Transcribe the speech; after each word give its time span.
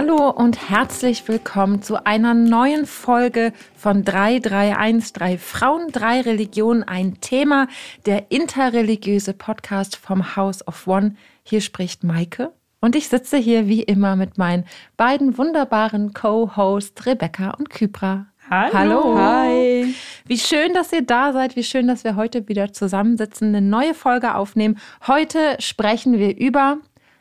Hallo 0.00 0.30
und 0.30 0.70
herzlich 0.70 1.26
willkommen 1.26 1.82
zu 1.82 2.06
einer 2.06 2.32
neuen 2.32 2.86
Folge 2.86 3.52
von 3.74 4.04
3313 4.04 5.40
Frauen, 5.40 5.90
drei 5.90 6.20
Religionen, 6.20 6.84
ein 6.84 7.20
Thema, 7.20 7.66
der 8.06 8.30
interreligiöse 8.30 9.32
Podcast 9.32 9.96
vom 9.96 10.36
House 10.36 10.64
of 10.68 10.86
One. 10.86 11.16
Hier 11.42 11.60
spricht 11.60 12.04
Maike 12.04 12.52
und 12.80 12.94
ich 12.94 13.08
sitze 13.08 13.38
hier 13.38 13.66
wie 13.66 13.82
immer 13.82 14.14
mit 14.14 14.38
meinen 14.38 14.66
beiden 14.96 15.36
wunderbaren 15.36 16.14
Co-Hosts 16.14 17.04
Rebecca 17.04 17.50
und 17.58 17.68
Kypra. 17.68 18.26
Hallo. 18.48 18.72
Hallo. 18.72 19.18
Hi. 19.18 19.94
Wie 20.26 20.38
schön, 20.38 20.74
dass 20.74 20.92
ihr 20.92 21.02
da 21.02 21.32
seid. 21.32 21.56
Wie 21.56 21.64
schön, 21.64 21.88
dass 21.88 22.04
wir 22.04 22.14
heute 22.14 22.46
wieder 22.46 22.72
zusammensitzen, 22.72 23.48
eine 23.48 23.62
neue 23.62 23.94
Folge 23.94 24.36
aufnehmen. 24.36 24.78
Heute 25.08 25.56
sprechen 25.58 26.20
wir 26.20 26.38
über 26.38 26.78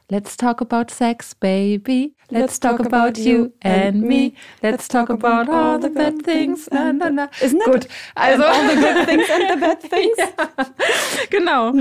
Let's 0.09 0.37
talk 0.37 0.61
about 0.61 0.89
sex, 0.89 1.33
baby. 1.33 2.15
Let's, 2.31 2.57
talk, 2.57 2.79
about, 2.79 3.17
you 3.17 3.51
and 3.61 4.01
me. 4.01 4.35
Let's 4.63 4.87
talk 4.87 5.09
about 5.09 5.49
all 5.49 5.79
the 5.79 5.89
bad 5.89 6.23
things. 6.23 6.69
Na, 6.71 6.93
na, 6.93 7.09
na. 7.09 7.27
Isn't 7.41 7.61
it? 7.61 7.65
Gut, 7.65 7.87
also 8.15 8.43
all 8.45 8.67
the 8.69 8.75
good 8.75 9.05
things 9.05 9.29
and 9.29 9.49
the 9.49 9.57
bad 9.57 9.81
things. 9.91 10.17
ja, 10.17 10.29
genau. 11.29 11.73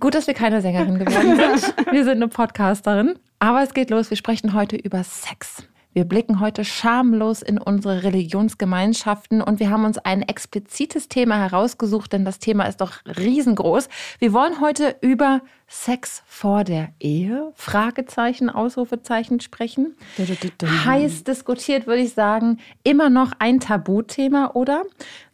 Gut, 0.00 0.14
dass 0.14 0.26
wir 0.28 0.32
keine 0.32 0.62
Sängerin 0.62 0.98
geworden 0.98 1.58
sind. 1.58 1.92
Wir 1.92 2.04
sind 2.04 2.22
eine 2.22 2.28
Podcasterin. 2.28 3.18
Aber 3.38 3.62
es 3.62 3.74
geht 3.74 3.90
los. 3.90 4.08
Wir 4.08 4.16
sprechen 4.16 4.54
heute 4.54 4.76
über 4.76 5.04
Sex. 5.04 5.62
Wir 5.98 6.04
blicken 6.04 6.38
heute 6.38 6.64
schamlos 6.64 7.42
in 7.42 7.58
unsere 7.58 8.04
Religionsgemeinschaften 8.04 9.42
und 9.42 9.58
wir 9.58 9.70
haben 9.70 9.84
uns 9.84 9.98
ein 9.98 10.22
explizites 10.22 11.08
Thema 11.08 11.38
herausgesucht, 11.38 12.12
denn 12.12 12.24
das 12.24 12.38
Thema 12.38 12.66
ist 12.66 12.80
doch 12.80 12.98
riesengroß. 13.04 13.88
Wir 14.20 14.32
wollen 14.32 14.60
heute 14.60 14.94
über 15.00 15.40
Sex 15.66 16.22
vor 16.24 16.62
der 16.62 16.90
Ehe? 17.00 17.50
Fragezeichen, 17.56 18.48
Ausrufezeichen 18.48 19.40
sprechen. 19.40 19.96
Heiß 20.84 21.24
diskutiert, 21.24 21.88
würde 21.88 22.02
ich 22.02 22.14
sagen, 22.14 22.58
immer 22.84 23.10
noch 23.10 23.32
ein 23.40 23.58
Tabuthema, 23.58 24.52
oder? 24.54 24.84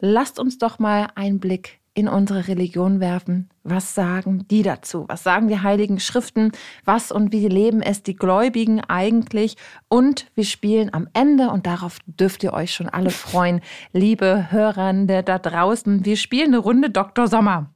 Lasst 0.00 0.38
uns 0.38 0.56
doch 0.56 0.78
mal 0.78 1.08
einen 1.14 1.40
Blick 1.40 1.78
in 1.94 2.08
unsere 2.08 2.48
Religion 2.48 2.98
werfen. 2.98 3.48
Was 3.62 3.94
sagen 3.94 4.46
die 4.48 4.62
dazu? 4.62 5.04
Was 5.08 5.22
sagen 5.22 5.46
die 5.48 5.60
heiligen 5.60 6.00
Schriften? 6.00 6.50
Was 6.84 7.12
und 7.12 7.32
wie 7.32 7.46
leben 7.46 7.80
es 7.82 8.02
die 8.02 8.16
Gläubigen 8.16 8.80
eigentlich? 8.80 9.56
Und 9.88 10.26
wir 10.34 10.44
spielen 10.44 10.92
am 10.92 11.08
Ende, 11.12 11.50
und 11.50 11.66
darauf 11.66 11.98
dürft 12.06 12.42
ihr 12.42 12.52
euch 12.52 12.74
schon 12.74 12.88
alle 12.88 13.10
freuen, 13.10 13.60
liebe 13.92 14.50
Hörende 14.50 15.22
da 15.22 15.38
draußen, 15.38 16.04
wir 16.04 16.16
spielen 16.16 16.48
eine 16.48 16.58
Runde 16.58 16.90
Dr. 16.90 17.28
Sommer. 17.28 17.70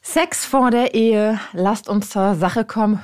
Sex 0.00 0.46
vor 0.46 0.70
der 0.70 0.94
Ehe, 0.94 1.40
lasst 1.52 1.88
uns 1.88 2.10
zur 2.10 2.36
Sache 2.36 2.64
kommen. 2.64 3.00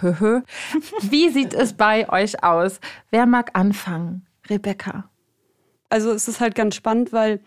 Wie 1.00 1.30
sieht 1.30 1.52
es 1.52 1.72
bei 1.72 2.08
euch 2.08 2.44
aus? 2.44 2.78
Wer 3.10 3.26
mag 3.26 3.50
anfangen? 3.54 4.24
Rebecca. 4.48 5.10
Also 5.88 6.12
es 6.12 6.28
ist 6.28 6.40
halt 6.40 6.54
ganz 6.54 6.76
spannend, 6.76 7.12
weil 7.12 7.40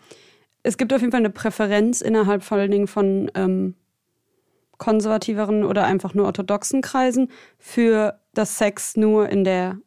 es 0.66 0.76
gibt 0.76 0.92
auf 0.92 1.00
jeden 1.00 1.12
Fall 1.12 1.20
eine 1.20 1.30
Präferenz 1.30 2.00
innerhalb 2.00 2.42
vor 2.42 2.58
allen 2.58 2.70
Dingen 2.70 2.88
von 2.88 3.30
ähm, 3.34 3.74
konservativeren 4.78 5.64
oder 5.64 5.84
einfach 5.84 6.12
nur 6.12 6.26
orthodoxen 6.26 6.82
Kreisen 6.82 7.30
für 7.58 8.18
das 8.34 8.58
Sex 8.58 8.96
nur 8.96 9.28
in 9.28 9.44
der, 9.44 9.78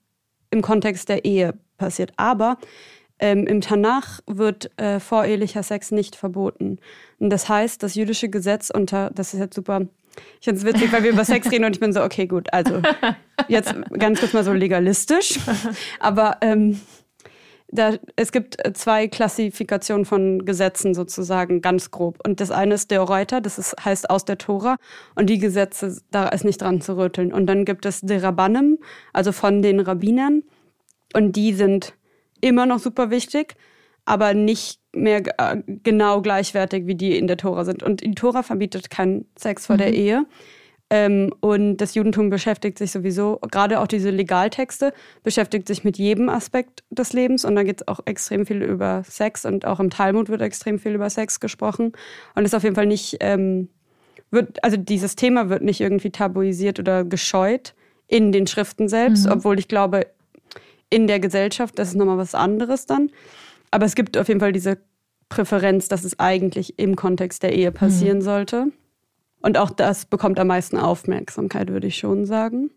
im 0.52 0.62
Kontext 0.62 1.10
der 1.10 1.26
Ehe 1.26 1.54
passiert. 1.78 2.14
Aber 2.16 2.58
ähm, 3.20 3.46
im 3.46 3.60
Tanach 3.60 4.22
wird 4.26 4.72
äh, 4.80 5.02
vorehelicher 5.02 5.64
Sex 5.64 5.92
nicht 5.92 6.16
verboten. 6.16 6.80
Und 7.20 7.30
das 7.30 7.50
heißt, 7.50 7.84
das 7.84 7.96
jüdische 7.96 8.30
Gesetz 8.30 8.70
unter, 8.74 9.12
das 9.12 9.34
ist 9.34 9.42
jetzt 9.42 9.56
super, 9.56 9.82
ich 10.40 10.46
finde 10.46 10.62
es 10.62 10.66
witzig, 10.66 10.94
weil 10.94 11.04
wir 11.04 11.12
über 11.12 11.26
Sex 11.26 11.52
reden 11.52 11.66
und 11.66 11.76
ich 11.76 11.82
bin 11.82 11.92
so, 11.92 12.02
okay, 12.02 12.26
gut, 12.26 12.52
also 12.54 12.82
jetzt 13.50 13.76
ganz 13.98 14.22
kurz 14.22 14.32
mal 14.32 14.46
so 14.46 14.54
legalistisch. 14.54 15.40
Aber 16.00 16.38
ähm, 16.40 16.80
da, 17.72 17.94
es 18.16 18.32
gibt 18.32 18.66
äh, 18.66 18.74
zwei 18.74 19.08
Klassifikationen 19.08 20.06
von 20.06 20.46
Gesetzen 20.46 20.94
sozusagen, 20.94 21.62
ganz 21.62 21.92
grob. 21.92 22.20
Und 22.26 22.40
das 22.40 22.52
eine 22.52 22.76
ist 22.76 22.92
der 22.92 23.02
Reuter, 23.02 23.42
das 23.42 23.60
ist, 23.60 23.76
heißt 23.84 24.10
aus 24.10 24.26
der 24.26 24.38
Tora. 24.38 24.78
Und 25.16 25.30
die 25.30 25.38
Gesetze, 25.38 26.02
da 26.12 26.28
ist 26.30 26.46
nicht 26.46 26.62
dran 26.62 26.82
zu 26.82 26.98
rütteln. 26.98 27.32
Und 27.32 27.46
dann 27.48 27.66
gibt 27.66 27.86
es 27.86 28.02
der 28.02 28.24
Rabbanim, 28.24 28.80
also 29.14 29.32
von 29.32 29.62
den 29.62 29.80
Rabbinern. 29.80 30.44
Und 31.14 31.36
die 31.36 31.54
sind 31.54 31.94
immer 32.42 32.66
noch 32.66 32.80
super 32.80 33.12
wichtig, 33.12 33.56
aber 34.06 34.34
nicht 34.34 34.80
mehr 34.94 35.22
äh, 35.38 35.58
genau 35.84 36.22
gleichwertig, 36.22 36.88
wie 36.88 36.96
die 36.96 37.18
in 37.18 37.28
der 37.28 37.38
Tora 37.38 37.66
sind. 37.66 37.84
Und 37.84 38.02
die 38.02 38.16
Tora 38.16 38.42
verbietet 38.42 38.90
keinen 38.90 39.26
Sex 39.38 39.68
vor 39.68 39.76
mhm. 39.76 39.80
der 39.80 39.94
Ehe. 39.94 40.26
Ähm, 40.90 41.32
und 41.40 41.78
das 41.78 41.94
Judentum 41.94 42.30
beschäftigt 42.30 42.78
sich 42.80 42.92
sowieso, 42.92 43.40
gerade 43.52 43.80
auch 43.80 43.88
diese 43.88 44.10
Legaltexte, 44.10 44.92
beschäftigt 45.24 45.68
sich 45.68 45.84
mit 45.84 45.98
jedem 45.98 46.30
Aspekt 46.30 46.84
des 46.90 47.14
Lebens. 47.14 47.46
Und 47.46 47.56
da 47.56 47.64
geht 47.64 47.82
es 47.82 47.88
auch 47.88 48.00
extrem 48.06 48.46
viel 48.46 48.64
über 48.64 49.04
Sex 49.08 49.46
und 49.46 49.66
auch 49.66 49.80
im 49.80 49.92
Talmud 49.92 50.30
wird 50.30 50.42
extrem 50.42 50.80
viel 50.80 50.94
über 50.94 51.10
Sex 51.10 51.40
gesprochen. 51.40 51.94
Und 52.36 52.46
ist 52.46 52.56
auf 52.56 52.64
jeden 52.64 52.76
Fall 52.76 52.88
nicht, 52.88 53.18
ähm, 53.20 53.70
wird, 54.32 54.64
also 54.64 54.78
dieses 54.78 55.16
Thema 55.16 55.50
wird 55.50 55.62
nicht 55.62 55.80
irgendwie 55.80 56.12
tabuisiert 56.12 56.80
oder 56.80 57.04
gescheut 57.04 57.76
in 58.08 58.32
den 58.32 58.48
Schriften 58.48 58.88
selbst, 58.88 59.28
mhm. 59.28 59.34
obwohl 59.34 59.60
ich 59.60 59.68
glaube, 59.68 60.08
in 60.90 61.06
der 61.06 61.20
Gesellschaft, 61.20 61.78
das 61.78 61.90
ist 61.90 61.96
nochmal 61.96 62.18
was 62.18 62.34
anderes 62.34 62.88
dann. 62.88 63.12
Aber 63.70 63.86
es 63.86 63.94
gibt 63.94 64.18
auf 64.18 64.28
jeden 64.28 64.40
Fall 64.40 64.54
diese 64.54 64.80
Präferenz, 65.30 65.88
dass 65.88 66.04
es 66.04 66.18
eigentlich 66.18 66.80
im 66.80 66.96
Kontext 66.96 67.44
der 67.44 67.54
Ehe 67.54 67.72
passieren 67.72 68.18
mhm. 68.18 68.24
sollte. 68.24 68.72
Und 69.42 69.58
auch 69.58 69.70
das 69.70 70.06
bekommt 70.06 70.40
am 70.40 70.48
meisten 70.48 70.78
Aufmerksamkeit, 70.78 71.70
würde 71.70 71.88
ich 71.88 71.98
schon 71.98 72.26
sagen. 72.26 72.72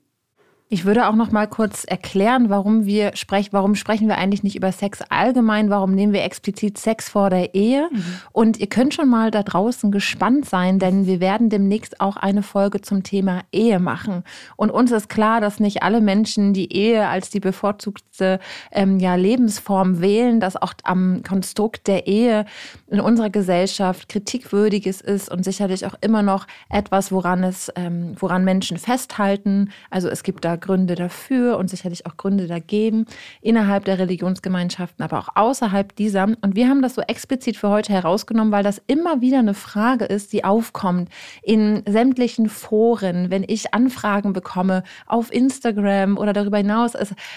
Ich 0.72 0.87
würde 0.87 1.06
auch 1.06 1.15
noch 1.15 1.31
mal 1.31 1.47
kurz 1.47 1.84
erklären, 1.84 2.49
warum 2.49 2.87
wir 2.87 3.15
sprechen, 3.15 3.50
warum 3.53 3.75
sprechen 3.75 4.09
wir 4.09 4.16
eigentlich 4.16 4.43
nicht 4.43 4.56
über 4.56 4.72
Sex 4.72 5.00
allgemein, 5.10 5.69
warum 5.69 5.94
nehmen 5.94 6.15
wir 6.15 6.25
explizit 6.25 6.78
Sex 6.78 7.10
vor 7.10 7.28
der 7.28 7.55
Ehe? 7.55 7.91
Mhm. 7.93 8.05
Und 8.33 8.56
ihr 8.59 8.69
könnt 8.69 8.94
schon 8.94 9.11
mal 9.11 9.31
da 9.31 9.43
draußen 9.43 9.93
gespannt 9.93 10.47
sein, 10.47 10.78
denn 10.78 11.05
wir 11.05 11.21
werden 11.21 11.50
demnächst 11.50 12.00
auch 12.00 12.16
eine 12.16 12.43
Folge 12.43 12.81
zum 12.81 13.03
Thema 13.03 13.43
Ehe 13.53 13.81
machen. 13.81 14.25
Und 14.56 14.71
uns 14.71 14.93
ist 14.93 15.11
klar, 15.11 15.43
dass 15.43 15.61
nicht 15.61 15.82
alle 15.82 16.00
Menschen 16.00 16.55
die 16.55 16.75
Ehe 16.75 17.06
als 17.06 17.28
die 17.28 17.41
bevorzugte 17.41 18.41
ähm, 18.71 18.99
ja, 18.99 19.15
Lebensform 19.15 20.00
wählen, 20.00 20.41
dass 20.41 20.56
auch 20.56 20.72
am 20.84 21.22
Konstrukt 21.22 21.87
der 21.87 22.06
Ehe 22.06 22.47
in 22.87 22.99
unserer 22.99 23.28
Gesellschaft 23.28 24.09
kritikwürdiges 24.09 25.03
ist 25.03 25.31
und 25.31 25.44
sicherlich 25.44 25.84
auch 25.84 25.97
immer 26.00 26.22
noch 26.22 26.47
etwas, 26.71 27.12
woran 27.12 27.44
es, 27.44 27.71
ähm, 27.77 28.15
woran 28.19 28.43
Menschen 28.43 28.78
festhalten. 28.78 29.71
Also 29.91 30.09
es 30.09 30.22
gibt 30.22 30.47
da 30.47 30.62
Gründe 30.62 30.95
dafür 30.95 31.59
und 31.59 31.69
sicherlich 31.69 32.06
auch 32.06 32.17
Gründe 32.17 32.47
dagegen 32.47 33.05
innerhalb 33.43 33.84
der 33.84 33.99
Religionsgemeinschaften, 33.99 35.05
aber 35.05 35.19
auch 35.19 35.28
außerhalb 35.34 35.95
dieser. 35.97 36.25
Und 36.25 36.56
wir 36.56 36.69
haben 36.69 36.81
das 36.81 36.95
so 36.95 37.03
explizit 37.03 37.59
für 37.59 37.69
heute 37.69 37.93
herausgenommen, 37.93 38.53
weil 38.53 38.62
das 38.62 38.81
immer 38.87 39.21
wieder 39.21 39.41
eine 39.41 39.53
Frage 39.53 40.06
ist, 40.06 40.33
die 40.33 40.45
aufkommt 40.45 41.11
in 41.43 41.83
sämtlichen 41.87 42.49
Foren, 42.49 43.31
wenn 43.31 43.45
ich 43.47 43.75
Anfragen 43.75 44.33
bekomme 44.33 44.84
auf 45.06 45.31
Instagram 45.31 46.17
oder 46.17 46.33
darüber 46.33 46.56
hinaus. 46.56 46.93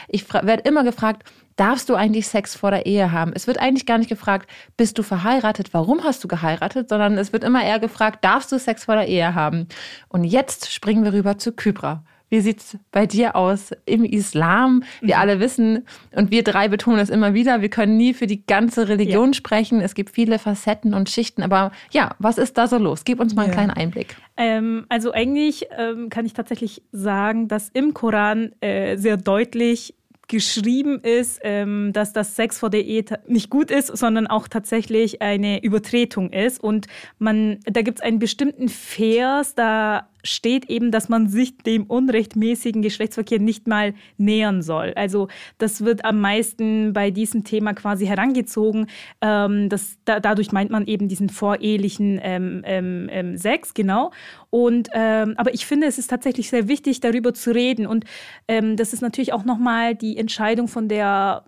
Ich 0.08 0.32
werde 0.34 0.64
immer 0.64 0.86
gefragt, 0.86 1.30
darfst 1.56 1.90
du 1.90 1.96
eigentlich 1.96 2.28
Sex 2.28 2.56
vor 2.56 2.72
der 2.72 2.86
Ehe 2.86 3.12
haben? 3.12 3.32
Es 3.34 3.48
wird 3.48 3.60
eigentlich 3.60 3.86
gar 3.86 3.98
nicht 3.98 4.10
gefragt, 4.10 4.50
bist 4.78 4.98
du 4.98 5.04
verheiratet? 5.04 5.74
Warum 5.74 6.04
hast 6.04 6.24
du 6.24 6.28
geheiratet? 6.28 6.90
Sondern 6.90 7.18
es 7.18 7.34
wird 7.34 7.44
immer 7.44 7.64
eher 7.64 7.80
gefragt, 7.80 8.24
darfst 8.24 8.52
du 8.52 8.60
Sex 8.60 8.86
vor 8.86 8.96
der 8.96 9.08
Ehe 9.08 9.34
haben? 9.36 9.68
Und 10.10 10.24
jetzt 10.24 10.72
springen 10.72 11.04
wir 11.04 11.14
rüber 11.14 11.38
zu 11.38 11.52
Kypra. 11.52 12.04
Wie 12.30 12.42
sieht 12.42 12.60
es 12.60 12.78
bei 12.92 13.06
dir 13.06 13.36
aus 13.36 13.72
im 13.86 14.04
Islam? 14.04 14.84
Wir 15.02 15.16
mhm. 15.16 15.22
alle 15.22 15.40
wissen 15.40 15.86
und 16.16 16.32
wir 16.32 16.44
drei 16.44 16.68
betonen 16.68 17.00
es 17.00 17.10
immer 17.10 17.34
wieder, 17.34 17.62
wir 17.62 17.70
können 17.70 17.98
nie 17.98 18.14
für 18.14 18.28
die 18.28 18.46
ganze 18.46 18.88
Religion 18.88 19.30
ja. 19.30 19.34
sprechen. 19.34 19.82
Es 19.82 19.94
gibt 19.94 20.10
viele 20.10 20.40
Facetten 20.40 20.94
und 20.94 21.10
Schichten. 21.10 21.44
Aber 21.44 21.72
ja, 21.92 22.16
was 22.20 22.38
ist 22.38 22.58
da 22.58 22.68
so 22.68 22.78
los? 22.78 23.04
Gib 23.06 23.20
uns 23.20 23.36
mal 23.36 23.44
einen 23.44 23.52
ja. 23.52 23.56
kleinen 23.56 23.72
Einblick. 23.72 24.16
Ähm, 24.38 24.86
also 24.90 25.12
eigentlich 25.12 25.68
ähm, 25.78 26.10
kann 26.10 26.26
ich 26.26 26.34
tatsächlich 26.34 26.82
sagen, 26.92 27.48
dass 27.48 27.70
im 27.70 27.94
Koran 27.94 28.54
äh, 28.62 28.98
sehr 28.98 29.18
deutlich 29.18 29.94
geschrieben 30.28 31.00
ist, 31.02 31.40
ähm, 31.44 31.92
dass 31.94 32.14
das 32.14 32.36
Sex 32.36 32.60
vor 32.60 32.70
der 32.70 32.84
Ehe 32.84 33.06
nicht 33.28 33.50
gut 33.50 33.72
ist, 33.72 33.96
sondern 33.96 34.28
auch 34.28 34.48
tatsächlich 34.48 35.22
eine 35.22 35.64
Übertretung 35.64 36.32
ist. 36.32 36.64
Und 36.64 36.88
man, 37.20 37.60
da 37.66 37.82
gibt 37.82 38.00
es 38.00 38.04
einen 38.04 38.20
bestimmten 38.20 38.70
Vers, 38.70 39.56
da 39.56 40.10
steht 40.26 40.70
eben, 40.70 40.92
dass 40.92 41.08
man 41.08 41.28
sich 41.28 41.58
dem 41.60 41.86
unrechtmäßigen 41.86 42.82
Geschlechtsverkehr 42.82 43.40
nicht 43.40 43.68
mal 43.68 43.94
nähern 44.18 44.62
soll. 44.62 44.94
Also 44.96 45.28
das 45.58 45.86
wird 45.86 46.04
am 46.04 46.20
meisten 46.20 46.94
bei 46.94 47.12
diesem 47.12 47.44
Thema 47.44 47.74
quasi 47.74 48.06
herangezogen. 48.06 48.88
Ähm, 49.22 49.70
das, 49.70 49.98
da, 50.04 50.20
dadurch 50.20 50.52
meint 50.52 50.72
man 50.72 50.88
eben 50.88 51.08
diesen 51.08 51.30
vorehelichen 51.30 52.20
ähm, 52.22 52.62
ähm, 52.66 53.10
ähm 53.12 53.38
Sex, 53.38 53.74
genau. 53.74 54.12
Und 54.50 54.90
ähm, 54.94 55.36
aber 55.38 55.54
ich 55.54 55.66
finde, 55.66 55.88
es 55.88 55.98
ist 55.98 56.10
tatsächlich 56.10 56.50
sehr 56.50 56.68
wichtig, 56.68 57.00
darüber 57.00 57.34
zu 57.34 57.52
reden. 57.54 57.86
Und 57.86 58.06
ähm, 58.48 58.76
das 58.76 58.94
ist 58.94 59.02
natürlich 59.02 59.34
auch 59.34 59.46
nochmal 59.46 59.96
die 59.96 60.18
Entscheidung 60.18 60.68
von 60.68 60.88
der 60.88 61.44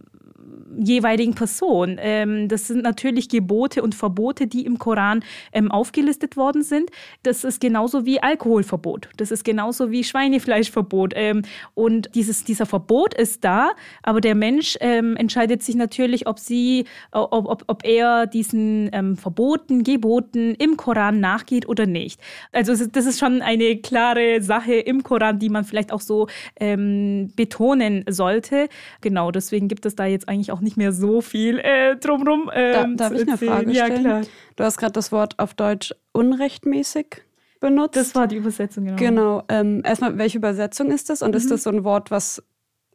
jeweiligen 0.77 1.33
Person. 1.33 1.97
Ähm, 1.99 2.47
das 2.47 2.67
sind 2.67 2.83
natürlich 2.83 3.29
Gebote 3.29 3.81
und 3.81 3.95
Verbote, 3.95 4.47
die 4.47 4.65
im 4.65 4.77
Koran 4.77 5.23
ähm, 5.51 5.71
aufgelistet 5.71 6.38
worden 6.38 6.63
sind. 6.63 6.89
Das 7.23 7.44
ist 7.44 7.59
genauso 7.59 8.05
wie 8.05 8.21
Alkoholverbot. 8.21 9.09
Das 9.17 9.31
ist 9.31 9.44
genauso 9.44 9.91
wie 9.91 10.03
Schweinefleischverbot. 10.03 11.13
Ähm, 11.15 11.41
und 11.73 12.09
dieses, 12.15 12.44
dieser 12.44 12.65
Verbot 12.65 13.13
ist 13.13 13.44
da, 13.44 13.71
aber 14.03 14.21
der 14.21 14.35
Mensch 14.35 14.77
ähm, 14.81 15.15
entscheidet 15.15 15.63
sich 15.63 15.75
natürlich, 15.75 16.27
ob 16.27 16.39
sie, 16.39 16.85
ob, 17.11 17.47
ob, 17.47 17.63
ob 17.67 17.85
er 17.85 18.27
diesen 18.27 18.89
ähm, 18.94 19.17
Verboten, 19.17 19.83
Geboten 19.83 20.55
im 20.55 20.77
Koran 20.77 21.19
nachgeht 21.19 21.67
oder 21.67 21.85
nicht. 21.85 22.19
Also 22.51 22.73
das 22.85 23.05
ist 23.05 23.19
schon 23.19 23.41
eine 23.41 23.77
klare 23.77 24.41
Sache 24.41 24.73
im 24.73 25.03
Koran, 25.03 25.39
die 25.39 25.49
man 25.49 25.63
vielleicht 25.63 25.91
auch 25.91 26.01
so 26.01 26.27
ähm, 26.59 27.31
betonen 27.35 28.03
sollte. 28.07 28.69
Genau, 29.01 29.31
deswegen 29.31 29.67
gibt 29.67 29.85
es 29.85 29.95
da 29.95 30.05
jetzt 30.05 30.29
eigentlich 30.37 30.51
auch 30.51 30.61
nicht 30.61 30.77
mehr 30.77 30.91
so 30.93 31.21
viel 31.21 31.59
äh, 31.59 31.95
drumrum. 31.95 32.49
Ähm, 32.53 32.97
da, 32.97 33.09
darf 33.09 33.19
ich 33.19 33.27
eine 33.27 33.37
Frage 33.37 33.73
stellen? 33.73 33.91
Ja, 33.91 33.99
klar. 33.99 34.21
Du 34.55 34.63
hast 34.63 34.77
gerade 34.77 34.93
das 34.93 35.11
Wort 35.11 35.37
auf 35.39 35.53
Deutsch 35.53 35.93
unrechtmäßig 36.13 37.23
benutzt. 37.59 37.95
Das 37.95 38.15
war 38.15 38.27
die 38.27 38.37
Übersetzung, 38.37 38.85
genau. 38.85 38.97
Genau. 38.97 39.43
Ähm, 39.49 39.81
erstmal, 39.83 40.17
welche 40.17 40.37
Übersetzung 40.37 40.91
ist 40.91 41.09
das? 41.09 41.21
Und 41.21 41.31
mhm. 41.31 41.37
ist 41.37 41.51
das 41.51 41.63
so 41.63 41.71
ein 41.71 41.83
Wort, 41.83 42.11
was 42.11 42.43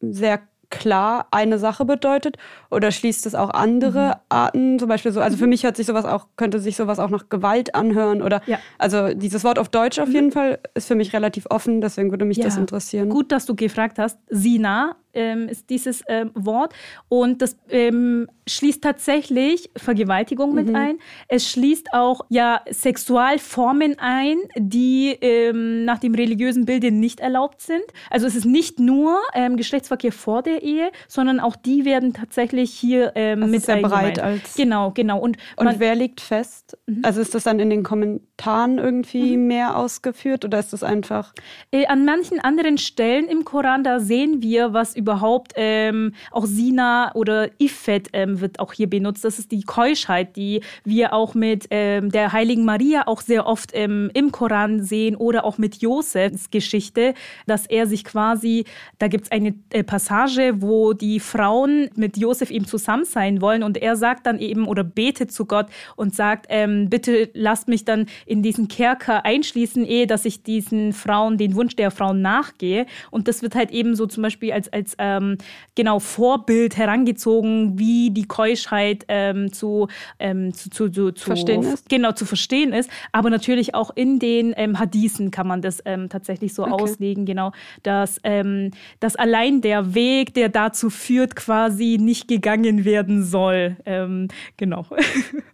sehr 0.00 0.40
klar 0.70 1.26
eine 1.32 1.58
Sache 1.58 1.84
bedeutet 1.84 2.38
oder 2.70 2.90
schließt 2.90 3.26
es 3.26 3.34
auch 3.34 3.50
andere 3.50 4.06
mhm. 4.06 4.20
Arten 4.30 4.78
zum 4.78 4.88
Beispiel 4.88 5.12
so 5.12 5.20
also 5.20 5.36
für 5.36 5.44
mhm. 5.44 5.50
mich 5.50 5.64
hört 5.64 5.76
sich 5.76 5.86
sowas 5.86 6.06
auch 6.06 6.28
könnte 6.36 6.60
sich 6.60 6.76
sowas 6.76 6.98
auch 6.98 7.10
nach 7.10 7.28
Gewalt 7.28 7.74
anhören 7.74 8.22
oder 8.22 8.40
ja. 8.46 8.58
also 8.78 9.12
dieses 9.12 9.44
Wort 9.44 9.58
auf 9.58 9.68
Deutsch 9.68 9.98
auf 9.98 10.08
mhm. 10.08 10.14
jeden 10.14 10.32
Fall 10.32 10.60
ist 10.72 10.88
für 10.88 10.94
mich 10.94 11.12
relativ 11.12 11.44
offen 11.50 11.82
deswegen 11.82 12.10
würde 12.10 12.24
mich 12.24 12.38
ja. 12.38 12.44
das 12.44 12.56
interessieren 12.56 13.10
gut 13.10 13.32
dass 13.32 13.44
du 13.44 13.54
gefragt 13.54 13.98
hast 13.98 14.18
Sina 14.30 14.96
ähm, 15.14 15.48
ist 15.48 15.70
dieses 15.70 16.02
ähm, 16.08 16.30
Wort. 16.34 16.74
Und 17.08 17.42
das 17.42 17.56
ähm, 17.70 18.28
schließt 18.48 18.82
tatsächlich 18.82 19.70
Vergewaltigung 19.76 20.54
mit 20.54 20.68
mhm. 20.68 20.76
ein. 20.76 20.98
Es 21.28 21.48
schließt 21.48 21.92
auch 21.92 22.22
ja 22.28 22.62
Sexualformen 22.70 23.98
ein, 23.98 24.38
die 24.56 25.16
ähm, 25.20 25.84
nach 25.84 25.98
dem 25.98 26.14
religiösen 26.14 26.64
Bilde 26.64 26.90
nicht 26.90 27.20
erlaubt 27.20 27.60
sind. 27.60 27.84
Also 28.10 28.26
es 28.26 28.34
ist 28.34 28.44
nicht 28.44 28.80
nur 28.80 29.18
ähm, 29.34 29.56
Geschlechtsverkehr 29.56 30.12
vor 30.12 30.42
der 30.42 30.62
Ehe, 30.62 30.90
sondern 31.08 31.40
auch 31.40 31.56
die 31.56 31.84
werden 31.84 32.14
tatsächlich 32.14 32.72
hier 32.72 33.12
ähm, 33.14 33.40
das 33.40 33.50
mit 33.50 33.58
ist 33.58 33.66
sehr 33.66 33.76
breit 33.76 34.18
als 34.18 34.54
genau 34.54 34.90
genau 34.90 35.18
und 35.18 35.36
und 35.56 35.64
man, 35.64 35.80
wer 35.80 35.94
legt 35.94 36.20
fest? 36.20 36.78
Mhm. 36.86 37.02
Also 37.04 37.20
ist 37.20 37.34
das 37.34 37.44
dann 37.44 37.60
in 37.60 37.70
den 37.70 37.82
Kommentaren 37.82 38.78
irgendwie 38.78 39.36
mhm. 39.36 39.46
mehr 39.46 39.76
ausgeführt 39.76 40.44
oder 40.44 40.58
ist 40.58 40.72
das 40.72 40.82
einfach? 40.82 41.32
Äh, 41.70 41.86
an 41.86 42.04
manchen 42.04 42.40
anderen 42.40 42.78
Stellen 42.78 43.26
im 43.26 43.44
Koran 43.44 43.84
da 43.84 44.00
sehen 44.00 44.42
wir 44.42 44.72
was 44.72 44.94
überhaupt 45.02 45.52
ähm, 45.56 46.14
auch 46.30 46.46
Sina 46.46 47.12
oder 47.14 47.50
Ifet 47.58 48.08
ähm, 48.12 48.40
wird 48.40 48.60
auch 48.60 48.72
hier 48.72 48.88
benutzt. 48.88 49.24
Das 49.24 49.38
ist 49.38 49.50
die 49.50 49.62
Keuschheit, 49.62 50.36
die 50.36 50.60
wir 50.84 51.12
auch 51.12 51.34
mit 51.34 51.66
ähm, 51.70 52.10
der 52.10 52.32
heiligen 52.32 52.64
Maria 52.64 53.06
auch 53.06 53.20
sehr 53.20 53.46
oft 53.46 53.70
ähm, 53.74 54.10
im 54.14 54.30
Koran 54.30 54.82
sehen 54.82 55.16
oder 55.16 55.44
auch 55.44 55.58
mit 55.58 55.82
Josefs 55.82 56.50
Geschichte, 56.50 57.14
dass 57.46 57.66
er 57.66 57.86
sich 57.86 58.04
quasi, 58.04 58.64
da 58.98 59.08
gibt 59.08 59.24
es 59.24 59.32
eine 59.32 59.54
äh, 59.70 59.82
Passage, 59.82 60.54
wo 60.58 60.92
die 60.92 61.18
Frauen 61.18 61.90
mit 61.96 62.16
Josef 62.16 62.50
eben 62.50 62.66
zusammen 62.66 63.04
sein 63.04 63.40
wollen 63.40 63.62
und 63.62 63.76
er 63.76 63.96
sagt 63.96 64.26
dann 64.26 64.38
eben 64.38 64.68
oder 64.68 64.84
betet 64.84 65.32
zu 65.32 65.46
Gott 65.46 65.66
und 65.96 66.14
sagt, 66.14 66.46
ähm, 66.48 66.88
bitte 66.88 67.30
lasst 67.34 67.66
mich 67.66 67.84
dann 67.84 68.06
in 68.26 68.42
diesen 68.42 68.68
Kerker 68.68 69.24
einschließen, 69.24 69.84
ehe 69.84 70.06
dass 70.06 70.24
ich 70.24 70.42
diesen 70.42 70.92
Frauen, 70.92 71.38
den 71.38 71.54
Wunsch 71.56 71.74
der 71.76 71.90
Frauen 71.90 72.22
nachgehe. 72.22 72.86
Und 73.10 73.28
das 73.28 73.42
wird 73.42 73.54
halt 73.54 73.70
eben 73.70 73.94
so 73.94 74.06
zum 74.06 74.22
Beispiel 74.22 74.52
als, 74.52 74.72
als 74.72 74.91
ähm, 74.98 75.38
genau 75.74 75.98
Vorbild 75.98 76.76
herangezogen, 76.76 77.78
wie 77.78 78.10
die 78.10 78.26
Keuschheit 78.26 79.04
ähm, 79.08 79.52
zu, 79.52 79.88
ähm, 80.18 80.52
zu, 80.52 80.70
zu, 80.70 80.88
zu, 80.90 81.12
zu, 81.12 81.24
verstehen 81.24 81.62
ist. 81.62 81.88
Genau, 81.88 82.12
zu 82.12 82.24
verstehen 82.24 82.72
ist. 82.72 82.90
Aber 83.12 83.30
natürlich 83.30 83.74
auch 83.74 83.90
in 83.94 84.18
den 84.18 84.54
ähm, 84.56 84.78
Hadithen 84.78 85.30
kann 85.30 85.46
man 85.46 85.62
das 85.62 85.82
ähm, 85.84 86.08
tatsächlich 86.08 86.54
so 86.54 86.64
okay. 86.64 86.72
auslegen, 86.72 87.26
genau, 87.26 87.52
dass, 87.82 88.20
ähm, 88.24 88.70
dass 89.00 89.16
allein 89.16 89.60
der 89.60 89.94
Weg, 89.94 90.34
der 90.34 90.48
dazu 90.48 90.90
führt, 90.90 91.36
quasi 91.36 91.98
nicht 92.00 92.28
gegangen 92.28 92.84
werden 92.84 93.24
soll. 93.24 93.76
Ähm, 93.84 94.28
genau. 94.56 94.86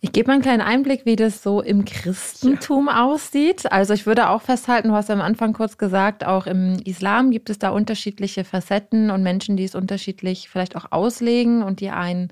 Ich 0.00 0.12
gebe 0.12 0.28
mal 0.28 0.34
einen 0.34 0.42
kleinen 0.42 0.60
Einblick, 0.60 1.06
wie 1.06 1.16
das 1.16 1.42
so 1.42 1.60
im 1.60 1.84
Christentum 1.84 2.86
ja. 2.86 3.04
aussieht. 3.04 3.70
Also 3.72 3.94
ich 3.94 4.06
würde 4.06 4.28
auch 4.28 4.42
festhalten, 4.42 4.88
du 4.88 4.94
hast 4.94 5.08
ja 5.08 5.14
am 5.16 5.20
Anfang 5.20 5.52
kurz 5.52 5.76
gesagt, 5.76 6.24
auch 6.24 6.46
im 6.46 6.78
Islam 6.84 7.32
gibt 7.32 7.50
es 7.50 7.58
da 7.58 7.70
unterschiedliche 7.70 8.44
Facetten 8.44 9.10
und 9.10 9.24
Menschen, 9.24 9.56
die 9.56 9.64
es 9.64 9.74
unterschiedlich 9.74 10.48
vielleicht 10.48 10.76
auch 10.76 10.92
auslegen 10.92 11.64
und 11.64 11.80
die 11.80 11.90
einen 11.90 12.28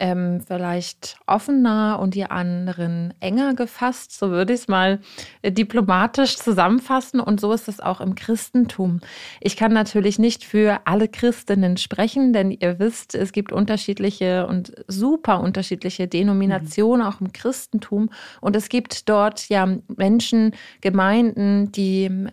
ähm, 0.00 0.40
vielleicht 0.40 1.18
offener 1.26 1.98
und 2.00 2.14
die 2.14 2.24
anderen 2.24 3.14
enger 3.20 3.54
gefasst. 3.54 4.18
So 4.18 4.30
würde 4.30 4.54
ich 4.54 4.60
es 4.60 4.68
mal 4.68 5.00
äh, 5.42 5.52
diplomatisch 5.52 6.36
zusammenfassen. 6.36 7.20
Und 7.20 7.40
so 7.40 7.52
ist 7.52 7.68
es 7.68 7.80
auch 7.80 8.00
im 8.00 8.14
Christentum. 8.14 9.00
Ich 9.40 9.56
kann 9.56 9.72
natürlich 9.72 10.18
nicht 10.18 10.44
für 10.44 10.80
alle 10.86 11.06
Christinnen 11.06 11.76
sprechen, 11.76 12.32
denn 12.32 12.50
ihr 12.50 12.78
wisst, 12.78 13.14
es 13.14 13.32
gibt 13.32 13.52
unterschiedliche 13.52 14.46
und 14.46 14.72
super 14.88 15.40
unterschiedliche 15.40 16.08
Denominationen 16.08 17.06
mhm. 17.06 17.12
auch 17.12 17.20
im 17.20 17.32
Christentum. 17.32 18.10
Und 18.40 18.56
es 18.56 18.70
gibt 18.70 19.08
dort 19.08 19.48
ja 19.50 19.68
Menschen, 19.86 20.52
Gemeinden, 20.80 21.70
die 21.72 22.30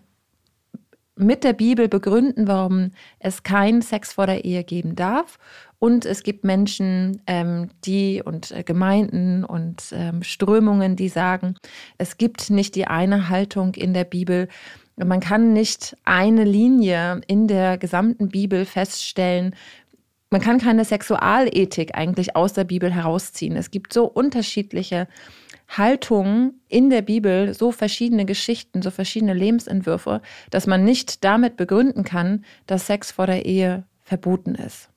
mit 1.18 1.44
der 1.44 1.52
Bibel 1.52 1.88
begründen, 1.88 2.48
warum 2.48 2.92
es 3.18 3.42
keinen 3.42 3.82
Sex 3.82 4.12
vor 4.14 4.26
der 4.26 4.44
Ehe 4.44 4.64
geben 4.64 4.96
darf. 4.96 5.38
Und 5.78 6.04
es 6.06 6.22
gibt 6.22 6.44
Menschen, 6.44 7.22
ähm, 7.26 7.68
die 7.84 8.22
und 8.24 8.50
äh, 8.50 8.62
Gemeinden 8.64 9.44
und 9.44 9.92
ähm, 9.92 10.22
Strömungen, 10.22 10.96
die 10.96 11.08
sagen, 11.08 11.56
es 11.98 12.16
gibt 12.16 12.50
nicht 12.50 12.74
die 12.74 12.86
eine 12.86 13.28
Haltung 13.28 13.74
in 13.74 13.94
der 13.94 14.04
Bibel. 14.04 14.48
Man 14.96 15.20
kann 15.20 15.52
nicht 15.52 15.96
eine 16.04 16.44
Linie 16.44 17.20
in 17.28 17.46
der 17.46 17.78
gesamten 17.78 18.28
Bibel 18.28 18.64
feststellen. 18.64 19.54
Man 20.30 20.40
kann 20.40 20.58
keine 20.58 20.84
Sexualethik 20.84 21.96
eigentlich 21.96 22.34
aus 22.34 22.52
der 22.52 22.64
Bibel 22.64 22.92
herausziehen. 22.92 23.56
Es 23.56 23.70
gibt 23.70 23.92
so 23.92 24.04
unterschiedliche 24.04 25.06
Haltungen 25.68 26.60
in 26.68 26.90
der 26.90 27.02
Bibel, 27.02 27.54
so 27.54 27.72
verschiedene 27.72 28.24
Geschichten, 28.24 28.82
so 28.82 28.90
verschiedene 28.90 29.34
Lebensentwürfe, 29.34 30.22
dass 30.50 30.66
man 30.66 30.84
nicht 30.84 31.24
damit 31.24 31.56
begründen 31.56 32.04
kann, 32.04 32.44
dass 32.66 32.86
Sex 32.86 33.12
vor 33.12 33.26
der 33.26 33.44
Ehe 33.44 33.84
verboten 34.02 34.54
ist. 34.54 34.87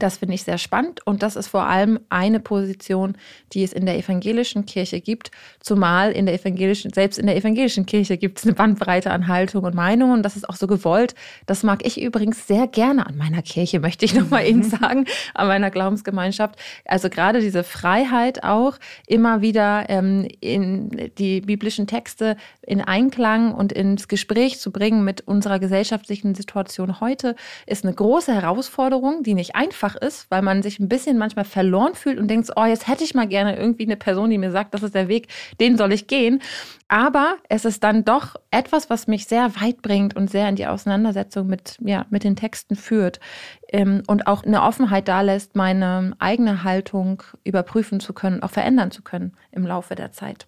Das 0.00 0.16
finde 0.18 0.34
ich 0.34 0.42
sehr 0.42 0.58
spannend 0.58 1.06
und 1.06 1.22
das 1.22 1.36
ist 1.36 1.46
vor 1.46 1.66
allem 1.66 2.00
eine 2.08 2.40
Position, 2.40 3.16
die 3.52 3.62
es 3.62 3.72
in 3.72 3.86
der 3.86 3.96
evangelischen 3.96 4.66
Kirche 4.66 5.00
gibt, 5.00 5.30
zumal 5.60 6.10
in 6.10 6.26
der 6.26 6.34
evangelischen, 6.34 6.92
selbst 6.92 7.16
in 7.16 7.26
der 7.26 7.36
evangelischen 7.36 7.86
Kirche 7.86 8.16
gibt 8.16 8.38
es 8.38 8.44
eine 8.44 8.54
Bandbreite 8.54 9.12
an 9.12 9.28
Haltung 9.28 9.62
und 9.62 9.76
Meinungen 9.76 10.14
und 10.14 10.22
das 10.24 10.34
ist 10.34 10.48
auch 10.48 10.56
so 10.56 10.66
gewollt. 10.66 11.14
Das 11.46 11.62
mag 11.62 11.86
ich 11.86 12.02
übrigens 12.02 12.48
sehr 12.48 12.66
gerne 12.66 13.06
an 13.06 13.16
meiner 13.16 13.40
Kirche, 13.42 13.78
möchte 13.84 14.04
ich 14.04 14.14
nochmal 14.14 14.48
Ihnen 14.48 14.64
sagen, 14.64 15.06
an 15.32 15.46
meiner 15.46 15.70
Glaubensgemeinschaft. 15.70 16.56
Also 16.84 17.08
gerade 17.08 17.40
diese 17.40 17.62
Freiheit 17.62 18.42
auch, 18.42 18.78
immer 19.06 19.42
wieder 19.42 19.88
ähm, 19.88 20.26
in 20.40 21.12
die 21.18 21.40
biblischen 21.40 21.86
Texte 21.86 22.36
in 22.62 22.80
Einklang 22.80 23.54
und 23.54 23.72
ins 23.72 24.08
Gespräch 24.08 24.58
zu 24.58 24.72
bringen 24.72 25.04
mit 25.04 25.20
unserer 25.28 25.60
gesellschaftlichen 25.60 26.34
Situation 26.34 27.00
heute, 27.00 27.36
ist 27.66 27.84
eine 27.84 27.94
große 27.94 28.34
Herausforderung, 28.34 29.22
die 29.22 29.34
nicht 29.34 29.54
einfach 29.54 29.83
einfach 29.84 29.96
ist, 29.96 30.30
weil 30.30 30.42
man 30.42 30.62
sich 30.62 30.80
ein 30.80 30.88
bisschen 30.88 31.18
manchmal 31.18 31.44
verloren 31.44 31.94
fühlt 31.94 32.18
und 32.18 32.28
denkt, 32.28 32.50
oh, 32.56 32.64
jetzt 32.64 32.88
hätte 32.88 33.04
ich 33.04 33.14
mal 33.14 33.26
gerne 33.26 33.56
irgendwie 33.56 33.84
eine 33.84 33.96
Person, 33.96 34.30
die 34.30 34.38
mir 34.38 34.50
sagt, 34.50 34.74
das 34.74 34.82
ist 34.82 34.94
der 34.94 35.08
Weg, 35.08 35.28
den 35.60 35.76
soll 35.76 35.92
ich 35.92 36.06
gehen. 36.06 36.40
Aber 36.88 37.36
es 37.48 37.64
ist 37.64 37.84
dann 37.84 38.04
doch 38.04 38.36
etwas, 38.50 38.88
was 38.88 39.06
mich 39.06 39.26
sehr 39.26 39.60
weit 39.60 39.82
bringt 39.82 40.16
und 40.16 40.30
sehr 40.30 40.48
in 40.48 40.56
die 40.56 40.66
Auseinandersetzung 40.66 41.46
mit, 41.46 41.78
ja, 41.80 42.06
mit 42.10 42.24
den 42.24 42.36
Texten 42.36 42.76
führt 42.76 43.20
ähm, 43.68 44.02
und 44.06 44.26
auch 44.26 44.44
eine 44.44 44.62
Offenheit 44.62 45.08
da 45.08 45.20
lässt, 45.20 45.54
meine 45.54 46.14
eigene 46.18 46.64
Haltung 46.64 47.22
überprüfen 47.44 48.00
zu 48.00 48.12
können, 48.12 48.42
auch 48.42 48.50
verändern 48.50 48.90
zu 48.90 49.02
können 49.02 49.36
im 49.52 49.66
Laufe 49.66 49.94
der 49.94 50.12
Zeit. 50.12 50.46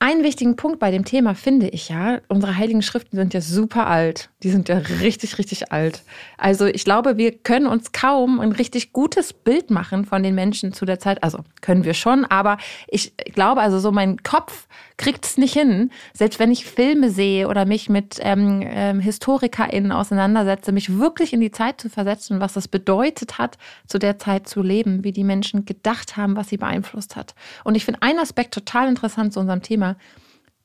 Einen 0.00 0.22
wichtigen 0.22 0.54
Punkt 0.54 0.78
bei 0.78 0.92
dem 0.92 1.04
Thema 1.04 1.34
finde 1.34 1.68
ich 1.70 1.88
ja, 1.88 2.20
unsere 2.28 2.56
heiligen 2.56 2.82
Schriften 2.82 3.16
sind 3.16 3.34
ja 3.34 3.40
super 3.40 3.88
alt. 3.88 4.30
Die 4.44 4.50
sind 4.50 4.68
ja 4.68 4.78
richtig, 4.78 5.38
richtig 5.38 5.72
alt. 5.72 6.04
Also 6.36 6.66
ich 6.66 6.84
glaube, 6.84 7.16
wir 7.16 7.32
können 7.32 7.66
uns 7.66 7.90
kaum 7.90 8.38
ein 8.38 8.52
richtig 8.52 8.92
gutes 8.92 9.32
Bild 9.32 9.70
machen 9.70 10.04
von 10.04 10.22
den 10.22 10.36
Menschen 10.36 10.72
zu 10.72 10.84
der 10.84 11.00
Zeit. 11.00 11.24
Also 11.24 11.40
können 11.62 11.82
wir 11.82 11.94
schon, 11.94 12.24
aber 12.24 12.58
ich 12.86 13.16
glaube, 13.34 13.60
also 13.60 13.80
so 13.80 13.90
mein 13.90 14.22
Kopf 14.22 14.68
kriegt 14.98 15.24
es 15.24 15.38
nicht 15.38 15.54
hin. 15.54 15.90
Selbst 16.12 16.38
wenn 16.38 16.50
ich 16.50 16.66
Filme 16.66 17.08
sehe 17.08 17.48
oder 17.48 17.64
mich 17.64 17.88
mit 17.88 18.18
ähm, 18.20 18.60
ähm, 18.62 19.00
HistorikerInnen 19.00 19.92
auseinandersetze, 19.92 20.72
mich 20.72 20.98
wirklich 20.98 21.32
in 21.32 21.40
die 21.40 21.52
Zeit 21.52 21.80
zu 21.80 21.88
versetzen, 21.88 22.40
was 22.40 22.56
es 22.56 22.68
bedeutet 22.68 23.38
hat, 23.38 23.56
zu 23.86 23.98
der 23.98 24.18
Zeit 24.18 24.48
zu 24.48 24.60
leben, 24.60 25.04
wie 25.04 25.12
die 25.12 25.24
Menschen 25.24 25.64
gedacht 25.64 26.16
haben, 26.16 26.36
was 26.36 26.48
sie 26.48 26.58
beeinflusst 26.58 27.16
hat. 27.16 27.34
Und 27.64 27.76
ich 27.76 27.84
finde 27.86 28.02
einen 28.02 28.18
Aspekt 28.18 28.52
total 28.52 28.88
interessant 28.88 29.32
zu 29.32 29.40
unserem 29.40 29.62
Thema. 29.62 29.96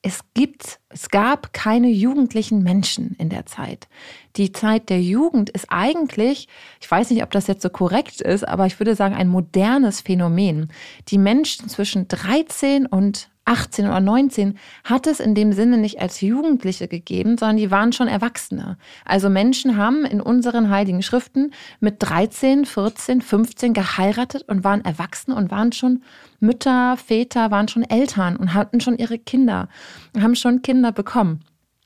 es 0.06 0.20
gibt, 0.34 0.80
es 0.90 1.10
gab 1.10 1.54
keine 1.54 1.88
jugendlichen 1.88 2.62
Menschen 2.62 3.16
in 3.20 3.30
der 3.30 3.46
Zeit. 3.46 3.88
Die 4.36 4.52
Zeit 4.52 4.90
der 4.90 5.02
Jugend 5.02 5.50
ist 5.52 5.68
eigentlich, 5.70 6.50
ich 6.82 6.92
weiß 6.92 7.10
nicht, 7.10 7.24
ob 7.24 7.32
das 7.32 7.48
jetzt 7.48 7.62
so 7.62 7.70
korrekt 7.70 8.20
ist, 8.20 8.46
aber 8.46 8.66
ich 8.66 8.80
würde 8.82 8.96
sagen, 8.96 9.16
ein 9.16 9.30
modernes 9.30 10.02
Phänomen. 10.02 10.70
Die 11.08 11.18
Menschen 11.18 11.70
zwischen 11.70 12.10
13 12.10 12.86
und 12.86 13.30
18 13.46 13.86
oder 13.86 14.00
19 14.00 14.58
hat 14.84 15.06
es 15.06 15.20
in 15.20 15.36
dem 15.36 15.52
Sinne 15.52 15.78
nicht 15.78 16.00
als 16.00 16.22
Jugendliche 16.22 16.88
gegeben, 16.88 17.38
sondern 17.38 17.58
die 17.58 17.72
waren 17.72 17.92
schon 17.92 18.08
Erwachsene. 18.08 18.78
Also 19.06 19.30
Menschen 19.30 19.76
haben 19.78 20.06
in 20.06 20.22
unseren 20.22 20.70
heiligen 20.70 21.02
Schriften 21.02 21.52
mit 21.80 21.98
13, 22.00 22.66
14, 22.66 23.22
15 23.22 23.74
geheiratet 23.74 24.44
und 24.48 24.64
waren 24.64 24.86
erwachsen 24.86 25.34
und 25.34 25.52
waren 25.52 25.72
schon 25.72 26.04
Mütter, 26.40 26.98
Väter, 26.98 27.52
waren 27.52 27.68
schon 27.68 27.84
Eltern 27.84 28.38
und 28.38 28.54
hatten 28.54 28.80
schon 28.80 28.98
ihre 28.98 29.20
Kinder, 29.20 29.68
haben 30.18 30.36
schon 30.36 30.62
Kinder 30.62 30.92
bekommen. 30.92 31.44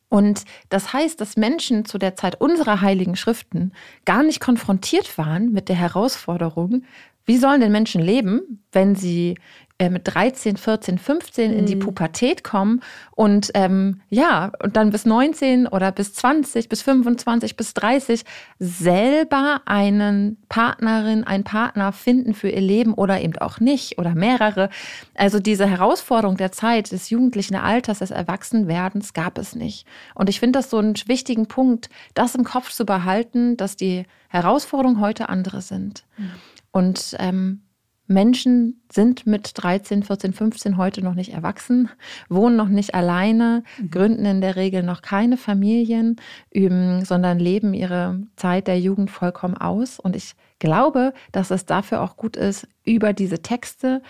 Und 0.10 0.46
das 0.70 0.94
heißt, 0.94 1.20
dass 1.20 1.36
Menschen 1.36 1.86
zu 1.86 1.98
der 1.98 2.16
Zeit 2.16 2.40
unserer 2.40 2.82
heiligen 2.82 3.16
Schriften 3.16 3.74
gar 4.06 4.24
nicht 4.24 4.40
konfrontiert 4.40 5.18
waren 5.18 5.52
mit 5.52 5.70
der 5.70 5.76
Herausforderung, 5.76 6.84
wie 7.26 7.38
sollen 7.38 7.60
denn 7.60 7.74
Menschen 7.74 8.02
leben, 8.02 8.64
wenn 8.72 8.96
sie 8.96 9.38
äh, 9.80 9.90
mit 9.90 10.08
13, 10.12 10.58
14, 10.58 10.98
15 10.98 11.54
in 11.54 11.68
die 11.68 11.76
mhm. 11.76 11.82
Pubertät 11.82 12.44
kommen 12.44 12.82
und 13.12 13.52
ähm, 13.54 14.02
ja, 14.10 14.52
und 14.64 14.76
dann 14.76 14.90
bis 14.90 15.06
19 15.06 15.68
oder 15.68 15.92
bis 15.92 16.16
20, 16.16 16.68
bis 16.68 16.82
25, 16.82 17.56
bis 17.56 17.76
30 17.76 18.24
selber 18.58 19.62
einen 19.66 20.38
Partnerin, 20.50 21.24
einen 21.26 21.44
Partner 21.44 21.92
finden 21.92 22.34
für 22.34 22.50
ihr 22.50 22.62
Leben 22.62 22.96
oder 22.96 23.22
eben 23.22 23.38
auch 23.38 23.60
nicht 23.60 24.00
oder 24.00 24.16
mehrere. 24.16 24.70
Also 25.14 25.40
diese 25.40 25.68
Herausforderung 25.68 26.38
der 26.38 26.52
Zeit, 26.52 26.92
des 26.92 27.12
jugendlichen 27.12 27.56
Alters, 27.56 28.00
des 28.00 28.10
Erwachsenwerdens 28.10 29.14
gab 29.14 29.38
es 29.38 29.56
nicht. 29.56 29.86
Und 30.16 30.28
ich 30.28 30.40
finde 30.40 30.58
das 30.58 30.72
so 30.72 30.78
einen 30.78 30.96
wichtigen 31.06 31.46
Punkt, 31.46 31.90
das 32.16 32.34
im 32.34 32.44
Kopf 32.44 32.72
zu 32.72 32.84
behalten, 32.84 33.58
dass 33.58 33.76
die 33.76 34.06
Herausforderungen 34.30 35.00
heute 35.00 35.30
andere 35.30 35.62
sind. 35.62 36.04
Mhm. 36.18 36.32
Und 36.72 37.16
ähm, 37.20 37.62
Menschen 38.08 38.82
sind 38.92 39.28
mit 39.28 39.52
13, 39.56 40.04
14, 40.04 40.34
15 40.34 40.78
heute 40.78 41.04
noch 41.04 41.14
nicht 41.14 41.34
erwachsen, 41.34 41.90
wohnen 42.30 42.56
noch 42.56 42.70
nicht 42.70 42.96
alleine, 42.96 43.64
mhm. 43.78 43.92
gründen 43.92 44.26
in 44.26 44.42
der 44.42 44.56
Regel 44.56 44.82
noch 44.84 45.02
keine 45.02 45.38
Familien, 45.38 46.16
üben, 46.52 47.04
sondern 47.04 47.40
leben 47.40 47.74
ihre 47.74 48.22
Zeit 48.38 48.68
der 48.68 48.80
Jugend 48.80 49.12
vollkommen 49.12 49.58
aus. 49.58 50.00
Und 50.00 50.16
ich 50.16 50.36
glaube, 50.60 51.14
dass 51.32 51.52
es 51.52 51.66
dafür 51.66 52.02
auch 52.02 52.18
gut 52.18 52.38
ist, 52.38 52.68
über 52.86 53.14
diese 53.14 53.42
Texte 53.42 54.02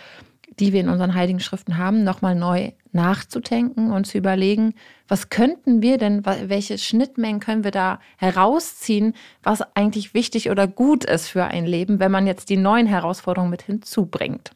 die 0.59 0.73
wir 0.73 0.81
in 0.81 0.89
unseren 0.89 1.13
heiligen 1.13 1.39
Schriften 1.39 1.77
haben, 1.77 2.03
nochmal 2.03 2.35
neu 2.35 2.71
nachzudenken 2.91 3.91
und 3.91 4.05
zu 4.05 4.17
überlegen, 4.17 4.73
was 5.07 5.29
könnten 5.29 5.81
wir 5.81 5.97
denn, 5.97 6.25
welche 6.25 6.77
Schnittmengen 6.77 7.39
können 7.39 7.63
wir 7.63 7.71
da 7.71 7.99
herausziehen, 8.17 9.13
was 9.43 9.61
eigentlich 9.75 10.13
wichtig 10.13 10.49
oder 10.49 10.67
gut 10.67 11.05
ist 11.05 11.27
für 11.27 11.45
ein 11.45 11.65
Leben, 11.65 11.99
wenn 11.99 12.11
man 12.11 12.27
jetzt 12.27 12.49
die 12.49 12.57
neuen 12.57 12.87
Herausforderungen 12.87 13.51
mit 13.51 13.61
hinzubringt. 13.61 14.51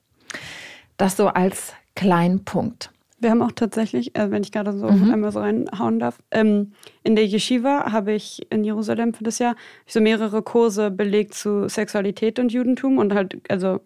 Das 0.97 1.17
so 1.17 1.27
als 1.27 1.73
kleinen 1.95 2.43
Punkt. 2.43 2.91
Wir 3.19 3.29
haben 3.29 3.43
auch 3.43 3.51
tatsächlich, 3.51 4.15
äh, 4.15 4.31
wenn 4.31 4.41
ich 4.41 4.51
gerade 4.51 4.75
so 4.75 4.89
mhm. 4.89 5.13
einmal 5.13 5.31
so 5.31 5.39
reinhauen 5.39 5.99
darf, 5.99 6.17
ähm, 6.31 6.73
in 7.03 7.15
der 7.15 7.25
Yeshiva 7.25 7.91
habe 7.91 8.13
ich 8.13 8.47
in 8.51 8.63
Jerusalem 8.63 9.13
für 9.13 9.23
das 9.23 9.37
Jahr 9.37 9.55
so 9.85 10.01
mehrere 10.01 10.41
Kurse 10.41 10.89
belegt 10.89 11.35
zu 11.35 11.69
Sexualität 11.69 12.39
und 12.39 12.51
Judentum 12.51 12.97
und 12.97 13.13
halt, 13.13 13.37
also 13.47 13.79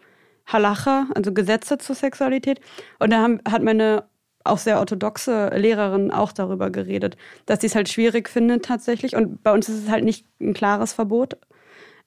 Halacha, 0.46 1.08
also 1.16 1.34
Gesetze 1.34 1.78
zur 1.78 1.96
Sexualität. 1.96 2.60
Und 3.00 3.12
da 3.12 3.22
haben, 3.22 3.40
hat 3.50 3.64
meine 3.64 4.06
auch 4.46 4.60
sehr 4.60 4.80
orthodoxe 4.80 5.50
Lehrerin 5.56 6.12
auch 6.12 6.32
darüber 6.32 6.70
geredet, 6.70 7.18
dass 7.46 7.62
sie 7.62 7.68
es 7.68 7.76
halt 7.76 7.90
schwierig 7.90 8.30
findet 8.30 8.64
tatsächlich. 8.64 9.16
Und 9.16 9.44
bei 9.44 9.52
uns 9.52 9.68
ist 9.68 9.84
es 9.84 9.90
halt 9.90 10.04
nicht 10.04 10.26
ein 10.40 10.54
klares 10.54 10.94
Verbot. 10.94 11.38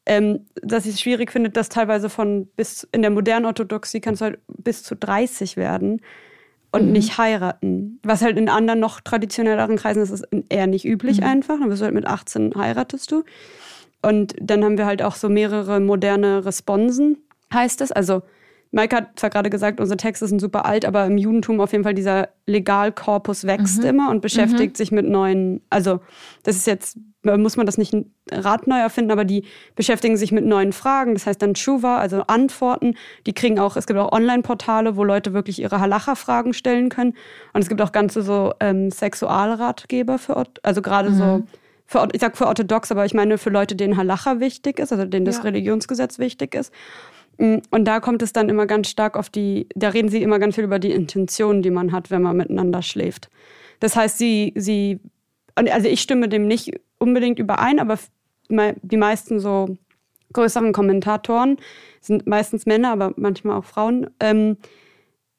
Ähm, 0.07 0.47
dass 0.63 0.85
sie 0.85 0.91
es 0.91 1.01
schwierig 1.01 1.31
findet, 1.31 1.57
dass 1.57 1.69
teilweise 1.69 2.09
von 2.09 2.47
bis 2.57 2.89
in 2.93 3.03
der 3.03 3.11
modernen 3.11 3.45
Orthodoxie 3.45 4.01
kannst 4.01 4.23
du 4.23 4.27
halt 4.27 4.39
bis 4.47 4.83
zu 4.83 4.97
30 4.97 5.59
werden 5.59 6.01
und 6.73 6.87
mhm. 6.87 6.93
nicht 6.93 7.19
heiraten. 7.19 8.01
Was 8.03 8.23
halt 8.23 8.39
in 8.39 8.49
anderen 8.49 8.81
noch 8.81 9.01
traditionelleren 9.01 9.77
Kreisen 9.77 10.03
ist, 10.03 10.11
ist 10.11 10.27
eher 10.49 10.67
nicht 10.67 10.87
üblich 10.87 11.21
mhm. 11.21 11.27
einfach. 11.27 11.59
Dann 11.59 11.69
bist 11.69 11.83
du 11.83 11.85
halt 11.85 11.95
mit 11.95 12.07
18 12.07 12.55
heiratest 12.57 13.13
du. 13.13 13.25
Und 14.01 14.35
dann 14.41 14.65
haben 14.65 14.79
wir 14.79 14.87
halt 14.87 15.03
auch 15.03 15.15
so 15.15 15.29
mehrere 15.29 15.81
moderne 15.81 16.45
Responsen 16.45 17.19
heißt 17.53 17.81
es. 17.81 17.93
Also 17.93 18.23
Mike 18.71 18.95
hat 18.95 19.19
zwar 19.19 19.31
gerade 19.31 19.49
gesagt, 19.49 19.81
unsere 19.81 19.97
Texte 19.97 20.27
sind 20.27 20.41
super 20.41 20.67
alt, 20.67 20.85
aber 20.85 21.07
im 21.07 21.17
Judentum 21.17 21.61
auf 21.61 21.73
jeden 21.73 21.85
Fall 21.85 21.95
dieser 21.95 22.29
Legalkorpus 22.47 23.47
wächst 23.47 23.81
mhm. 23.83 23.89
immer 23.89 24.11
und 24.11 24.21
beschäftigt 24.21 24.75
mhm. 24.75 24.77
sich 24.77 24.93
mit 24.93 25.09
neuen, 25.09 25.63
also 25.71 26.01
das 26.43 26.57
ist 26.57 26.67
jetzt, 26.67 26.99
muss 27.23 27.57
man 27.57 27.65
das 27.65 27.79
nicht 27.79 27.95
Rad 28.31 28.67
neu 28.67 28.79
erfinden, 28.79 29.11
aber 29.11 29.25
die 29.25 29.45
beschäftigen 29.75 30.19
sich 30.19 30.33
mit 30.33 30.45
neuen 30.45 30.73
Fragen. 30.73 31.15
Das 31.15 31.27
heißt 31.27 31.41
dann 31.41 31.55
Shuva, 31.57 31.99
also 31.99 32.23
Antworten. 32.27 32.95
Die 33.27 33.33
kriegen 33.33 33.59
auch, 33.59 33.77
es 33.77 33.87
gibt 33.87 33.99
auch 33.99 34.13
Online-Portale, 34.13 34.97
wo 34.97 35.05
Leute 35.05 35.33
wirklich 35.33 35.61
ihre 35.61 35.81
Halacha-Fragen 35.81 36.53
stellen 36.53 36.91
können. 36.91 37.15
Und 37.55 37.63
es 37.63 37.69
gibt 37.69 37.81
auch 37.81 37.93
ganze 37.93 38.23
so 38.23 38.53
ähm, 38.61 38.91
Sexualratgeber 38.91 40.19
für, 40.19 40.45
also 40.63 40.83
gerade 40.83 41.11
mhm. 41.11 41.15
so 41.15 41.43
für, 41.87 42.07
ich 42.13 42.21
sag 42.21 42.37
für 42.37 42.47
orthodox, 42.47 42.93
aber 42.93 43.07
ich 43.07 43.15
meine 43.15 43.39
für 43.39 43.49
Leute, 43.49 43.75
denen 43.75 43.97
Halacha 43.97 44.41
wichtig 44.41 44.79
ist, 44.79 44.93
also 44.93 45.07
denen 45.07 45.25
das 45.25 45.39
ja. 45.39 45.45
Religionsgesetz 45.45 46.19
wichtig 46.19 46.55
ist. 46.55 46.73
Mm, 47.39 47.59
und 47.71 47.85
da 47.85 48.01
kommt 48.01 48.23
es 48.23 48.33
dann 48.33 48.49
immer 48.49 48.67
ganz 48.67 48.91
stark 48.91 49.17
auf 49.17 49.31
die, 49.31 49.69
da 49.75 49.89
reden 49.89 50.09
sie 50.09 50.23
immer 50.23 50.39
ganz 50.39 50.57
viel 50.57 50.65
über 50.65 50.79
die 50.79 50.93
Intention, 50.93 51.63
die 51.63 51.71
man 51.71 51.93
hat, 51.93 52.11
wenn 52.11 52.23
man 52.23 52.37
miteinander 52.37 52.83
schläft. 52.83 53.31
Das 53.81 53.97
heißt, 53.97 54.19
sie, 54.19 54.53
sie, 54.57 55.01
also 55.55 55.89
ich 55.89 56.01
stimme 56.01 56.29
dem 56.29 56.47
nicht 56.47 56.73
unbedingt 56.99 57.39
überein, 57.39 57.79
aber 57.79 57.99
die 58.49 58.97
meisten 58.97 59.41
so 59.41 59.77
größeren 60.33 60.73
Kommentatoren 60.73 61.57
sind 62.01 62.27
meistens 62.27 62.67
Männer, 62.67 62.93
aber 62.93 63.13
manchmal 63.17 63.59
auch 63.59 63.65
Frauen, 63.65 64.11
ähm, 64.21 64.57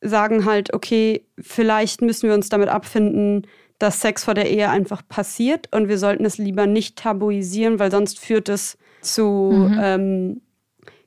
sagen 0.02 0.46
halt, 0.46 0.74
okay, 0.74 1.26
vielleicht 1.40 2.02
müssen 2.02 2.30
wir 2.30 2.36
uns 2.36 2.50
damit 2.50 2.70
abfinden, 2.70 3.46
dass 3.80 4.02
Sex 4.02 4.24
vor 4.24 4.34
der 4.34 4.50
Ehe 4.50 4.70
einfach 4.70 5.02
passiert 5.08 5.74
und 5.74 5.88
wir 5.88 5.98
sollten 5.98 6.26
es 6.26 6.38
lieber 6.38 6.68
nicht 6.68 6.98
tabuisieren, 6.98 7.80
weil 7.80 7.92
sonst 7.92 8.20
führt 8.20 8.50
es 8.50 8.78
zu 9.02 9.52
mhm. 9.54 9.80
ähm, 9.82 10.42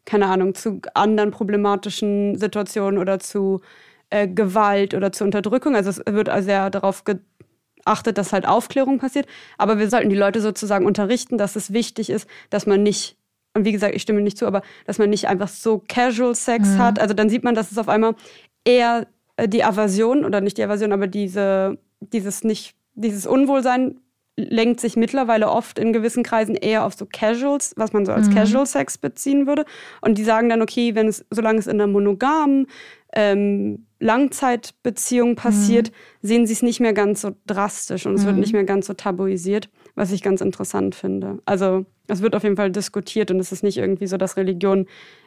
keine 0.05 0.27
Ahnung, 0.27 0.55
zu 0.55 0.81
anderen 0.95 1.31
problematischen 1.31 2.37
Situationen 2.39 2.99
oder 2.99 3.19
zu 3.19 3.61
äh, 4.11 4.29
Gewalt 4.29 4.95
oder 4.95 5.13
zu 5.13 5.25
Unterdrückung. 5.25 5.75
Also 5.75 5.91
es 5.91 6.03
wird 6.07 6.29
also 6.29 6.47
sehr 6.47 6.71
darauf 6.71 7.05
geachtet, 7.05 8.19
dass 8.19 8.33
halt 8.33 8.47
Aufklärung 8.47 8.99
passiert. 8.99 9.27
Aber 9.59 9.79
wir 9.79 9.89
sollten 9.89 10.11
die 10.11 10.17
Leute 10.17 10.41
sozusagen 10.41 10.87
unterrichten, 10.87 11.39
dass 11.39 11.57
es 11.57 11.73
wichtig 11.73 12.11
ist, 12.11 12.29
dass 12.51 12.67
man 12.67 12.83
nicht, 12.83 13.17
und 13.55 13.65
wie 13.65 13.73
gesagt, 13.73 13.95
ich 13.95 14.03
stimme 14.03 14.21
nicht 14.21 14.39
zu, 14.39 14.47
aber 14.47 14.63
dass 14.87 14.99
man 14.99 15.11
nicht 15.11 15.29
einfach 15.29 15.49
so 15.49 15.83
Casual 15.89 16.35
Sex 16.35 16.71
mhm. 16.71 16.79
hat. 16.79 16.99
Also 16.99 17.15
dann 17.15 17.29
sieht 17.29 17.45
man, 17.45 17.55
dass 17.55 17.73
es 17.73 17.79
auf 17.79 17.89
einmal 17.89 18.15
eher 18.65 19.07
äh, 19.37 19.49
die 19.49 19.65
Aversion 19.65 20.25
oder 20.25 20.41
nicht 20.41 20.59
die 20.59 20.65
Aversion, 20.65 20.93
aber 20.93 21.07
diese, 21.07 21.79
dieses 22.01 22.45
nicht, 22.45 22.75
dieses 22.95 23.27
Unwohlsein 23.27 24.01
lenkt 24.37 24.81
sich 24.81 24.97
mittlerweile 24.97 25.51
oft 25.51 25.79
in 25.79 25.93
gewissen 25.93 26.23
Kreisen 26.23 26.55
eher 26.55 26.85
auf 26.85 26.95
so 26.95 27.07
Casuals, 27.07 27.75
was 27.77 27.93
man 27.93 28.07
so 28.07 28.13
als 28.13 28.29
mhm. 28.29 28.35
Casual 28.35 28.67
Sex 28.67 28.97
beziehen 28.99 29.47
würde. 29.47 29.65
Und 30.01 30.17
die 30.17 30.25
sagen 30.25 30.49
dann, 30.49 30.63
okay, 30.63 30.95
wenn 30.95 31.09
es, 31.09 31.25
solange 31.31 31.59
es 31.59 31.67
in 31.67 31.81
einer 31.81 31.87
monogamen 31.87 32.67
ähm, 33.15 33.87
Langzeitbeziehung 34.01 35.37
passiert, 35.37 35.91
mhm. 35.91 36.27
sehen 36.27 36.47
sie 36.47 36.55
es 36.55 36.63
nicht 36.63 36.81
mehr 36.81 36.95
ganz 36.95 37.21
so 37.21 37.37
drastisch 37.47 38.07
und 38.07 38.15
es 38.15 38.23
mhm. 38.23 38.27
wird 38.27 38.39
nicht 38.39 38.53
mehr 38.53 38.65
ganz 38.65 38.87
so 38.87 38.95
tabuisiert, 38.95 39.69
was 39.95 40.13
ich 40.13 40.23
ganz 40.23 40.41
interessant 40.41 40.95
finde. 40.95 41.41
Also 41.45 41.85
es 42.09 42.23
wird 42.23 42.35
auf 42.35 42.43
jeden 42.43 42.57
Fall 42.57 42.71
diskutiert 42.71 43.31
und 43.31 43.39
es 43.39 43.53
ist 43.53 43.63
nicht 43.63 43.77
irgendwie 43.77 44.07
so, 44.07 44.17
dass 44.17 44.37
Religion 44.39 44.87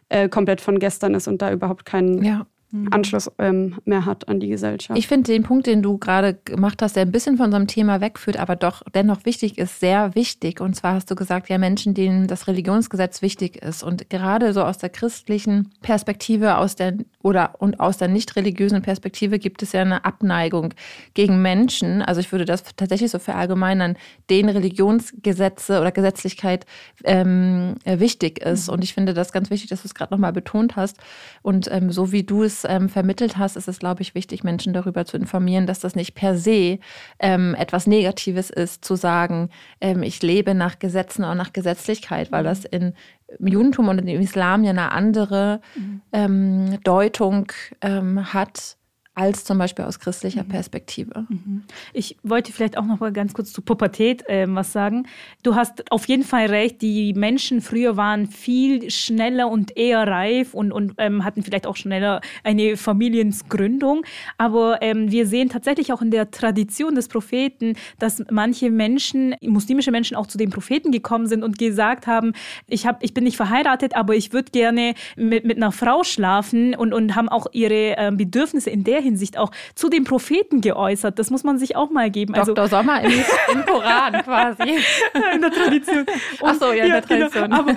äh, 0.10 0.30
komplett 0.30 0.62
von 0.62 0.80
gestern 0.80 1.14
ist 1.14 1.28
und 1.28 1.42
da 1.42 1.52
überhaupt 1.52 1.86
keinen 1.86 2.24
ja. 2.24 2.48
Mhm. 2.76 2.88
Anschluss 2.92 3.32
ähm, 3.40 3.80
mehr 3.86 4.06
hat 4.06 4.28
an 4.28 4.40
die 4.40 4.50
Gesellschaft. 4.50 4.98
Ich 4.98 5.08
finde 5.08 5.32
den 5.32 5.44
Punkt, 5.44 5.66
den 5.66 5.82
du 5.82 5.98
gerade 5.98 6.38
gemacht 6.46 6.82
hast, 6.82 6.96
der 6.96 7.04
ein 7.04 7.12
bisschen 7.12 7.38
von 7.38 7.46
unserem 7.46 7.68
Thema 7.68 8.02
wegführt, 8.02 8.38
aber 8.38 8.56
doch 8.58 8.82
dennoch 8.94 9.26
wichtig 9.26 9.58
ist, 9.58 9.80
sehr 9.80 10.14
wichtig. 10.14 10.60
Und 10.60 10.76
zwar 10.76 10.96
hast 10.96 11.10
du 11.10 11.16
gesagt, 11.16 11.48
ja, 11.50 11.58
Menschen, 11.58 11.94
denen 11.94 12.28
das 12.28 12.48
Religionsgesetz 12.48 13.22
wichtig 13.22 13.64
ist. 13.64 13.82
Und 13.82 14.10
gerade 14.10 14.52
so 14.52 14.64
aus 14.64 14.78
der 14.78 14.90
christlichen 14.90 15.72
Perspektive, 15.82 16.58
aus 16.58 16.76
der 16.76 16.98
oder 17.24 17.56
und 17.60 17.80
aus 17.80 17.98
der 17.98 18.10
nicht 18.10 18.36
religiösen 18.36 18.82
Perspektive 18.82 19.40
gibt 19.40 19.64
es 19.64 19.72
ja 19.72 19.82
eine 19.82 20.04
Abneigung 20.04 20.74
gegen 21.14 21.42
Menschen. 21.42 22.02
Also 22.02 22.20
ich 22.20 22.32
würde 22.32 22.46
das 22.46 22.64
tatsächlich 22.76 23.12
so 23.12 23.20
verallgemeinern, 23.20 23.96
denen 24.30 24.50
Religionsgesetze 24.50 25.80
oder 25.80 25.92
Gesetzlichkeit 25.92 26.66
ähm, 27.06 27.76
wichtig 27.86 28.40
ist. 28.40 28.68
Mhm. 28.68 28.74
Und 28.74 28.84
ich 28.84 28.94
finde 28.94 29.14
das 29.14 29.32
ganz 29.32 29.50
wichtig, 29.50 29.70
dass 29.70 29.84
du 29.84 29.88
es 29.88 29.96
gerade 29.96 30.14
nochmal 30.14 30.34
betont 30.34 30.76
hast. 30.76 30.98
Und 31.42 31.72
ähm, 31.72 31.92
so 31.92 32.12
wie 32.12 32.24
du 32.24 32.44
es 32.44 32.65
ähm, 32.68 32.90
vermittelt 32.90 33.38
hast, 33.38 33.56
ist 33.56 33.68
es, 33.68 33.80
glaube 33.80 34.02
ich, 34.02 34.16
wichtig, 34.16 34.44
Menschen 34.44 34.74
darüber 34.74 35.06
zu 35.06 35.18
informieren, 35.18 35.68
dass 35.68 35.80
das 35.80 35.96
nicht 35.96 36.16
per 36.16 36.38
se 36.38 36.80
ähm, 37.20 37.56
etwas 37.56 37.88
Negatives 37.88 38.50
ist, 38.50 38.86
zu 38.86 38.96
sagen, 38.96 39.50
ähm, 39.82 40.04
ich 40.04 40.22
lebe 40.22 40.54
nach 40.54 40.80
Gesetzen 40.80 41.24
und 41.24 41.38
nach 41.38 41.54
Gesetzlichkeit, 41.54 42.32
weil 42.32 42.44
das 42.44 42.66
in, 42.66 42.94
im 43.40 43.48
Judentum 43.48 43.90
und 43.90 44.00
im 44.00 44.22
Islam 44.22 44.64
ja 44.64 44.72
eine 44.72 44.92
andere 44.92 45.62
mhm. 45.76 46.02
ähm, 46.12 46.80
Deutung 46.84 47.52
ähm, 47.82 48.34
hat 48.34 48.78
als 49.16 49.46
zum 49.46 49.58
Beispiel 49.58 49.86
aus 49.86 50.00
christlicher 50.00 50.44
mhm. 50.44 50.50
Perspektive. 50.50 51.26
Mhm. 51.30 51.64
Ich 51.94 52.18
wollte 52.22 52.52
vielleicht 52.52 52.78
auch 52.78 52.84
noch 52.84 53.00
mal 53.00 53.14
ganz 53.14 53.34
kurz 53.34 53.54
zu 53.54 53.62
Pubertät 53.62 54.28
äh, 54.28 54.46
was 54.48 54.74
sagen. 54.74 55.08
Du 55.42 55.56
hast 55.56 55.90
auf 55.90 56.06
jeden 56.08 56.24
Fall 56.24 56.48
recht, 56.48 56.82
die 56.82 57.14
Menschen 57.14 57.62
früher 57.62 57.96
waren 57.96 58.28
viel 58.28 58.92
schneller 58.92 59.50
und 59.50 59.78
eher 59.78 60.06
reif 60.06 60.54
und, 60.54 60.74
und 60.74 60.96
ähm, 60.98 61.24
hatten 61.24 61.44
vielleicht 61.44 61.66
auch 61.66 61.78
schneller 61.78 62.20
eine 62.44 62.76
Familiengründung. 62.76 64.06
Aber 64.38 64.82
ähm, 64.82 65.10
wir 65.10 65.26
sehen 65.28 65.48
tatsächlich 65.48 65.94
auch 65.94 66.02
in 66.02 66.12
der 66.12 66.30
Tradition 66.30 66.94
des 66.96 67.08
Propheten, 67.08 67.76
dass 68.00 68.22
manche 68.30 68.70
Menschen, 68.70 69.36
muslimische 69.42 69.92
Menschen 69.92 70.18
auch 70.18 70.28
zu 70.28 70.38
den 70.38 70.50
Propheten 70.50 70.92
gekommen 70.92 71.28
sind 71.28 71.42
und 71.42 71.58
gesagt 71.58 72.06
haben, 72.06 72.34
ich, 72.68 72.86
hab, 72.86 73.02
ich 73.02 73.14
bin 73.14 73.24
nicht 73.24 73.38
verheiratet, 73.38 73.96
aber 73.96 74.14
ich 74.16 74.34
würde 74.34 74.52
gerne 74.52 74.94
mit, 75.16 75.46
mit 75.46 75.56
einer 75.56 75.72
Frau 75.72 76.04
schlafen 76.04 76.76
und, 76.76 76.94
und 76.94 77.16
haben 77.16 77.30
auch 77.30 77.48
ihre 77.54 77.98
äh, 77.98 78.12
Bedürfnisse 78.14 78.70
in 78.70 78.84
der 78.84 79.05
Hinsicht 79.06 79.38
auch 79.38 79.52
zu 79.76 79.90
den 79.90 80.04
Propheten 80.04 80.62
geäußert. 80.62 81.18
Das 81.20 81.30
muss 81.32 81.44
man 81.44 81.58
sich 81.58 81.76
auch 81.76 81.90
mal 81.90 82.10
geben. 82.12 82.36
Also, 82.36 82.54
Dr. 82.54 82.68
Sommer 82.68 83.02
im, 83.02 83.12
im 83.54 83.66
Koran 83.66 84.14
quasi. 84.24 84.76
in 85.34 85.42
der 85.42 85.52
Tradition. 85.52 86.00
Und, 86.00 86.08
Ach 86.42 86.56
so, 86.56 86.72
ja, 86.74 86.86
in 86.86 86.92
der 86.92 87.02
genau. 87.02 87.30
Tradition. 87.30 87.44
Genau. 87.44 87.60
Aber 87.60 87.76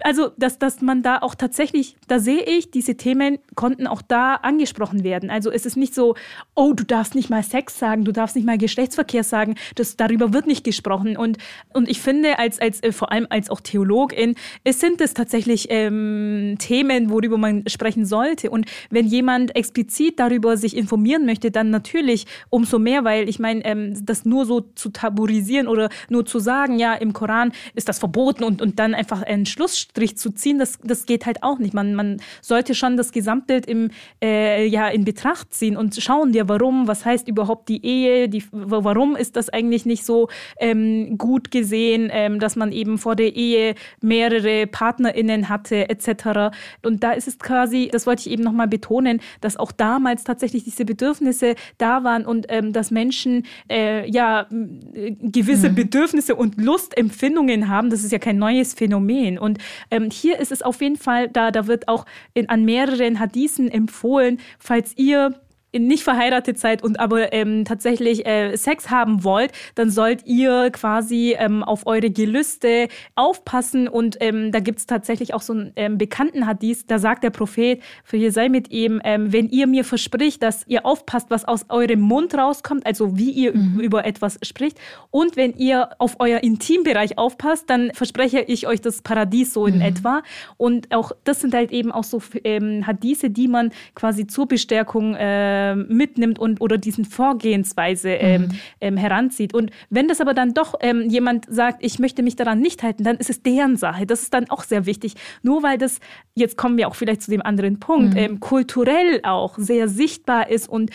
also, 0.00 0.30
dass, 0.36 0.58
dass 0.58 0.80
man 0.80 1.02
da 1.02 1.18
auch 1.18 1.34
tatsächlich, 1.34 1.96
da 2.08 2.18
sehe 2.18 2.42
ich, 2.42 2.70
diese 2.70 2.96
Themen 2.96 3.38
konnten 3.54 3.86
auch 3.86 4.02
da 4.02 4.34
angesprochen 4.36 5.04
werden. 5.04 5.30
Also 5.30 5.50
es 5.50 5.66
ist 5.66 5.76
nicht 5.76 5.94
so, 5.94 6.14
oh, 6.54 6.72
du 6.72 6.84
darfst 6.84 7.14
nicht 7.14 7.30
mal 7.30 7.42
Sex 7.42 7.78
sagen, 7.78 8.04
du 8.04 8.12
darfst 8.12 8.36
nicht 8.36 8.44
mal 8.44 8.58
Geschlechtsverkehr 8.58 9.24
sagen, 9.24 9.56
das, 9.74 9.96
darüber 9.96 10.32
wird 10.32 10.46
nicht 10.46 10.64
gesprochen. 10.64 11.16
Und, 11.16 11.38
und 11.72 11.88
ich 11.88 12.00
finde, 12.00 12.38
als, 12.38 12.60
als, 12.60 12.82
äh, 12.82 12.92
vor 12.92 13.12
allem 13.12 13.26
als 13.30 13.50
auch 13.50 13.60
Theologin, 13.60 14.34
es 14.64 14.80
sind 14.80 15.00
es 15.00 15.14
tatsächlich 15.14 15.66
ähm, 15.70 16.56
Themen, 16.58 17.10
worüber 17.10 17.38
man 17.38 17.64
sprechen 17.68 18.06
sollte. 18.06 18.50
Und 18.50 18.66
wenn 18.90 19.06
jemand 19.06 19.54
explizit 19.56 20.18
darüber 20.18 20.53
sich 20.56 20.76
informieren 20.76 21.26
möchte, 21.26 21.50
dann 21.50 21.70
natürlich 21.70 22.26
umso 22.50 22.78
mehr, 22.78 23.04
weil 23.04 23.28
ich 23.28 23.38
meine, 23.38 23.64
ähm, 23.64 23.94
das 24.04 24.24
nur 24.24 24.46
so 24.46 24.60
zu 24.60 24.90
tabuisieren 24.90 25.68
oder 25.68 25.88
nur 26.08 26.26
zu 26.26 26.38
sagen, 26.38 26.78
ja, 26.78 26.94
im 26.94 27.12
Koran 27.12 27.52
ist 27.74 27.88
das 27.88 27.98
verboten 27.98 28.44
und, 28.44 28.62
und 28.62 28.78
dann 28.78 28.94
einfach 28.94 29.22
einen 29.22 29.46
Schlussstrich 29.46 30.16
zu 30.16 30.30
ziehen, 30.30 30.58
das, 30.58 30.78
das 30.82 31.06
geht 31.06 31.26
halt 31.26 31.42
auch 31.42 31.58
nicht. 31.58 31.74
Man, 31.74 31.94
man 31.94 32.20
sollte 32.40 32.74
schon 32.74 32.96
das 32.96 33.12
Gesamtbild 33.12 33.66
im, 33.66 33.90
äh, 34.22 34.66
ja, 34.66 34.88
in 34.88 35.04
Betracht 35.04 35.52
ziehen 35.54 35.76
und 35.76 35.94
schauen 35.94 36.34
wir, 36.34 36.48
warum, 36.48 36.88
was 36.88 37.04
heißt 37.04 37.28
überhaupt 37.28 37.68
die 37.68 37.84
Ehe, 37.84 38.28
die, 38.28 38.44
warum 38.52 39.16
ist 39.16 39.36
das 39.36 39.48
eigentlich 39.48 39.86
nicht 39.86 40.04
so 40.04 40.28
ähm, 40.58 41.18
gut 41.18 41.50
gesehen, 41.50 42.10
ähm, 42.12 42.40
dass 42.40 42.56
man 42.56 42.72
eben 42.72 42.98
vor 42.98 43.16
der 43.16 43.34
Ehe 43.34 43.74
mehrere 44.00 44.66
PartnerInnen 44.66 45.48
hatte, 45.48 45.88
etc. 45.88 46.54
Und 46.82 47.02
da 47.02 47.12
ist 47.12 47.28
es 47.28 47.38
quasi, 47.38 47.88
das 47.90 48.06
wollte 48.06 48.20
ich 48.20 48.30
eben 48.30 48.42
nochmal 48.42 48.68
betonen, 48.68 49.20
dass 49.40 49.56
auch 49.56 49.72
damals 49.72 50.24
tatsächlich 50.24 50.43
diese 50.52 50.84
Bedürfnisse 50.84 51.54
da 51.78 52.04
waren 52.04 52.26
und 52.26 52.46
ähm, 52.48 52.72
dass 52.72 52.90
Menschen 52.90 53.44
äh, 53.70 54.08
ja 54.10 54.46
gewisse 54.50 55.70
mhm. 55.70 55.74
Bedürfnisse 55.74 56.34
und 56.34 56.60
Lustempfindungen 56.60 57.68
haben. 57.68 57.90
Das 57.90 58.04
ist 58.04 58.12
ja 58.12 58.18
kein 58.18 58.38
neues 58.38 58.74
Phänomen. 58.74 59.38
Und 59.38 59.58
ähm, 59.90 60.10
hier 60.10 60.38
ist 60.38 60.52
es 60.52 60.62
auf 60.62 60.80
jeden 60.80 60.96
Fall, 60.96 61.28
da, 61.28 61.50
da 61.50 61.66
wird 61.66 61.88
auch 61.88 62.06
in, 62.34 62.48
an 62.48 62.64
mehreren 62.64 63.20
Hadithen 63.20 63.70
empfohlen, 63.70 64.38
falls 64.58 64.96
ihr 64.96 65.34
nicht 65.78 66.04
verheiratet 66.04 66.58
seid 66.58 66.82
und 66.82 67.00
aber 67.00 67.32
ähm, 67.32 67.64
tatsächlich 67.64 68.26
äh, 68.26 68.56
Sex 68.56 68.90
haben 68.90 69.24
wollt, 69.24 69.52
dann 69.74 69.90
sollt 69.90 70.26
ihr 70.26 70.70
quasi 70.70 71.36
ähm, 71.38 71.62
auf 71.62 71.86
eure 71.86 72.10
Gelüste 72.10 72.88
aufpassen. 73.14 73.88
Und 73.88 74.16
ähm, 74.20 74.52
da 74.52 74.60
gibt 74.60 74.78
es 74.78 74.86
tatsächlich 74.86 75.34
auch 75.34 75.42
so 75.42 75.52
einen 75.52 75.72
ähm, 75.76 75.98
bekannten 75.98 76.46
Hadith, 76.46 76.86
da 76.86 76.98
sagt 76.98 77.24
der 77.24 77.30
Prophet, 77.30 77.82
für 78.04 78.16
ihr 78.16 78.32
sei 78.32 78.48
mit 78.48 78.70
ihm, 78.70 79.00
ähm, 79.04 79.32
wenn 79.32 79.48
ihr 79.48 79.66
mir 79.66 79.84
verspricht, 79.84 80.42
dass 80.42 80.66
ihr 80.66 80.86
aufpasst, 80.86 81.30
was 81.30 81.44
aus 81.44 81.66
eurem 81.68 82.00
Mund 82.00 82.34
rauskommt, 82.34 82.86
also 82.86 83.16
wie 83.16 83.30
ihr 83.30 83.56
mhm. 83.56 83.80
über 83.80 84.04
etwas 84.04 84.38
spricht, 84.42 84.78
und 85.10 85.36
wenn 85.36 85.54
ihr 85.54 85.90
auf 85.98 86.16
euer 86.18 86.42
Intimbereich 86.42 87.18
aufpasst, 87.18 87.70
dann 87.70 87.90
verspreche 87.94 88.40
ich 88.40 88.66
euch 88.66 88.80
das 88.80 89.02
Paradies 89.02 89.52
so 89.52 89.66
in 89.66 89.76
mhm. 89.76 89.82
etwa. 89.82 90.22
Und 90.56 90.94
auch 90.94 91.12
das 91.24 91.40
sind 91.40 91.54
halt 91.54 91.72
eben 91.72 91.92
auch 91.92 92.04
so 92.04 92.22
ähm, 92.44 92.86
Hadithe, 92.86 93.30
die 93.30 93.48
man 93.48 93.70
quasi 93.94 94.26
zur 94.26 94.46
Bestärkung 94.46 95.14
äh, 95.14 95.63
ähm, 95.72 95.86
mitnimmt 95.88 96.38
und 96.38 96.60
oder 96.60 96.78
diesen 96.78 97.04
Vorgehensweise 97.04 98.10
ähm, 98.10 98.42
mhm. 98.42 98.50
ähm, 98.80 98.96
heranzieht. 98.96 99.54
Und 99.54 99.70
wenn 99.90 100.08
das 100.08 100.20
aber 100.20 100.34
dann 100.34 100.54
doch 100.54 100.74
ähm, 100.80 101.08
jemand 101.08 101.46
sagt, 101.48 101.84
ich 101.84 101.98
möchte 101.98 102.22
mich 102.22 102.36
daran 102.36 102.60
nicht 102.60 102.82
halten, 102.82 103.04
dann 103.04 103.16
ist 103.16 103.30
es 103.30 103.42
deren 103.42 103.76
Sache. 103.76 104.06
Das 104.06 104.22
ist 104.22 104.34
dann 104.34 104.50
auch 104.50 104.64
sehr 104.64 104.86
wichtig. 104.86 105.14
Nur 105.42 105.62
weil 105.62 105.78
das, 105.78 106.00
jetzt 106.34 106.56
kommen 106.56 106.76
wir 106.76 106.88
auch 106.88 106.94
vielleicht 106.94 107.22
zu 107.22 107.30
dem 107.30 107.42
anderen 107.42 107.80
Punkt, 107.80 108.14
mhm. 108.14 108.20
Ähm, 108.24 108.40
kulturell 108.40 109.20
auch 109.22 109.58
sehr 109.58 109.88
sichtbar 109.88 110.50
ist 110.50 110.68
und 110.68 110.90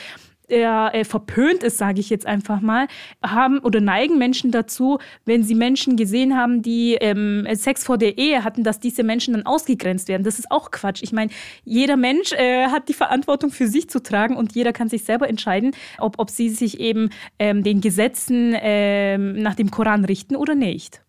der 0.50 0.92
äh, 0.94 1.04
verpönt 1.04 1.64
ist, 1.64 1.78
sage 1.78 2.00
ich 2.00 2.10
jetzt 2.10 2.26
einfach 2.26 2.62
mal, 2.62 2.88
haben 3.24 3.60
oder 3.60 3.82
neigen 3.82 4.18
Menschen 4.18 4.52
dazu, 4.52 5.00
wenn 5.26 5.44
sie 5.44 5.56
Menschen 5.56 5.96
gesehen 5.96 6.38
haben, 6.38 6.62
die 6.62 6.96
ähm, 6.96 7.48
Sex 7.54 7.84
vor 7.84 7.98
der 7.98 8.18
Ehe 8.18 8.44
hatten, 8.44 8.64
dass 8.64 8.80
diese 8.80 9.04
Menschen 9.04 9.34
dann 9.34 9.46
ausgegrenzt 9.46 10.08
werden. 10.08 10.24
Das 10.24 10.40
ist 10.40 10.52
auch 10.52 10.72
Quatsch. 10.72 11.02
Ich 11.04 11.12
meine, 11.12 11.32
jeder 11.64 11.98
Mensch 11.98 12.34
äh, 12.34 12.68
hat 12.68 12.90
die 12.90 12.94
Verantwortung 12.94 13.52
für 13.52 13.68
sich 13.68 13.90
zu 13.90 14.02
tragen 14.02 14.36
und 14.36 14.54
jeder 14.54 14.74
kann 14.74 14.90
sich 14.90 15.04
selber 15.04 15.30
entscheiden, 15.30 15.72
ob, 15.98 16.20
ob 16.20 16.30
sie 16.30 16.50
sich 16.50 16.80
eben 16.80 17.10
ähm, 17.38 17.64
den 17.64 17.82
Gesetzen 17.82 18.56
ähm, 18.60 19.34
nach 19.42 19.56
dem 19.56 19.72
Koran 19.72 20.06
richten 20.06 20.36
oder 20.36 20.56
nicht. 20.56 21.02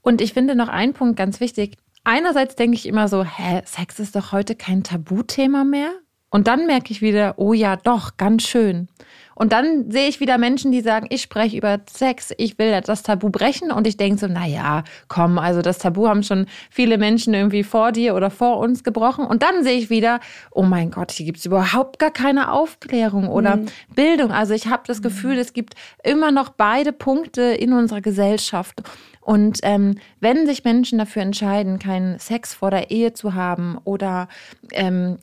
Und 0.00 0.20
ich 0.20 0.32
finde 0.32 0.56
noch 0.56 0.68
einen 0.68 0.94
Punkt 0.94 1.16
ganz 1.16 1.40
wichtig. 1.40 1.76
Einerseits 2.04 2.56
denke 2.56 2.74
ich 2.76 2.86
immer 2.86 3.06
so, 3.06 3.24
hä, 3.24 3.62
Sex 3.64 4.00
ist 4.00 4.16
doch 4.16 4.32
heute 4.32 4.56
kein 4.56 4.82
Tabuthema 4.82 5.62
mehr. 5.64 5.92
Und 6.32 6.46
dann 6.46 6.66
merke 6.66 6.90
ich 6.92 7.02
wieder, 7.02 7.34
oh 7.36 7.52
ja, 7.52 7.76
doch, 7.76 8.16
ganz 8.16 8.44
schön. 8.44 8.88
Und 9.34 9.52
dann 9.52 9.90
sehe 9.90 10.08
ich 10.08 10.18
wieder 10.18 10.38
Menschen, 10.38 10.72
die 10.72 10.80
sagen, 10.80 11.06
ich 11.10 11.20
spreche 11.20 11.58
über 11.58 11.80
Sex, 11.90 12.32
ich 12.38 12.58
will 12.58 12.80
das 12.80 13.02
Tabu 13.02 13.28
brechen. 13.28 13.70
Und 13.70 13.86
ich 13.86 13.98
denke 13.98 14.18
so, 14.18 14.26
na 14.30 14.46
ja, 14.46 14.82
komm, 15.08 15.38
also 15.38 15.60
das 15.60 15.76
Tabu 15.76 16.08
haben 16.08 16.22
schon 16.22 16.46
viele 16.70 16.96
Menschen 16.96 17.34
irgendwie 17.34 17.62
vor 17.62 17.92
dir 17.92 18.14
oder 18.14 18.30
vor 18.30 18.58
uns 18.58 18.82
gebrochen. 18.82 19.26
Und 19.26 19.42
dann 19.42 19.62
sehe 19.62 19.76
ich 19.76 19.90
wieder, 19.90 20.20
oh 20.50 20.62
mein 20.62 20.90
Gott, 20.90 21.10
hier 21.10 21.26
gibt 21.26 21.38
es 21.38 21.44
überhaupt 21.44 21.98
gar 21.98 22.10
keine 22.10 22.50
Aufklärung 22.50 23.28
oder 23.28 23.56
mhm. 23.56 23.66
Bildung. 23.94 24.32
Also 24.32 24.54
ich 24.54 24.68
habe 24.68 24.84
das 24.86 25.00
mhm. 25.00 25.02
Gefühl, 25.02 25.38
es 25.38 25.52
gibt 25.52 25.74
immer 26.02 26.30
noch 26.30 26.48
beide 26.48 26.94
Punkte 26.94 27.42
in 27.42 27.74
unserer 27.74 28.00
Gesellschaft. 28.00 28.82
Und 29.20 29.60
ähm, 29.64 29.98
wenn 30.20 30.46
sich 30.46 30.64
Menschen 30.64 30.96
dafür 30.96 31.22
entscheiden, 31.22 31.78
keinen 31.78 32.18
Sex 32.18 32.54
vor 32.54 32.70
der 32.70 32.90
Ehe 32.90 33.12
zu 33.12 33.34
haben 33.34 33.76
oder 33.84 34.28
ähm, 34.72 35.18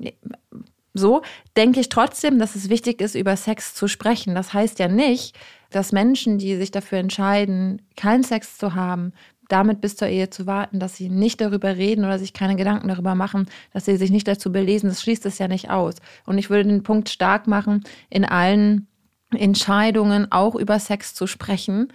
so 0.99 1.21
denke 1.57 1.79
ich 1.79 1.89
trotzdem, 1.89 2.37
dass 2.37 2.55
es 2.55 2.69
wichtig 2.69 3.01
ist, 3.01 3.15
über 3.15 3.35
Sex 3.35 3.73
zu 3.73 3.87
sprechen. 3.87 4.35
Das 4.35 4.53
heißt 4.53 4.79
ja 4.79 4.87
nicht, 4.87 5.37
dass 5.71 5.91
Menschen, 5.91 6.37
die 6.37 6.55
sich 6.55 6.71
dafür 6.71 6.99
entscheiden, 6.99 7.81
keinen 7.95 8.23
Sex 8.23 8.57
zu 8.57 8.75
haben, 8.75 9.13
damit 9.49 9.81
bis 9.81 9.95
zur 9.95 10.07
Ehe 10.07 10.29
zu 10.29 10.45
warten, 10.45 10.79
dass 10.79 10.95
sie 10.95 11.09
nicht 11.09 11.41
darüber 11.41 11.75
reden 11.75 12.05
oder 12.05 12.19
sich 12.19 12.33
keine 12.33 12.55
Gedanken 12.55 12.87
darüber 12.87 13.15
machen, 13.15 13.49
dass 13.73 13.85
sie 13.85 13.97
sich 13.97 14.11
nicht 14.11 14.27
dazu 14.27 14.51
belesen, 14.51 14.89
das 14.89 15.01
schließt 15.01 15.25
es 15.25 15.39
ja 15.39 15.47
nicht 15.47 15.69
aus. 15.69 15.95
Und 16.25 16.37
ich 16.37 16.49
würde 16.49 16.69
den 16.69 16.83
Punkt 16.83 17.09
stark 17.09 17.47
machen, 17.47 17.83
in 18.09 18.25
allen 18.25 18.87
Entscheidungen 19.31 20.31
auch 20.31 20.55
über 20.55 20.79
Sex 20.79 21.13
zu 21.13 21.27
sprechen, 21.27 21.91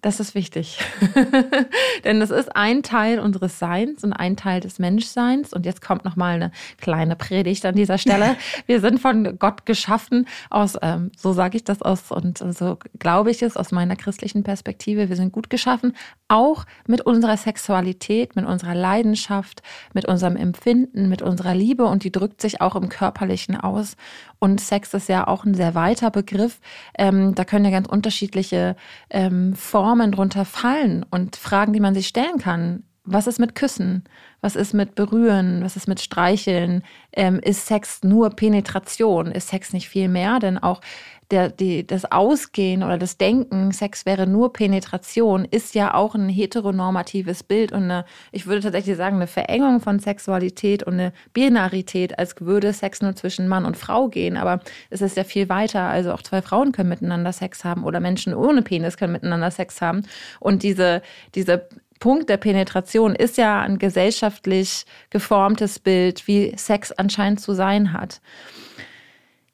das 0.00 0.20
ist 0.20 0.34
wichtig. 0.34 0.78
Denn 2.04 2.20
das 2.20 2.30
ist 2.30 2.54
ein 2.54 2.82
Teil 2.82 3.18
unseres 3.18 3.58
Seins 3.58 4.04
und 4.04 4.12
ein 4.12 4.36
Teil 4.36 4.60
des 4.60 4.78
Menschseins. 4.78 5.52
Und 5.52 5.66
jetzt 5.66 5.82
kommt 5.82 6.04
nochmal 6.04 6.34
eine 6.34 6.52
kleine 6.80 7.16
Predigt 7.16 7.66
an 7.66 7.74
dieser 7.74 7.98
Stelle. 7.98 8.36
Wir 8.66 8.80
sind 8.80 9.00
von 9.00 9.38
Gott 9.38 9.66
geschaffen 9.66 10.26
aus, 10.50 10.76
ähm, 10.82 11.10
so 11.16 11.32
sage 11.32 11.56
ich 11.56 11.64
das 11.64 11.82
aus 11.82 12.10
und 12.12 12.38
so 12.38 12.78
glaube 12.98 13.30
ich 13.30 13.42
es 13.42 13.56
aus 13.56 13.72
meiner 13.72 13.96
christlichen 13.96 14.44
Perspektive. 14.44 15.08
Wir 15.08 15.16
sind 15.16 15.32
gut 15.32 15.50
geschaffen, 15.50 15.94
auch 16.28 16.64
mit 16.86 17.00
unserer 17.00 17.36
Sexualität, 17.36 18.36
mit 18.36 18.46
unserer 18.46 18.74
Leidenschaft, 18.74 19.62
mit 19.94 20.06
unserem 20.06 20.36
Empfinden, 20.36 21.08
mit 21.08 21.22
unserer 21.22 21.54
Liebe. 21.54 21.84
Und 21.84 22.04
die 22.04 22.12
drückt 22.12 22.40
sich 22.40 22.60
auch 22.60 22.76
im 22.76 22.88
Körperlichen 22.88 23.56
aus. 23.56 23.96
Und 24.38 24.60
Sex 24.60 24.94
ist 24.94 25.08
ja 25.08 25.26
auch 25.26 25.44
ein 25.44 25.54
sehr 25.54 25.74
weiter 25.74 26.10
Begriff. 26.10 26.60
Ähm, 26.96 27.34
da 27.34 27.44
können 27.44 27.64
ja 27.64 27.70
ganz 27.70 27.88
unterschiedliche 27.88 28.76
ähm, 29.10 29.54
Formen 29.54 30.12
drunter 30.12 30.44
fallen 30.44 31.04
und 31.10 31.36
Fragen, 31.36 31.72
die 31.72 31.80
man 31.80 31.94
sich 31.94 32.08
stellen 32.08 32.38
kann. 32.38 32.84
Was 33.10 33.26
ist 33.26 33.38
mit 33.38 33.54
Küssen? 33.54 34.04
Was 34.42 34.54
ist 34.54 34.74
mit 34.74 34.94
Berühren? 34.94 35.64
Was 35.64 35.76
ist 35.76 35.88
mit 35.88 35.98
Streicheln? 35.98 36.82
Ähm, 37.12 37.40
ist 37.40 37.66
Sex 37.66 38.02
nur 38.02 38.30
Penetration? 38.30 39.32
Ist 39.32 39.48
Sex 39.48 39.72
nicht 39.72 39.88
viel 39.88 40.08
mehr? 40.08 40.38
Denn 40.40 40.58
auch 40.58 40.82
der, 41.30 41.50
die, 41.50 41.86
das 41.86 42.10
Ausgehen 42.10 42.82
oder 42.82 42.96
das 42.96 43.18
Denken, 43.18 43.72
Sex 43.72 44.06
wäre 44.06 44.26
nur 44.26 44.52
Penetration, 44.52 45.44
ist 45.44 45.74
ja 45.74 45.92
auch 45.94 46.14
ein 46.14 46.28
heteronormatives 46.28 47.42
Bild 47.42 47.72
und 47.72 47.84
eine, 47.84 48.04
ich 48.32 48.46
würde 48.46 48.62
tatsächlich 48.62 48.96
sagen, 48.96 49.16
eine 49.16 49.26
Verengung 49.26 49.80
von 49.80 49.98
Sexualität 49.98 50.82
und 50.82 50.94
eine 50.94 51.12
Binarität, 51.34 52.18
als 52.18 52.40
würde 52.40 52.72
Sex 52.72 53.02
nur 53.02 53.14
zwischen 53.14 53.46
Mann 53.46 53.66
und 53.66 53.76
Frau 53.76 54.08
gehen. 54.08 54.36
Aber 54.36 54.60
es 54.88 55.02
ist 55.02 55.16
ja 55.16 55.24
viel 55.24 55.48
weiter. 55.48 55.82
Also 55.82 56.12
auch 56.12 56.22
zwei 56.22 56.40
Frauen 56.40 56.72
können 56.72 56.88
miteinander 56.88 57.32
Sex 57.32 57.62
haben 57.64 57.84
oder 57.84 58.00
Menschen 58.00 58.34
ohne 58.34 58.62
Penis 58.62 58.96
können 58.96 59.12
miteinander 59.12 59.50
Sex 59.50 59.82
haben. 59.82 60.04
Und 60.40 60.62
diese, 60.62 61.02
diese 61.34 61.68
Punkt 62.00 62.30
der 62.30 62.36
Penetration 62.38 63.14
ist 63.14 63.36
ja 63.36 63.60
ein 63.60 63.78
gesellschaftlich 63.78 64.86
geformtes 65.10 65.78
Bild, 65.78 66.26
wie 66.26 66.54
Sex 66.56 66.92
anscheinend 66.92 67.40
zu 67.40 67.52
sein 67.52 67.92
hat. 67.92 68.20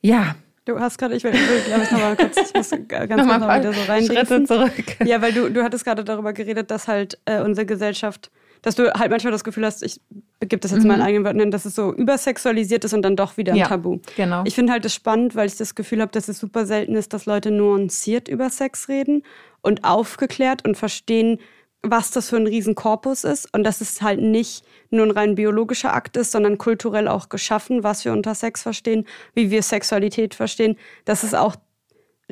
Ja, 0.00 0.36
Du 0.66 0.80
hast 0.80 0.96
gerade, 0.98 1.14
ich 1.14 1.24
will, 1.24 1.32
will 1.32 1.60
glaube 1.66 1.82
ich, 1.82 1.90
nochmal 1.90 2.16
kurz, 2.16 2.36
ich 2.38 2.54
muss 2.54 2.70
ganz 2.70 2.88
kurz 2.88 3.26
Nochmal 3.26 3.60
wieder 3.60 3.72
so 3.72 3.82
rein. 3.82 4.04
Schritte 4.06 4.44
zurück. 4.44 4.72
Ja, 5.04 5.20
weil 5.20 5.32
du, 5.32 5.50
du 5.50 5.62
hattest 5.62 5.84
gerade 5.84 6.04
darüber 6.04 6.32
geredet, 6.32 6.70
dass 6.70 6.88
halt 6.88 7.18
äh, 7.26 7.42
unsere 7.42 7.66
Gesellschaft, 7.66 8.30
dass 8.62 8.74
du 8.74 8.90
halt 8.94 9.10
manchmal 9.10 9.32
das 9.32 9.44
Gefühl 9.44 9.66
hast, 9.66 9.82
ich 9.82 10.00
begib 10.40 10.62
das 10.62 10.70
jetzt 10.70 10.82
in 10.82 10.88
meinen 10.88 11.02
eigenen 11.02 11.24
Worten, 11.24 11.50
dass 11.50 11.66
es 11.66 11.74
so 11.74 11.92
übersexualisiert 11.92 12.82
ist 12.84 12.94
und 12.94 13.02
dann 13.02 13.14
doch 13.14 13.36
wieder 13.36 13.52
ein 13.52 13.58
Ja, 13.58 13.66
Tabu. 13.68 13.98
genau. 14.16 14.42
Ich 14.46 14.54
finde 14.54 14.72
halt 14.72 14.86
das 14.86 14.94
spannend, 14.94 15.34
weil 15.34 15.46
ich 15.48 15.56
das 15.56 15.74
Gefühl 15.74 16.00
habe, 16.00 16.12
dass 16.12 16.28
es 16.28 16.38
super 16.38 16.64
selten 16.64 16.94
ist, 16.94 17.12
dass 17.12 17.26
Leute 17.26 17.50
nuanciert 17.50 18.28
über 18.28 18.48
Sex 18.48 18.88
reden 18.88 19.22
und 19.60 19.84
aufgeklärt 19.84 20.66
und 20.66 20.76
verstehen, 20.78 21.40
was 21.82 22.10
das 22.10 22.30
für 22.30 22.36
ein 22.36 22.46
Riesenkorpus 22.46 23.24
ist 23.24 23.52
und 23.52 23.64
dass 23.64 23.82
es 23.82 24.00
halt 24.00 24.20
nicht 24.22 24.64
nur 24.94 25.06
ein 25.06 25.10
rein 25.10 25.34
biologischer 25.34 25.94
Akt 25.94 26.16
ist, 26.16 26.32
sondern 26.32 26.58
kulturell 26.58 27.08
auch 27.08 27.28
geschaffen, 27.28 27.82
was 27.82 28.04
wir 28.04 28.12
unter 28.12 28.34
Sex 28.34 28.62
verstehen, 28.62 29.06
wie 29.34 29.50
wir 29.50 29.62
Sexualität 29.62 30.34
verstehen. 30.34 30.76
Das 31.04 31.24
ist 31.24 31.34
auch 31.34 31.56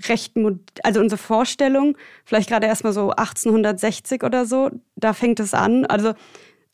recht, 0.09 0.33
also 0.83 1.01
unsere 1.01 1.19
Vorstellung, 1.19 1.97
vielleicht 2.25 2.49
gerade 2.49 2.67
erstmal 2.67 2.93
so 2.93 3.11
1860 3.11 4.23
oder 4.23 4.47
so, 4.47 4.71
da 4.97 5.13
fängt 5.13 5.41
es 5.41 5.55
an. 5.55 5.85
Also, 5.87 6.15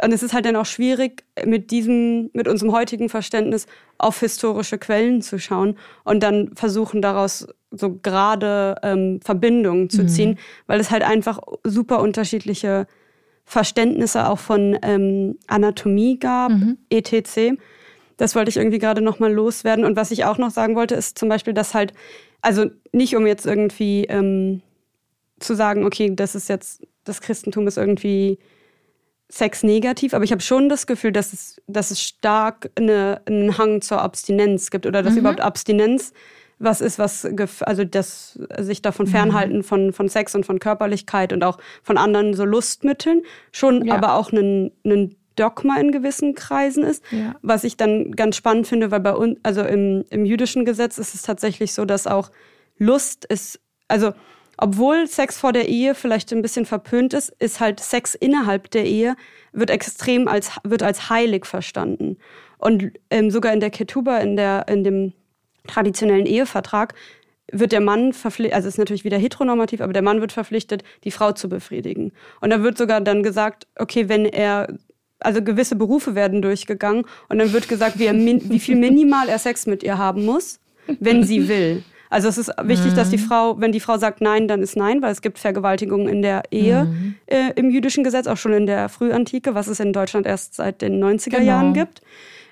und 0.01 0.13
es 0.13 0.23
ist 0.23 0.33
halt 0.33 0.47
dann 0.47 0.57
auch 0.57 0.67
schwierig, 0.67 1.25
mit 1.45 1.71
diesem, 1.71 2.31
mit 2.33 2.47
unserem 2.47 2.73
heutigen 2.73 3.09
Verständnis 3.09 3.67
auf 3.99 4.21
historische 4.21 4.79
Quellen 4.79 5.23
zu 5.23 5.39
schauen 5.39 5.77
und 6.05 6.23
dann 6.23 6.55
versuchen, 6.55 7.03
daraus 7.03 7.49
so 7.71 7.99
gerade 8.01 8.77
ähm, 8.83 9.21
Verbindungen 9.23 9.91
zu 9.91 10.07
ziehen, 10.07 10.39
weil 10.67 10.81
es 10.81 10.91
halt 10.91 11.03
einfach 11.03 11.41
super 11.65 12.01
unterschiedliche 12.01 12.87
Verständnisse 13.49 14.29
auch 14.29 14.39
von 14.39 14.79
ähm, 14.83 15.39
Anatomie 15.47 16.19
gab, 16.19 16.53
etc. 16.91 17.59
Das 18.19 18.35
wollte 18.35 18.51
ich 18.51 18.59
irgendwie 18.59 18.79
gerade 18.79 19.01
noch 19.01 19.21
mal 19.21 19.33
loswerden. 19.33 19.87
Und 19.87 19.97
was 19.97 20.11
ich 20.11 20.27
auch 20.27 20.37
noch 20.37 20.51
sagen 20.51 20.77
wollte, 20.77 20.95
ist 20.95 21.19
zum 21.19 21.31
Beispiel, 21.31 21.55
dass 21.55 21.73
halt, 21.73 21.95
also 22.43 22.67
nicht 22.93 23.17
um 23.17 23.27
jetzt 23.27 23.47
irgendwie 23.47 24.05
ähm, 24.05 24.61
zu 25.41 25.55
sagen, 25.55 25.87
okay, 25.87 26.13
das 26.15 26.35
ist 26.35 26.51
jetzt, 26.51 26.87
das 27.05 27.23
Christentum 27.23 27.67
ist 27.67 27.79
irgendwie 27.79 28.39
sexnegativ, 29.31 30.13
aber 30.13 30.25
ich 30.25 30.33
habe 30.33 30.43
schon 30.43 30.69
das 30.69 30.87
Gefühl, 30.87 31.13
dass 31.13 31.33
es, 31.33 31.63
dass 31.67 31.91
es 31.91 32.03
stark 32.03 32.71
eine, 32.75 33.23
einen 33.25 33.57
Hang 33.57 33.81
zur 33.81 34.03
Abstinenz 34.03 34.71
gibt 34.71 34.85
oder 34.85 35.03
dass 35.03 35.17
überhaupt 35.17 35.41
Abstinenz 35.41 36.13
was 36.59 36.81
ist, 36.81 36.99
was 36.99 37.25
also 37.61 37.85
das 37.85 38.39
sich 38.59 38.83
davon 38.83 39.07
fernhalten 39.07 39.63
von, 39.63 39.93
von 39.93 40.09
Sex 40.09 40.35
und 40.35 40.45
von 40.45 40.59
Körperlichkeit 40.59 41.33
und 41.33 41.45
auch 41.45 41.59
von 41.83 41.97
anderen 41.99 42.35
so 42.35 42.45
Lustmitteln 42.45 43.23
schon 43.53 43.85
Ja. 43.87 43.95
aber 43.95 44.15
auch 44.15 44.33
ein, 44.33 44.73
ein 44.85 45.15
Dogma 45.37 45.79
in 45.79 45.93
gewissen 45.93 46.35
Kreisen 46.35 46.83
ist, 46.83 47.05
Ja. 47.13 47.37
was 47.43 47.63
ich 47.63 47.77
dann 47.77 48.11
ganz 48.13 48.37
spannend 48.37 48.67
finde, 48.67 48.91
weil 48.91 49.01
bei 49.01 49.15
uns, 49.15 49.39
also 49.45 49.63
im, 49.63 50.05
im 50.11 50.25
jüdischen 50.25 50.65
Gesetz 50.65 50.99
ist 50.99 51.15
es 51.15 51.23
tatsächlich 51.23 51.73
so, 51.75 51.85
dass 51.85 52.07
auch 52.09 52.31
Lust 52.77 53.25
ist, 53.25 53.61
also 53.87 54.13
obwohl 54.57 55.07
Sex 55.07 55.39
vor 55.39 55.53
der 55.53 55.69
Ehe 55.69 55.95
vielleicht 55.95 56.33
ein 56.33 56.43
bisschen 56.43 56.67
verpönt 56.67 57.15
ist, 57.15 57.29
ist 57.39 57.61
halt 57.61 57.79
Sex 57.79 58.17
innerhalb 58.17 58.71
der 58.73 58.85
Ehe 58.85 59.15
wird 59.53 59.71
extrem 59.71 60.27
als 60.27 60.51
wird 60.65 60.83
als 60.83 61.09
heilig 61.09 61.47
verstanden 61.47 62.17
und 62.59 62.91
ähm, 63.11 63.31
sogar 63.31 63.53
in 63.53 63.61
der 63.61 63.71
Ketuba 63.71 64.19
in 64.19 64.35
der 64.37 64.67
in 64.69 64.83
dem 64.83 65.13
traditionellen 65.69 66.27
Ehevertrag 66.27 66.95
wird 67.51 67.73
der 67.73 67.81
Mann 67.81 68.13
verpflichtet, 68.13 68.55
also 68.55 68.69
es 68.69 68.75
ist 68.75 68.79
natürlich 68.79 69.05
wieder 69.05 69.17
heteronormativ, 69.19 69.81
aber 69.81 69.93
der 69.93 70.03
Mann 70.03 70.21
wird 70.21 70.33
verpflichtet, 70.33 70.83
die 71.05 71.11
Frau 71.11 71.33
zu 71.33 71.49
befriedigen. 71.49 72.13
Und 72.41 72.51
da 72.51 72.63
wird 72.63 72.77
sogar 72.77 73.01
dann 73.01 73.23
gesagt, 73.23 73.67
okay, 73.79 74.09
wenn 74.09 74.27
er, 74.27 74.75
also 75.21 75.41
gewisse 75.43 75.77
Berufe 75.77 76.15
werden 76.15 76.43
durchgegangen 76.43 77.05
und 77.29 77.39
dann 77.39 77.53
wird 77.53 77.69
gesagt, 77.69 77.99
wie, 77.99 78.05
er 78.07 78.15
wie 78.15 78.59
viel 78.59 78.77
minimal 78.77 79.29
er 79.29 79.39
Sex 79.39 79.67
mit 79.67 79.83
ihr 79.83 79.97
haben 79.97 80.27
muss, 80.27 80.61
wenn 81.01 81.23
sie 81.25 81.49
will. 81.49 81.85
Also 82.11 82.29
es 82.29 82.39
ist 82.39 82.51
wichtig, 82.63 82.95
dass 82.95 83.11
die 83.11 83.19
Frau, 83.19 83.61
wenn 83.61 83.73
die 83.73 83.81
Frau 83.81 83.99
sagt 83.99 84.23
Nein, 84.23 84.49
dann 84.49 84.63
ist 84.63 84.77
Nein, 84.77 85.03
weil 85.03 85.13
es 85.13 85.21
gibt 85.21 85.39
Vergewaltigungen 85.39 86.09
in 86.09 86.23
der 86.23 86.43
Ehe 86.51 86.87
äh, 87.27 87.53
im 87.57 87.71
jüdischen 87.71 88.03
Gesetz, 88.03 88.27
auch 88.27 88.39
schon 88.39 88.55
in 88.55 88.67
der 88.67 88.89
Frühantike, 88.89 89.55
was 89.55 89.67
es 89.69 89.79
in 89.81 89.93
Deutschland 89.93 90.27
erst 90.27 90.55
seit 90.55 90.81
den 90.81 91.03
90er 91.03 91.31
Genau. 91.31 91.45
Jahren 91.45 91.75
gibt. 91.75 92.01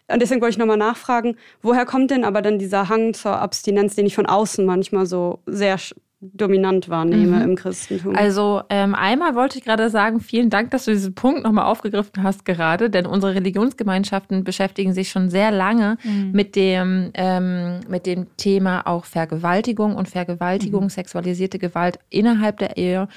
Und 0.09 0.23
deswegen 0.23 0.40
wollte 0.40 0.53
ich 0.53 0.59
nochmal 0.59 0.77
nachfragen, 0.77 1.37
woher 1.62 1.85
kommt 1.85 2.11
denn 2.11 2.25
aber 2.25 2.42
dann 2.42 2.59
dieser 2.59 2.88
Hang 2.88 3.12
zur 3.14 3.40
Abstinenz, 3.40 3.97
den 3.97 4.07
ich 4.07 4.14
von 4.14 4.27
außen 4.27 4.64
manchmal 4.64 5.07
so 5.07 5.40
sehr 5.47 5.79
dominant 6.21 6.88
wahrnehme 6.88 7.42
im 7.42 7.57
Christentum? 7.57 8.16
Also 8.16 8.62
ähm, 8.71 8.95
einmal 8.95 9.35
wollte 9.35 9.59
ich 9.59 9.64
gerade 9.64 9.90
sagen, 9.90 10.21
vielen 10.21 10.49
Dank, 10.49 10.71
dass 10.71 10.87
du 10.87 10.92
diesen 10.92 11.14
Punkt 11.14 11.42
nochmal 11.42 11.66
aufgegriffen 11.66 12.23
hast 12.23 12.45
gerade, 12.45 12.88
denn 12.88 13.07
unsere 13.07 13.35
Religionsgemeinschaften 13.35 14.45
beschäftigen 14.45 14.92
sich 14.92 15.11
schon 15.11 15.29
sehr 15.29 15.51
lange 15.51 15.99
mit, 16.33 16.57
dem, 16.57 17.11
ähm, 17.14 17.81
mit 17.88 18.07
dem 18.07 18.29
Thema 18.37 18.87
auch 18.87 19.05
Vergewaltigung 19.05 19.97
und 19.97 20.09
Vergewaltigung, 20.09 20.88
sexualisierte 20.88 21.59
Gewalt 21.59 21.99
innerhalb 22.09 22.59
der 22.59 22.77
Ehe. 22.77 23.09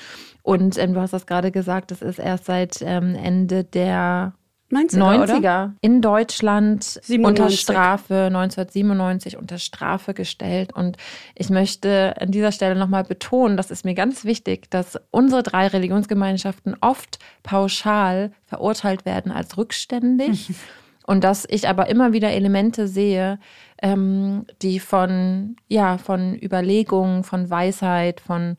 Und 0.41 0.77
ähm, 0.77 0.93
du 0.93 1.01
hast 1.01 1.13
das 1.13 1.25
gerade 1.25 1.51
gesagt, 1.51 1.91
das 1.91 2.01
ist 2.01 2.19
erst 2.19 2.45
seit 2.45 2.81
ähm, 2.81 3.15
Ende 3.15 3.63
der 3.63 4.33
90er, 4.71 4.97
90er 4.97 5.37
oder? 5.37 5.73
in 5.81 6.01
Deutschland 6.01 6.83
97. 6.83 7.25
unter 7.25 7.49
Strafe, 7.49 8.25
1997 8.25 9.37
unter 9.37 9.57
Strafe 9.57 10.13
gestellt. 10.13 10.73
Und 10.73 10.97
ich 11.35 11.49
möchte 11.49 12.15
an 12.19 12.31
dieser 12.31 12.51
Stelle 12.51 12.75
nochmal 12.75 13.03
betonen, 13.03 13.57
das 13.57 13.71
ist 13.71 13.85
mir 13.85 13.95
ganz 13.95 14.25
wichtig, 14.25 14.69
dass 14.69 14.99
unsere 15.11 15.43
drei 15.43 15.67
Religionsgemeinschaften 15.67 16.75
oft 16.81 17.19
pauschal 17.43 18.31
verurteilt 18.45 19.05
werden 19.05 19.31
als 19.31 19.57
rückständig. 19.57 20.51
Und 21.05 21.23
dass 21.23 21.47
ich 21.49 21.67
aber 21.67 21.89
immer 21.89 22.13
wieder 22.13 22.29
Elemente 22.29 22.87
sehe, 22.87 23.39
ähm, 23.81 24.45
die 24.61 24.79
von, 24.79 25.55
ja, 25.67 25.97
von 25.97 26.37
Überlegungen, 26.39 27.23
von 27.23 27.49
Weisheit, 27.49 28.21
von 28.21 28.57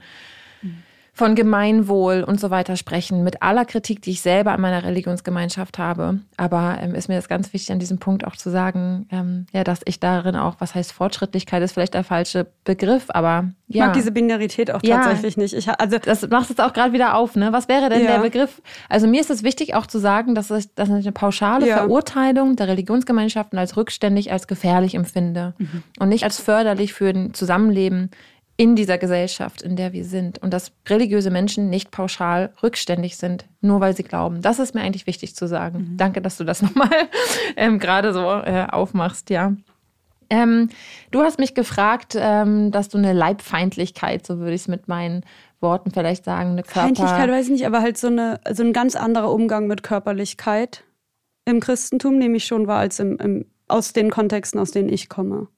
von 1.21 1.35
Gemeinwohl 1.35 2.25
und 2.27 2.41
so 2.41 2.49
weiter 2.49 2.77
sprechen, 2.77 3.23
mit 3.23 3.43
aller 3.43 3.67
Kritik, 3.67 4.01
die 4.01 4.13
ich 4.13 4.23
selber 4.23 4.53
an 4.53 4.61
meiner 4.63 4.83
Religionsgemeinschaft 4.85 5.79
habe. 5.79 6.21
Aber 6.39 6.79
ähm, 6.81 6.95
ist 6.95 7.09
mir 7.09 7.17
das 7.17 7.29
ganz 7.29 7.53
wichtig, 7.53 7.71
an 7.73 7.79
diesem 7.79 7.99
Punkt 7.99 8.27
auch 8.27 8.37
zu 8.37 8.49
sagen, 8.49 9.07
ähm, 9.13 9.45
ja, 9.53 9.63
dass 9.63 9.81
ich 9.85 10.01
darin 10.01 10.35
auch, 10.35 10.57
was 10.61 10.75
heißt 10.75 10.93
Fortschrittlichkeit, 10.93 11.63
ist 11.63 11.73
vielleicht 11.73 11.93
der 11.93 12.05
falsche 12.05 12.47
Begriff, 12.65 13.05
aber 13.11 13.51
Ich 13.69 13.77
ja. 13.77 13.85
mag 13.87 13.93
diese 13.95 14.13
Binarität 14.13 14.71
auch 14.71 14.83
Ja. 14.83 14.97
tatsächlich 15.03 15.37
nicht. 15.37 15.53
Ich, 15.53 15.69
also 15.69 15.99
das 15.99 16.27
macht 16.31 16.49
es 16.51 16.59
auch 16.59 16.73
gerade 16.73 16.95
wieder 16.95 17.15
auf, 17.17 17.37
ne? 17.37 17.53
Was 17.53 17.69
wäre 17.69 17.91
denn 17.91 18.03
Ja. 18.03 18.13
der 18.17 18.21
Begriff? 18.21 18.63
Also 18.89 19.07
mir 19.07 19.21
ist 19.21 19.29
es 19.31 19.43
wichtig 19.43 19.75
auch 19.75 19.87
zu 19.87 19.99
sagen, 19.99 20.35
dass 20.35 20.51
ich, 20.51 20.75
dass 20.75 20.89
ich 20.89 20.95
eine 20.95 21.13
pauschale 21.13 21.69
Ja. 21.69 21.77
Verurteilung 21.77 22.57
der 22.57 22.67
Religionsgemeinschaften 22.69 23.59
als 23.59 23.77
rückständig, 23.77 24.33
als 24.33 24.47
gefährlich 24.49 24.95
empfinde 24.95 25.53
und 25.99 26.09
nicht 26.09 26.25
als 26.25 26.41
förderlich 26.41 26.95
für 26.95 27.11
ein 27.11 27.35
Zusammenleben 27.35 28.11
in 28.61 28.77
dieser 28.77 28.99
Gesellschaft, 28.99 29.63
in 29.63 29.75
der 29.75 29.95
wir 29.95 30.05
sind. 30.05 30.37
Und 30.43 30.53
dass 30.53 30.73
religiöse 30.87 31.31
Menschen 31.31 31.71
nicht 31.71 31.91
pauschal 31.91 32.53
rückständig 32.63 33.17
sind, 33.17 33.47
nur 33.63 33.81
weil 33.81 33.97
sie 33.97 34.03
glauben. 34.03 34.43
Das 34.43 34.59
ist 34.59 34.75
mir 34.75 34.83
eigentlich 34.83 35.07
wichtig 35.07 35.35
zu 35.35 35.49
sagen. 35.49 35.95
Danke, 35.97 36.21
dass 36.21 36.37
du 36.37 36.45
das 36.45 36.61
nochmal 36.63 36.91
ähm, 37.57 37.79
gerade 37.79 38.13
so 38.13 38.21
äh, 38.21 38.67
aufmachst, 38.71 39.31
ja. 39.31 39.55
Ähm, 40.29 40.69
du 41.11 41.23
hast 41.23 41.39
mich 41.39 41.55
gefragt, 41.55 42.19
ähm, 42.21 42.71
dass 42.71 42.91
du 42.91 42.99
eine 42.99 43.15
Leibfeindlichkeit, 43.15 44.27
so 44.27 44.39
würde 44.41 44.53
ich 44.53 44.61
es 44.61 44.69
mit 44.69 44.89
meinen 44.89 45.25
Worten 45.61 45.91
vielleicht 45.91 46.27
sagen, 46.27 46.51
eine 46.51 46.63
Körper... 46.63 46.81
Feindlichkeit 46.83 47.31
weiß 47.31 47.47
ich 47.47 47.53
nicht, 47.53 47.67
aber 47.67 47.81
halt 47.81 47.97
so, 47.97 48.09
eine, 48.09 48.41
so 48.53 48.63
ein 48.63 48.75
ganz 48.75 48.95
anderer 48.95 49.33
Umgang 49.33 49.69
mit 49.69 49.83
Körperlichkeit 49.83 50.85
im 51.47 51.61
Christentum 51.61 52.19
nehme 52.19 52.37
ich 52.37 52.45
schon 52.45 52.67
wahr 52.67 52.81
als 52.81 52.99
im, 52.99 53.17
im, 53.17 53.47
aus 53.69 53.95
den 53.95 54.11
Kontexten, 54.11 54.61
aus 54.61 54.71
denen 54.71 54.91
ich 54.91 55.09
komme. 55.09 55.49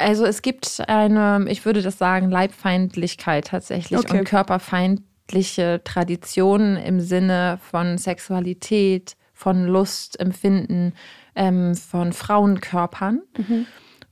Also 0.00 0.24
es 0.24 0.42
gibt 0.42 0.82
eine, 0.88 1.46
ich 1.48 1.64
würde 1.64 1.82
das 1.82 1.98
sagen, 1.98 2.30
Leibfeindlichkeit 2.30 3.46
tatsächlich 3.48 3.98
Okay. 3.98 4.18
und 4.18 4.24
körperfeindliche 4.24 5.80
Traditionen 5.84 6.76
im 6.76 7.00
Sinne 7.00 7.58
von 7.70 7.98
Sexualität, 7.98 9.16
von 9.32 9.66
Lust, 9.66 10.18
Empfinden, 10.20 10.92
ähm, 11.34 11.74
von 11.74 12.12
Frauenkörpern. 12.12 13.22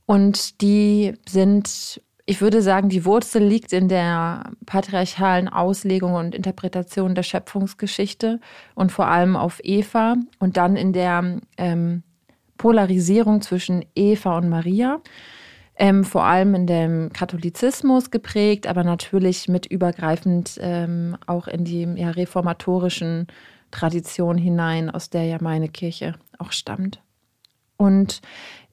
Und 0.05 0.61
die 0.61 1.13
sind, 1.27 2.01
ich 2.25 2.41
würde 2.41 2.61
sagen, 2.63 2.89
die 2.89 3.05
Wurzel 3.05 3.43
liegt 3.43 3.73
in 3.73 3.89
der 3.89 4.51
patriarchalen 4.65 5.47
Auslegung 5.47 6.13
und 6.15 6.33
Interpretation 6.33 7.13
der 7.13 7.23
Schöpfungsgeschichte 7.23 8.39
und 8.73 8.91
vor 8.91 9.07
allem 9.07 9.35
auf 9.35 9.59
Eva 9.63 10.15
und 10.39 10.57
dann 10.57 10.75
in 10.75 10.93
der 10.93 11.39
ähm, 11.57 12.01
Polarisierung 12.57 13.41
zwischen 13.41 13.85
Eva 13.95 14.37
und 14.37 14.49
Maria. 14.49 14.99
Ähm, 15.81 16.03
vor 16.03 16.25
allem 16.25 16.55
in 16.55 16.67
dem 16.67 17.13
Katholizismus 17.13 18.11
geprägt, 18.11 18.67
aber 18.67 18.83
natürlich 18.83 19.47
mit 19.47 19.65
übergreifend 19.65 20.57
ähm, 20.59 21.15
auch 21.25 21.47
in 21.47 21.63
die 21.63 21.83
ja, 21.95 22.09
reformatorischen 22.09 23.27
Tradition 23.71 24.37
hinein, 24.37 24.89
aus 24.89 25.09
der 25.09 25.23
ja 25.23 25.37
meine 25.39 25.69
Kirche 25.69 26.15
auch 26.37 26.51
stammt. 26.51 26.99
Und 27.77 28.19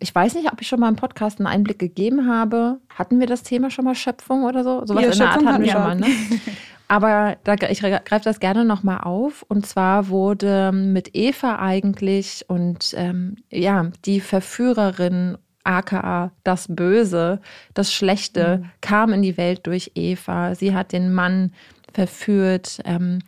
ich 0.01 0.13
weiß 0.13 0.35
nicht, 0.35 0.53
ob 0.53 0.61
ich 0.61 0.67
schon 0.67 0.81
mal 0.81 0.89
im 0.89 0.97
Podcast 0.97 1.39
einen 1.39 1.47
Einblick 1.47 1.79
gegeben 1.79 2.29
habe. 2.29 2.81
Hatten 2.89 3.21
wir 3.21 3.29
das 3.29 3.45
Thema 3.45 3.71
schon 3.71 3.85
mal 3.85 3.95
Schöpfung 3.95 4.43
oder 4.43 4.65
so? 4.65 4.85
Sowas 4.85 5.05
Ja, 5.05 5.13
in 5.13 5.19
der 5.19 5.31
Art 5.31 5.45
hatten 5.47 5.63
wir 5.63 5.71
schon 5.71 5.81
mal, 5.81 5.95
ne? 5.95 6.07
Aber 6.89 7.37
da, 7.45 7.55
ich 7.69 7.81
greife 7.81 8.25
das 8.25 8.41
gerne 8.41 8.65
nochmal 8.65 8.99
auf. 9.03 9.45
Und 9.49 9.65
zwar 9.65 10.09
wurde 10.09 10.73
mit 10.73 11.15
Eva 11.15 11.61
eigentlich 11.61 12.45
und 12.49 12.95
ähm, 12.97 13.37
ja, 13.51 13.91
die 14.05 14.21
Verführerin 14.21 15.39
aka 15.67 16.33
das 16.45 16.67
Böse, 16.69 17.41
das 17.75 17.93
Schlechte, 17.93 18.59
mhm. 18.59 18.71
kam 18.81 19.13
in 19.13 19.23
die 19.23 19.37
Welt 19.37 19.67
durch 19.67 19.93
Eva. 19.95 20.55
Sie 20.55 20.75
hat 20.75 20.93
den 20.93 21.13
Mann 21.13 21.53
verführt, 21.93 22.81
ähm, 22.85 23.21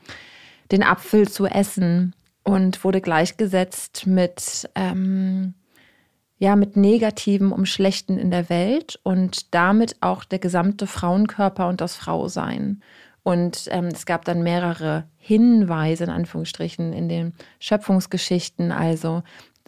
den 0.71 0.83
Apfel 0.83 1.29
zu 1.29 1.47
essen 1.47 2.15
und 2.45 2.85
wurde 2.85 3.01
gleichgesetzt 3.01 4.07
mit, 4.07 4.69
ähm, 4.75 5.55
ja, 6.39 6.57
mit 6.57 6.77
Negativen 6.77 7.53
um 7.53 7.67
Schlechten 7.67 8.19
in 8.19 8.31
der 8.31 8.49
Welt 8.49 8.99
und 9.03 9.55
damit 9.55 9.97
auch 10.01 10.25
der 10.25 10.39
gesamte 10.39 10.87
Frauenkörper 10.87 11.69
und 11.69 11.81
das 11.81 11.97
Frausein. 11.97 12.83
Und 13.23 13.69
ähm, 13.71 13.87
es 13.87 14.07
gab 14.07 14.25
dann 14.25 14.43
mehrere 14.43 15.05
Hinweise, 15.17 16.05
in 16.05 16.11
Anführungsstrichen, 16.11 16.95
in 16.95 17.09
den 17.11 17.35
Schöpfungsgeschichten, 17.59 18.73
also 18.73 19.23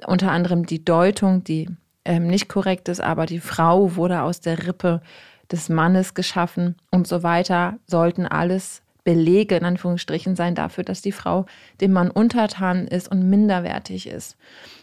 unter 0.07 0.31
anderem 0.31 0.65
die 0.65 0.83
Deutung, 0.83 1.45
die 1.45 1.69
ähm, 2.05 2.27
nicht 2.27 2.49
korrekt 2.49 2.89
ist, 2.89 3.01
aber 3.01 3.27
die 3.27 3.41
Frau 3.41 3.97
wurde 3.97 4.23
aus 4.23 4.41
der 4.41 4.67
Rippe 4.67 5.03
des 5.51 5.69
Mannes 5.69 6.15
geschaffen 6.15 6.77
und 6.91 7.07
so 7.07 7.23
weiter, 7.23 7.79
sollten 7.87 8.27
alles 8.27 8.83
Belege 9.05 9.57
in 9.57 9.65
Anführungsstrichen 9.65 10.37
sein 10.37 10.55
dafür, 10.55 10.85
dass 10.85 11.03
die 11.03 11.13
Frau 11.13 11.47
dem 11.81 11.93
Mann 11.93 12.11
untertan 12.11 12.87
ist 12.87 13.11
und 13.11 13.29
minderwertig 13.29 14.07
ist. 14.07 14.37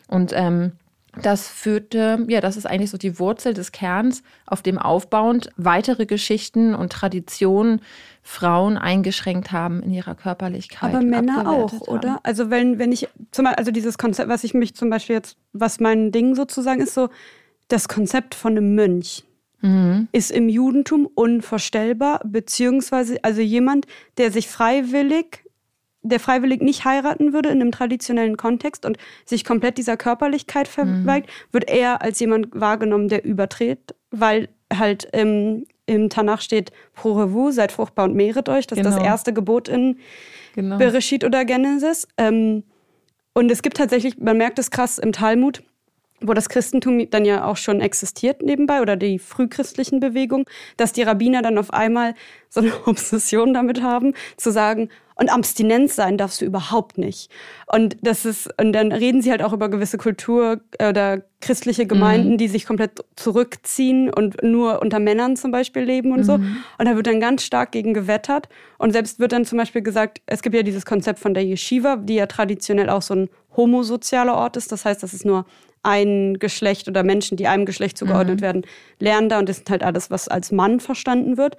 Und 0.08 0.34
ähm, 0.36 0.73
das 1.21 1.47
führte, 1.47 2.25
ja, 2.27 2.41
das 2.41 2.58
ist 2.58 2.65
eigentlich 2.65 2.89
so 2.89 2.97
die 2.97 3.19
Wurzel 3.19 3.53
des 3.53 3.71
Kerns, 3.71 4.23
auf 4.45 4.62
dem 4.62 4.77
aufbauend 4.77 5.49
weitere 5.58 6.06
Geschichten 6.06 6.75
und 6.75 6.91
Traditionen 6.91 7.82
Frauen 8.21 8.77
eingeschränkt 8.77 9.51
haben 9.51 9.82
in 9.82 9.93
ihrer 9.93 10.15
Körperlichkeit. 10.15 10.93
Aber 10.93 11.03
Männer 11.03 11.49
auch, 11.49 11.71
haben. 11.71 11.82
oder? 11.88 12.19
Also 12.23 12.49
wenn, 12.49 12.77
wenn 12.80 12.91
ich, 12.91 13.08
zum 13.32 13.45
Beispiel, 13.45 13.60
also 13.60 13.71
dieses 13.71 13.97
Konzept, 13.97 14.30
was 14.30 14.43
ich 14.43 14.53
mich 14.53 14.75
zum 14.75 14.89
Beispiel 14.89 15.15
jetzt, 15.15 15.38
was 15.53 15.80
mein 15.80 16.12
Ding 16.12 16.36
sozusagen 16.36 16.82
ist, 16.82 16.93
so 16.93 17.10
das 17.67 17.88
Konzept 17.88 18.36
von 18.36 18.53
einem 18.53 18.75
Mönch 18.75 19.23
mhm. 19.62 20.08
ist 20.12 20.32
im 20.32 20.49
Judentum 20.49 21.08
unvorstellbar, 21.13 22.21
beziehungsweise 22.25 23.23
also 23.23 23.41
jemand, 23.41 23.86
der 24.17 24.32
sich 24.32 24.47
freiwillig 24.47 25.46
der 26.08 26.20
freiwillig 26.20 26.62
nicht 26.62 26.86
heiraten 26.86 27.34
würde 27.34 27.50
in 27.50 27.62
einem 27.62 27.72
traditionellen 27.72 28.38
Kontext 28.38 28.86
und 28.86 28.98
sich 29.26 29.43
komplett 29.43 29.78
dieser 29.78 29.98
Körperlichkeit 29.98 30.67
verweigt, 30.67 31.28
mhm. 31.28 31.54
wird 31.54 31.70
eher 31.70 32.02
als 32.02 32.20
jemand 32.20 32.48
wahrgenommen, 32.52 33.08
der 33.08 33.26
übertritt, 33.26 33.96
weil 34.12 34.50
halt 34.74 35.08
im, 35.13 35.65
im 35.86 36.10
Tanach 36.10 36.41
steht 36.41 36.72
Pro 36.93 37.13
Revu, 37.13 37.52
seid 37.52 37.72
fruchtbar 37.72 38.06
und 38.06 38.15
mehret 38.15 38.50
euch. 38.50 38.67
Das 38.67 38.78
genau. 38.78 38.89
ist 38.89 38.96
das 38.96 39.02
genau. 39.02 39.12
erste 39.12 39.34
Gebot 39.34 39.70
in 39.70 39.98
genau. 40.56 40.78
Bereshit 40.78 41.24
oder 41.24 41.46
Genesis. 41.46 42.08
Ähm, 42.17 42.63
und 43.34 43.52
es 43.52 43.62
gibt 43.62 43.78
tatsächlich, 43.78 44.17
man 44.17 44.38
merkt 44.38 44.60
es 44.60 44.72
krass 44.72 44.98
im 44.98 45.12
Talmud, 45.12 45.62
wo 46.22 46.34
das 46.34 46.50
Christentum 46.50 47.10
dann 47.10 47.26
ja 47.26 47.46
auch 47.46 47.58
schon 47.58 47.82
existiert 47.82 48.41
nebenbei 48.41 48.82
oder 48.82 48.96
die 48.96 49.20
frühchristlichen 49.20 50.00
Bewegungen, 50.00 50.46
dass 50.76 50.93
die 50.93 51.04
Rabbiner 51.04 51.41
dann 51.41 51.58
auf 51.58 51.72
einmal 51.72 52.15
so 52.50 52.62
eine 52.62 52.72
Obsession 52.88 53.54
damit 53.54 53.82
haben, 53.82 54.13
zu 54.36 54.52
sagen, 54.52 54.89
und 55.19 55.30
Abstinenz 55.30 55.95
sein 55.95 56.17
darfst 56.17 56.41
du 56.41 56.45
überhaupt 56.45 56.97
nicht. 56.97 57.32
Und 57.65 57.97
das 58.01 58.23
ist, 58.23 58.49
und 58.60 58.71
dann 58.73 58.91
reden 58.91 59.21
sie 59.21 59.32
halt 59.32 59.41
auch 59.41 59.51
über 59.51 59.67
gewisse 59.69 59.97
Kultur 59.97 60.62
oder 60.80 61.23
christliche 61.41 61.88
Gemeinden, 61.88 62.34
mhm. 62.34 62.38
die 62.38 62.47
sich 62.47 62.65
komplett 62.65 63.03
zurückziehen 63.15 64.13
und 64.13 64.43
nur 64.43 64.82
unter 64.82 64.99
Männern 64.99 65.36
zum 65.36 65.51
Beispiel 65.51 65.82
leben 65.82 66.12
und 66.12 66.19
mhm. 66.19 66.23
so. 66.23 66.34
Und 66.34 66.86
da 66.86 66.95
wird 66.95 67.08
dann 67.08 67.19
ganz 67.19 67.43
stark 67.43 67.71
gegen 67.71 67.95
gewettert. 67.95 68.47
Und 68.77 68.91
selbst 68.91 69.19
wird 69.19 69.32
dann 69.32 69.45
zum 69.45 69.58
Beispiel 69.58 69.82
gesagt, 69.82 70.21
es 70.27 70.43
gibt 70.43 70.56
ja 70.56 70.62
dieses 70.62 70.86
Konzept 70.86 71.19
von 71.19 71.34
der 71.34 71.43
Yeshiva, 71.43 71.95
die 71.95 72.15
ja 72.15 72.27
traditionell 72.27 72.89
auch 72.89 73.01
so 73.01 73.15
ein 73.15 73.30
homosozialer 73.56 74.36
Ort 74.36 74.56
ist. 74.56 74.71
Das 74.71 74.86
heißt, 74.86 75.01
das 75.01 75.15
ist 75.15 75.25
nur 75.25 75.45
ein 75.82 76.38
Geschlecht 76.38 76.88
oder 76.88 77.01
Menschen, 77.01 77.38
die 77.38 77.47
einem 77.47 77.65
Geschlecht 77.65 77.97
zugeordnet 77.97 78.41
mhm. 78.41 78.43
werden, 78.43 78.65
lernen 78.99 79.30
da 79.30 79.39
und 79.39 79.49
das 79.49 79.60
ist 79.60 79.69
halt 79.69 79.84
alles, 79.84 80.12
was 80.12 80.27
als 80.27 80.51
Mann 80.51 80.80
verstanden 80.80 81.38
wird. 81.38 81.58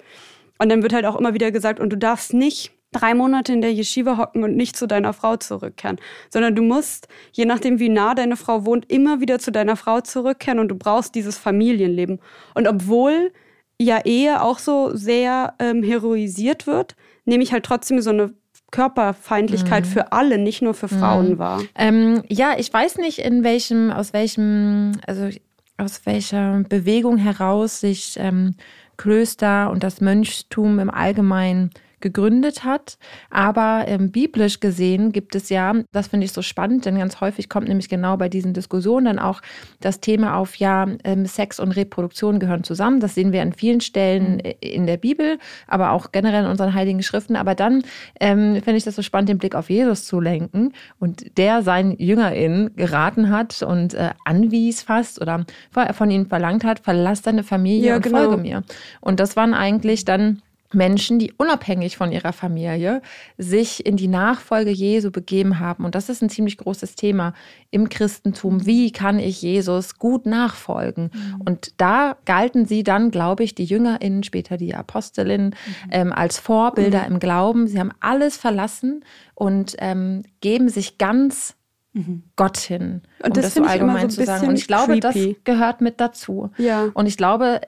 Und 0.59 0.69
dann 0.69 0.81
wird 0.83 0.93
halt 0.93 1.05
auch 1.05 1.15
immer 1.15 1.33
wieder 1.33 1.51
gesagt, 1.51 1.79
und 1.79 1.89
du 1.89 1.97
darfst 1.97 2.33
nicht 2.33 2.71
drei 2.91 3.13
Monate 3.13 3.53
in 3.53 3.61
der 3.61 3.71
Yeshiva 3.71 4.17
hocken 4.17 4.43
und 4.43 4.55
nicht 4.55 4.75
zu 4.75 4.87
deiner 4.87 5.13
Frau 5.13 5.37
zurückkehren, 5.37 5.97
sondern 6.29 6.55
du 6.55 6.63
musst, 6.63 7.07
je 7.31 7.45
nachdem 7.45 7.79
wie 7.79 7.89
nah 7.89 8.15
deine 8.15 8.35
Frau 8.35 8.65
wohnt, 8.65 8.91
immer 8.91 9.19
wieder 9.19 9.39
zu 9.39 9.51
deiner 9.51 9.75
Frau 9.75 10.01
zurückkehren 10.01 10.59
und 10.59 10.69
du 10.69 10.75
brauchst 10.75 11.15
dieses 11.15 11.37
Familienleben. 11.37 12.19
Und 12.55 12.67
obwohl 12.67 13.31
ja 13.79 13.99
Ehe 14.05 14.41
auch 14.41 14.59
so 14.59 14.95
sehr 14.95 15.53
ähm, 15.59 15.83
heroisiert 15.83 16.67
wird, 16.67 16.95
nehme 17.25 17.43
ich 17.43 17.53
halt 17.53 17.65
trotzdem 17.65 18.01
so 18.01 18.09
eine 18.09 18.33
Körperfeindlichkeit 18.71 19.85
mhm. 19.85 19.89
für 19.89 20.11
alle, 20.11 20.37
nicht 20.37 20.61
nur 20.61 20.73
für 20.73 20.87
Frauen 20.87 21.31
mhm. 21.31 21.39
war. 21.39 21.61
Ähm, 21.75 22.23
ja, 22.27 22.55
ich 22.57 22.71
weiß 22.71 22.97
nicht, 22.97 23.19
in 23.19 23.43
welchem, 23.43 23.91
aus 23.91 24.13
welchem, 24.13 24.93
also 25.07 25.29
aus 25.77 26.05
welcher 26.05 26.63
Bewegung 26.67 27.17
heraus 27.17 27.79
sich 27.79 28.17
ähm, 28.19 28.55
Klöster 28.97 29.71
und 29.71 29.83
das 29.83 30.01
Mönchtum 30.01 30.79
im 30.79 30.89
Allgemeinen 30.89 31.71
gegründet 32.01 32.63
hat. 32.63 32.97
Aber 33.29 33.85
ähm, 33.87 34.11
biblisch 34.11 34.59
gesehen 34.59 35.11
gibt 35.11 35.35
es 35.35 35.49
ja, 35.49 35.73
das 35.91 36.07
finde 36.07 36.25
ich 36.25 36.31
so 36.31 36.41
spannend, 36.41 36.85
denn 36.85 36.97
ganz 36.97 37.21
häufig 37.21 37.49
kommt 37.49 37.67
nämlich 37.67 37.89
genau 37.89 38.17
bei 38.17 38.29
diesen 38.29 38.53
Diskussionen 38.53 39.05
dann 39.05 39.19
auch 39.19 39.41
das 39.79 39.99
Thema 39.99 40.35
auf, 40.35 40.55
ja, 40.55 40.87
ähm, 41.03 41.25
Sex 41.25 41.59
und 41.59 41.71
Reproduktion 41.71 42.39
gehören 42.39 42.63
zusammen. 42.63 42.99
Das 42.99 43.15
sehen 43.15 43.31
wir 43.31 43.41
an 43.41 43.53
vielen 43.53 43.81
Stellen 43.81 44.35
mhm. 44.35 44.53
in 44.61 44.85
der 44.85 44.97
Bibel, 44.97 45.39
aber 45.67 45.91
auch 45.91 46.11
generell 46.11 46.43
in 46.43 46.49
unseren 46.49 46.73
heiligen 46.73 47.03
Schriften. 47.03 47.35
Aber 47.35 47.55
dann 47.55 47.83
ähm, 48.19 48.55
finde 48.55 48.77
ich 48.77 48.83
das 48.83 48.95
so 48.95 49.01
spannend, 49.01 49.29
den 49.29 49.37
Blick 49.37 49.55
auf 49.55 49.69
Jesus 49.69 50.05
zu 50.05 50.19
lenken 50.19 50.73
und 50.99 51.37
der 51.37 51.61
seinen 51.61 51.97
JüngerInnen 51.97 52.75
geraten 52.75 53.29
hat 53.29 53.61
und 53.61 53.93
äh, 53.93 54.11
anwies 54.25 54.81
fast 54.83 55.21
oder 55.21 55.45
von 55.93 56.11
ihnen 56.11 56.27
verlangt 56.27 56.63
hat, 56.63 56.79
verlass 56.79 57.21
deine 57.21 57.43
Familie 57.43 57.89
ja, 57.89 57.95
und 57.95 58.01
genau. 58.01 58.17
folge 58.19 58.37
mir. 58.37 58.63
Und 59.01 59.19
das 59.19 59.35
waren 59.35 59.53
eigentlich 59.53 60.05
dann 60.05 60.41
Menschen, 60.73 61.17
die 61.17 61.33
unabhängig 61.37 61.97
von 61.97 62.11
ihrer 62.11 62.31
Familie 62.31 63.01
sich 63.37 63.85
in 63.85 63.97
die 63.97 64.07
Nachfolge 64.07 64.69
Jesu 64.69 65.09
begeben 65.11 65.59
haben. 65.59 65.83
Und 65.83 65.95
das 65.95 66.09
ist 66.09 66.21
ein 66.21 66.29
ziemlich 66.29 66.57
großes 66.57 66.95
Thema 66.95 67.33
im 67.71 67.89
Christentum. 67.89 68.65
Wie 68.65 68.91
kann 68.91 69.19
ich 69.19 69.41
Jesus 69.41 69.97
gut 69.97 70.25
nachfolgen? 70.25 71.11
Mhm. 71.13 71.41
Und 71.45 71.81
da 71.81 72.17
galten 72.25 72.65
sie 72.65 72.83
dann, 72.83 73.09
glaube 73.09 73.43
ich, 73.43 73.55
die 73.55 73.65
JüngerInnen, 73.65 74.23
später 74.23 74.57
die 74.57 74.75
Apostelinnen, 74.75 75.49
mhm. 75.49 75.89
ähm, 75.91 76.13
als 76.13 76.37
Vorbilder 76.37 77.01
mhm. 77.01 77.13
im 77.13 77.19
Glauben. 77.19 77.67
Sie 77.67 77.79
haben 77.79 77.91
alles 77.99 78.37
verlassen 78.37 79.03
und 79.33 79.75
ähm, 79.79 80.23
geben 80.41 80.69
sich 80.69 80.97
ganz 80.97 81.55
Mhm. 81.91 82.21
Gott 82.35 82.57
hin, 82.57 83.01
und 83.23 83.35
das, 83.35 83.45
das 83.45 83.53
so 83.55 83.63
allgemein 83.63 84.11
so 84.11 84.21
zu 84.21 84.25
sagen. 84.25 84.47
Und 84.47 84.59
ich 84.59 84.67
glaube, 84.67 84.99
creepy. 84.99 85.33
das 85.33 85.43
gehört 85.43 85.81
mit 85.81 85.99
dazu. 85.99 86.51
Ja. 86.59 86.91
Und 86.93 87.07
ich 87.07 87.17
glaube, 87.17 87.61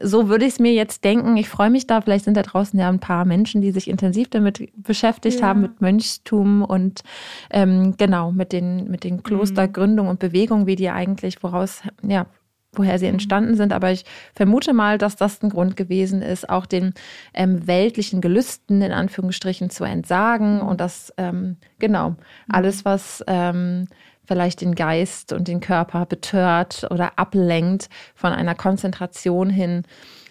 so 0.00 0.28
würde 0.28 0.44
ich 0.44 0.54
es 0.54 0.58
mir 0.58 0.72
jetzt 0.72 1.04
denken. 1.04 1.36
Ich 1.36 1.48
freue 1.48 1.70
mich 1.70 1.86
da. 1.86 2.00
Vielleicht 2.00 2.24
sind 2.24 2.36
da 2.36 2.42
draußen 2.42 2.78
ja 2.78 2.88
ein 2.88 3.00
paar 3.00 3.24
Menschen, 3.24 3.60
die 3.60 3.70
sich 3.70 3.88
intensiv 3.88 4.28
damit 4.28 4.70
beschäftigt 4.76 5.40
ja. 5.40 5.46
haben, 5.46 5.60
mit 5.62 5.80
Mönchstum 5.80 6.64
und 6.64 7.02
ähm, 7.50 7.96
genau 7.96 8.32
mit 8.32 8.52
den, 8.52 8.90
mit 8.90 9.04
den 9.04 9.16
mhm. 9.16 9.22
Klostergründungen 9.22 10.10
und 10.10 10.20
Bewegungen, 10.20 10.66
wie 10.66 10.76
die 10.76 10.90
eigentlich, 10.90 11.42
woraus, 11.42 11.82
ja, 12.02 12.26
woher 12.72 12.98
sie 12.98 13.06
mhm. 13.06 13.14
entstanden 13.14 13.54
sind. 13.56 13.72
Aber 13.72 13.90
ich 13.90 14.04
vermute 14.34 14.72
mal, 14.72 14.98
dass 14.98 15.16
das 15.16 15.42
ein 15.42 15.50
Grund 15.50 15.76
gewesen 15.76 16.22
ist, 16.22 16.48
auch 16.48 16.66
den 16.66 16.94
ähm, 17.34 17.66
weltlichen 17.66 18.20
Gelüsten 18.20 18.82
in 18.82 18.92
Anführungsstrichen 18.92 19.70
zu 19.70 19.84
entsagen 19.84 20.56
mhm. 20.56 20.68
und 20.68 20.80
das, 20.80 21.12
ähm, 21.16 21.56
genau, 21.78 22.16
alles, 22.48 22.84
was 22.84 23.24
ähm, 23.26 23.86
vielleicht 24.28 24.60
den 24.60 24.74
Geist 24.74 25.32
und 25.32 25.48
den 25.48 25.60
Körper 25.60 26.06
betört 26.06 26.86
oder 26.90 27.18
ablenkt 27.18 27.88
von 28.14 28.32
einer 28.32 28.54
Konzentration 28.54 29.48
hin 29.48 29.82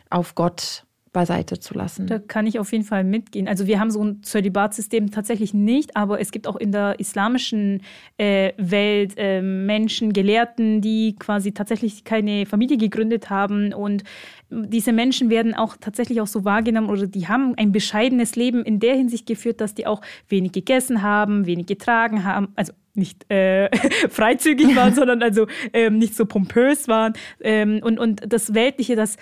auf 0.09 0.35
Gott 0.35 0.83
beiseite 1.17 1.59
zu 1.59 1.73
lassen. 1.73 2.05
Da 2.05 2.19
kann 2.19 2.45
ich 2.45 2.59
auf 2.59 2.71
jeden 2.71 2.83
Fall 2.83 3.03
mitgehen. 3.03 3.47
Also 3.47 3.65
wir 3.65 3.79
haben 3.79 3.89
so 3.89 4.03
ein 4.03 4.21
Zölibatsystem 4.21 5.09
tatsächlich 5.09 5.51
nicht, 5.51 5.97
aber 5.97 6.21
es 6.21 6.31
gibt 6.31 6.45
auch 6.47 6.57
in 6.57 6.71
der 6.71 6.99
islamischen 6.99 7.81
äh, 8.19 8.53
Welt 8.57 9.13
äh, 9.17 9.41
Menschen, 9.41 10.13
Gelehrten, 10.13 10.79
die 10.79 11.15
quasi 11.17 11.53
tatsächlich 11.53 12.03
keine 12.03 12.45
Familie 12.45 12.77
gegründet 12.77 13.31
haben 13.31 13.73
und 13.73 14.03
diese 14.49 14.93
Menschen 14.93 15.31
werden 15.31 15.55
auch 15.55 15.75
tatsächlich 15.75 16.21
auch 16.21 16.27
so 16.27 16.45
wahrgenommen 16.45 16.89
oder 16.89 17.07
die 17.07 17.27
haben 17.27 17.55
ein 17.57 17.71
bescheidenes 17.71 18.35
Leben 18.35 18.63
in 18.63 18.79
der 18.79 18.95
Hinsicht 18.95 19.25
geführt, 19.25 19.59
dass 19.59 19.73
die 19.73 19.87
auch 19.87 20.01
wenig 20.29 20.51
gegessen 20.51 21.01
haben, 21.01 21.47
wenig 21.47 21.65
getragen 21.65 22.23
haben, 22.23 22.49
also 22.55 22.73
nicht 22.97 23.29
äh, 23.31 23.69
freizügig 24.09 24.75
waren, 24.75 24.93
sondern 24.95 25.21
also 25.23 25.47
ähm, 25.73 25.97
nicht 25.97 26.15
so 26.15 26.25
pompös 26.25 26.87
waren. 26.87 27.13
Ähm, 27.41 27.79
und, 27.83 27.99
und 27.99 28.21
das 28.31 28.53
Weltliche, 28.53 28.95
das 28.95 29.17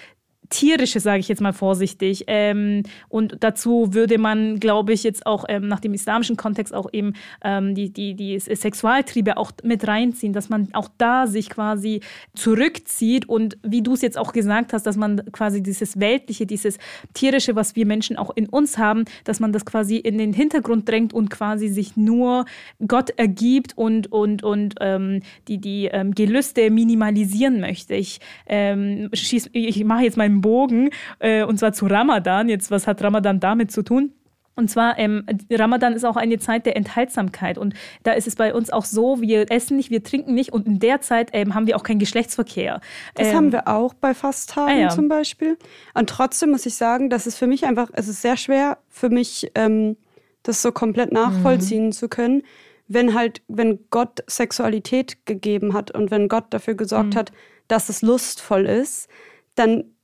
tierische, 0.50 1.00
sage 1.00 1.20
ich 1.20 1.28
jetzt 1.28 1.42
mal 1.42 1.54
vorsichtig. 1.54 2.26
Ähm, 2.28 2.84
und 3.10 3.38
dazu 3.40 3.94
würde 3.94 4.18
man, 4.18 4.60
glaube 4.60 4.94
ich, 4.94 5.04
jetzt 5.04 5.26
auch 5.26 5.46
ähm, 5.48 5.68
nach 5.68 5.80
dem 5.80 5.94
islamischen 5.94 6.38
Kontext 6.38 6.74
auch 6.74 6.88
eben 6.92 7.14
ähm, 7.44 7.76
die, 7.76 7.92
die, 7.92 8.14
die 8.16 8.40
Sexualtriebe 8.40 9.38
auch 9.38 9.52
mit 9.64 9.88
reinziehen, 9.88 10.34
dass 10.34 10.50
man 10.50 10.70
auch 10.74 10.90
da 10.98 11.28
sich 11.28 11.50
quasi 11.50 12.02
zurückzieht 12.36 13.28
und 13.28 13.58
wie 13.64 13.82
du 13.82 13.94
es 13.94 14.02
jetzt 14.02 14.18
auch 14.18 14.34
gesagt 14.34 14.74
hast, 14.74 14.86
dass 14.86 14.98
man 14.98 15.24
quasi 15.32 15.62
dieses 15.62 16.00
Weltliche, 16.00 16.46
dieses 16.46 16.78
Tierische, 17.14 17.56
was 17.56 17.76
wir 17.76 17.86
Menschen 17.86 18.18
auch 18.18 18.32
in 18.36 18.48
uns 18.48 18.78
haben, 18.78 19.06
dass 19.24 19.40
man 19.40 19.52
das 19.52 19.66
quasi 19.66 19.98
in 19.98 20.18
den 20.18 20.34
Hintergrund 20.34 20.88
drängt 20.88 21.14
und 21.14 21.30
quasi 21.30 21.68
sich 21.70 21.98
nur 21.98 22.46
Gott 22.88 23.12
ergibt 23.12 23.78
und, 23.78 24.12
und, 24.12 24.44
und 24.44 24.76
ähm, 24.82 25.22
die, 25.48 25.58
die 25.58 25.86
ähm, 25.86 26.14
Gelüste 26.14 26.70
minimalisieren 26.70 27.60
möchte. 27.60 27.96
Ich, 27.96 28.20
ähm, 28.48 29.10
ich 29.12 29.84
mache 29.84 30.04
jetzt 30.04 30.18
meinen 30.36 30.42
Bogen, 30.42 30.90
äh, 31.20 31.44
und 31.44 31.58
zwar 31.58 31.74
zu 31.74 31.88
Ramadan. 31.88 32.50
Jetzt, 32.50 32.72
was 32.72 32.88
hat 32.88 33.02
Ramadan 33.02 33.40
damit 33.40 33.72
zu 33.72 33.84
tun? 33.84 34.12
Und 34.58 34.70
zwar, 34.70 34.98
ähm, 34.98 35.26
Ramadan 35.52 35.94
ist 35.94 36.06
auch 36.06 36.16
eine 36.16 36.40
Zeit 36.40 36.66
der 36.66 36.78
Enthaltsamkeit. 36.78 37.58
Und 37.58 37.74
da 38.04 38.14
ist 38.14 38.26
es 38.26 38.36
bei 38.36 38.54
uns 38.54 38.70
auch 38.70 38.86
so, 38.86 39.20
wir 39.20 39.52
essen 39.52 39.76
nicht, 39.76 39.90
wir 39.90 40.02
trinken 40.02 40.34
nicht 40.34 40.54
und 40.54 40.66
in 40.66 40.80
der 40.80 41.02
Zeit 41.02 41.30
ähm, 41.34 41.56
haben 41.56 41.68
wir 41.68 41.76
auch 41.76 41.84
keinen 41.84 42.00
Geschlechtsverkehr. 42.00 42.80
Das 43.16 43.28
ähm, 43.28 43.36
haben 43.36 43.52
wir 43.52 43.68
auch 43.68 43.94
bei 43.94 44.14
Fasttagen 44.14 44.78
ah, 44.78 44.80
ja. 44.80 44.90
zum 44.90 45.10
Beispiel. 45.10 45.58
Und 45.94 46.10
trotzdem 46.10 46.52
muss 46.52 46.66
ich 46.66 46.76
sagen, 46.76 47.10
dass 47.10 47.26
es 47.26 47.36
für 47.38 47.48
mich 47.48 47.66
einfach, 47.66 47.90
es 47.94 48.08
ist 48.08 48.22
sehr 48.22 48.38
schwer 48.38 48.78
für 48.88 49.10
mich, 49.10 49.52
ähm, 49.56 49.98
das 50.44 50.62
so 50.62 50.72
komplett 50.72 51.12
nachvollziehen 51.12 51.88
mhm. 51.88 51.92
zu 51.92 52.08
können, 52.08 52.44
wenn 52.88 53.14
halt, 53.14 53.42
wenn 53.48 53.80
Gott 53.90 54.24
Sexualität 54.28 55.26
gegeben 55.26 55.74
hat 55.74 55.92
und 55.92 56.12
wenn 56.12 56.30
Gott 56.30 56.46
dafür 56.52 56.76
gesorgt 56.76 57.16
mhm. 57.16 57.18
hat, 57.18 57.32
dass 57.68 57.90
es 57.90 58.02
lustvoll 58.02 58.68
ist, 58.68 59.10
dann 59.56 59.95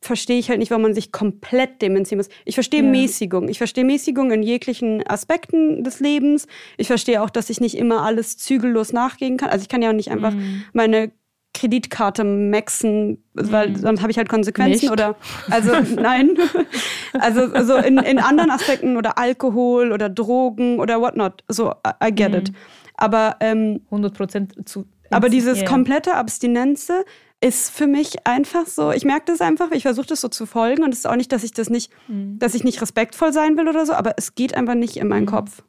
verstehe 0.00 0.38
ich 0.38 0.48
halt 0.48 0.58
nicht, 0.58 0.70
warum 0.70 0.82
man 0.82 0.94
sich 0.94 1.12
komplett 1.12 1.82
dem 1.82 1.94
entziehen 1.94 2.18
muss. 2.18 2.28
Ich 2.44 2.54
verstehe 2.54 2.82
ja. 2.82 2.88
Mäßigung. 2.88 3.48
Ich 3.48 3.58
verstehe 3.58 3.84
Mäßigung 3.84 4.30
in 4.30 4.42
jeglichen 4.42 5.06
Aspekten 5.06 5.84
des 5.84 6.00
Lebens. 6.00 6.46
Ich 6.78 6.86
verstehe 6.86 7.22
auch, 7.22 7.30
dass 7.30 7.50
ich 7.50 7.60
nicht 7.60 7.76
immer 7.76 8.02
alles 8.02 8.38
zügellos 8.38 8.92
nachgehen 8.92 9.36
kann. 9.36 9.50
Also 9.50 9.62
ich 9.62 9.68
kann 9.68 9.82
ja 9.82 9.90
auch 9.90 9.94
nicht 9.94 10.10
einfach 10.10 10.32
mhm. 10.32 10.64
meine 10.72 11.12
Kreditkarte 11.52 12.24
maxen, 12.24 13.22
weil 13.34 13.70
mhm. 13.70 13.76
sonst 13.76 14.00
habe 14.00 14.10
ich 14.10 14.16
halt 14.16 14.28
Konsequenzen 14.28 14.86
nicht. 14.86 14.92
oder 14.92 15.16
also 15.50 15.72
nein. 16.00 16.36
also 17.12 17.42
also 17.52 17.76
in, 17.76 17.98
in 17.98 18.18
anderen 18.18 18.50
Aspekten 18.50 18.96
oder 18.96 19.18
Alkohol 19.18 19.92
oder 19.92 20.08
Drogen 20.08 20.78
oder 20.78 21.00
whatnot. 21.00 21.44
So, 21.48 21.74
I 22.02 22.10
get 22.14 22.30
mhm. 22.30 22.38
it. 22.38 22.52
Aber 22.94 23.36
ähm, 23.40 23.80
100 23.86 24.14
Prozent 24.14 24.68
zu. 24.68 24.86
Aber 25.10 25.28
dieses 25.28 25.58
yeah. 25.58 25.68
komplette 25.68 26.14
Abstinenze 26.14 27.04
ist 27.40 27.70
für 27.70 27.86
mich 27.86 28.26
einfach 28.26 28.66
so, 28.66 28.90
ich 28.90 29.04
merke 29.04 29.26
das 29.26 29.40
einfach, 29.40 29.70
ich 29.70 29.82
versuche 29.82 30.06
das 30.06 30.20
so 30.20 30.28
zu 30.28 30.44
folgen 30.46 30.82
und 30.82 30.92
es 30.92 31.00
ist 31.00 31.06
auch 31.06 31.16
nicht, 31.16 31.32
dass 31.32 31.42
ich 31.42 31.52
das 31.52 31.70
nicht, 31.70 31.90
mhm. 32.08 32.38
dass 32.38 32.54
ich 32.54 32.64
nicht 32.64 32.82
respektvoll 32.82 33.32
sein 33.32 33.56
will 33.56 33.68
oder 33.68 33.86
so, 33.86 33.94
aber 33.94 34.14
es 34.18 34.34
geht 34.34 34.54
einfach 34.54 34.74
nicht 34.74 34.96
in 34.96 35.08
meinen 35.08 35.24
mhm. 35.24 35.30
Kopf. 35.30 35.62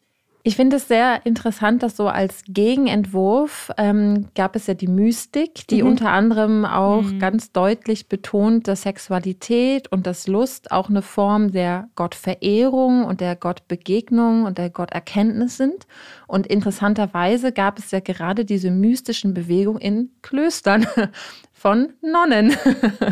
Ich 0.44 0.56
finde 0.56 0.78
es 0.78 0.88
sehr 0.88 1.24
interessant, 1.24 1.84
dass 1.84 1.96
so 1.96 2.08
als 2.08 2.42
Gegenentwurf 2.48 3.70
ähm, 3.78 4.30
gab 4.34 4.56
es 4.56 4.66
ja 4.66 4.74
die 4.74 4.88
Mystik, 4.88 5.68
die 5.68 5.84
mhm. 5.84 5.90
unter 5.90 6.10
anderem 6.10 6.66
auch 6.66 7.04
mhm. 7.04 7.20
ganz 7.20 7.52
deutlich 7.52 8.10
betont, 8.10 8.68
dass 8.68 8.82
Sexualität 8.82 9.92
und 9.92 10.08
das 10.08 10.26
Lust 10.28 10.72
auch 10.72 10.90
eine 10.90 11.04
Form 11.04 11.52
der 11.52 11.90
Gottverehrung 11.96 13.06
und 13.06 13.22
der 13.22 13.36
Gottbegegnung 13.36 14.46
und 14.46 14.58
der 14.58 14.72
Gotterkenntnis 14.72 15.58
sind. 15.58 15.86
Und 16.26 16.48
interessanterweise 16.48 17.52
gab 17.52 17.78
es 17.78 17.92
ja 17.92 18.00
gerade 18.00 18.44
diese 18.44 18.72
mystischen 18.72 19.36
Bewegungen 19.36 19.80
in 19.80 20.10
Klöstern 20.24 20.88
von 21.62 21.94
Nonnen. 22.02 22.56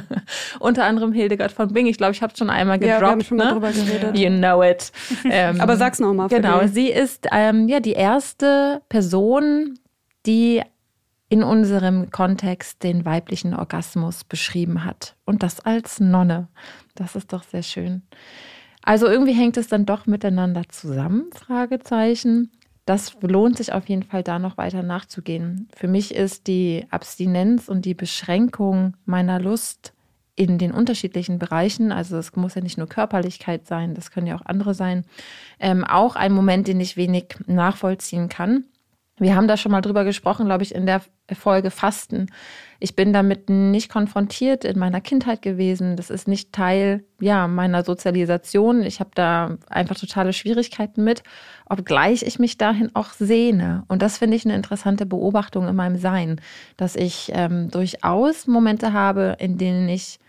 Unter 0.60 0.86
anderem 0.86 1.14
Hildegard 1.14 1.52
von 1.52 1.72
Bing. 1.72 1.86
Ich 1.86 1.98
glaube, 1.98 2.14
ich 2.14 2.24
habe 2.24 2.34
es 2.34 2.40
schon 2.40 2.50
einmal 2.50 2.80
gedroppt. 2.80 3.02
Ja, 3.02 3.08
wir 3.08 3.12
haben 3.12 3.24
schon 3.24 3.38
mal 3.38 3.46
ne? 3.46 3.52
drüber 3.52 3.72
geredet. 3.72 4.18
You 4.18 4.30
know 4.30 4.64
it. 4.64 4.92
Ähm, 5.26 5.62
Aber 5.62 5.78
sag's 5.78 6.00
nochmal. 6.00 6.30
Genau, 6.30 6.66
sie 6.66 6.88
ist 6.88 7.28
ähm, 7.32 7.68
ja 7.68 7.80
die 7.80 7.94
erste 7.94 8.82
Person, 8.90 9.78
die 10.26 10.64
in 11.30 11.44
unserem 11.44 12.10
Kontext 12.10 12.82
den 12.82 13.06
weiblichen 13.06 13.54
Orgasmus 13.54 14.24
beschrieben 14.24 14.84
hat. 14.84 15.16
Und 15.26 15.44
das 15.44 15.60
als 15.60 16.00
Nonne. 16.00 16.48
Das 16.96 17.16
ist 17.16 17.32
doch 17.32 17.44
sehr 17.44 17.62
schön. 17.62 18.02
Also 18.82 19.08
irgendwie 19.08 19.34
hängt 19.34 19.58
es 19.58 19.68
dann 19.68 19.86
doch 19.86 20.08
miteinander 20.08 20.64
zusammen, 20.70 21.30
Fragezeichen 21.36 22.50
das 22.90 23.16
lohnt 23.22 23.56
sich 23.58 23.72
auf 23.72 23.88
jeden 23.88 24.02
Fall, 24.02 24.24
da 24.24 24.40
noch 24.40 24.58
weiter 24.58 24.82
nachzugehen. 24.82 25.68
Für 25.76 25.88
mich 25.88 26.16
ist 26.16 26.48
die 26.48 26.88
Abstinenz 26.90 27.70
und 27.70 27.86
die 27.86 27.94
Beschränkung 27.94 28.98
meiner 29.06 29.40
Lust 29.40 29.94
in 30.36 30.58
den 30.58 30.72
unterschiedlichen 30.72 31.38
Bereichen, 31.38 31.92
also 31.92 32.18
es 32.18 32.36
muss 32.36 32.56
ja 32.56 32.62
nicht 32.62 32.80
nur 32.80 32.88
Körperlichkeit 32.88 33.68
sein, 33.68 33.94
das 33.94 34.10
können 34.10 34.26
ja 34.26 34.36
auch 34.36 34.46
andere 34.46 34.74
sein, 34.74 35.06
ähm, 35.60 35.84
auch 35.84 36.16
ein 36.16 36.32
Moment, 36.32 36.68
den 36.68 36.80
ich 36.80 36.98
wenig 36.98 37.36
nachvollziehen 37.46 38.28
kann. 38.28 38.64
Wir 39.20 39.36
haben 39.36 39.48
da 39.48 39.58
schon 39.58 39.72
mal 39.72 39.82
drüber 39.82 40.04
gesprochen, 40.06 40.46
glaube 40.46 40.64
ich, 40.64 40.74
in 40.74 40.86
der 40.86 41.02
Folge 41.34 41.72
Fasten. 41.72 42.28
Ich 42.80 42.96
bin 42.96 43.12
damit 43.12 43.50
nicht 43.50 43.92
konfrontiert 43.92 44.64
in 44.64 44.80
meiner 44.80 45.02
Kindheit 45.02 45.42
gewesen. 45.42 45.98
Das 45.98 46.10
ist 46.10 46.28
nicht 46.28 46.54
Teil 46.54 47.04
ja, 47.20 47.48
meiner 47.48 47.84
Sozialisation. 47.84 48.84
Ich 48.84 49.00
habe 49.02 49.12
da 49.14 49.58
einfach 49.70 49.98
totale 49.98 50.32
Schwierigkeiten 50.32 51.04
mit, 51.04 51.24
obgleich 51.66 52.24
ich 52.24 52.40
mich 52.40 52.58
dahin 52.58 52.96
auch 52.96 53.12
sehne. 53.12 53.84
Und 53.90 54.02
das 54.02 54.18
finde 54.18 54.38
ich 54.38 54.46
eine 54.46 54.56
interessante 54.56 55.06
Beobachtung 55.06 55.68
in 55.68 55.76
meinem 55.76 55.98
Sein, 55.98 56.40
dass 56.78 56.96
ich 56.96 57.32
ähm, 57.34 57.70
durchaus 57.70 58.48
Momente 58.48 58.94
habe, 58.94 59.36
in 59.40 59.58
denen 59.58 59.90
ich 59.90 60.20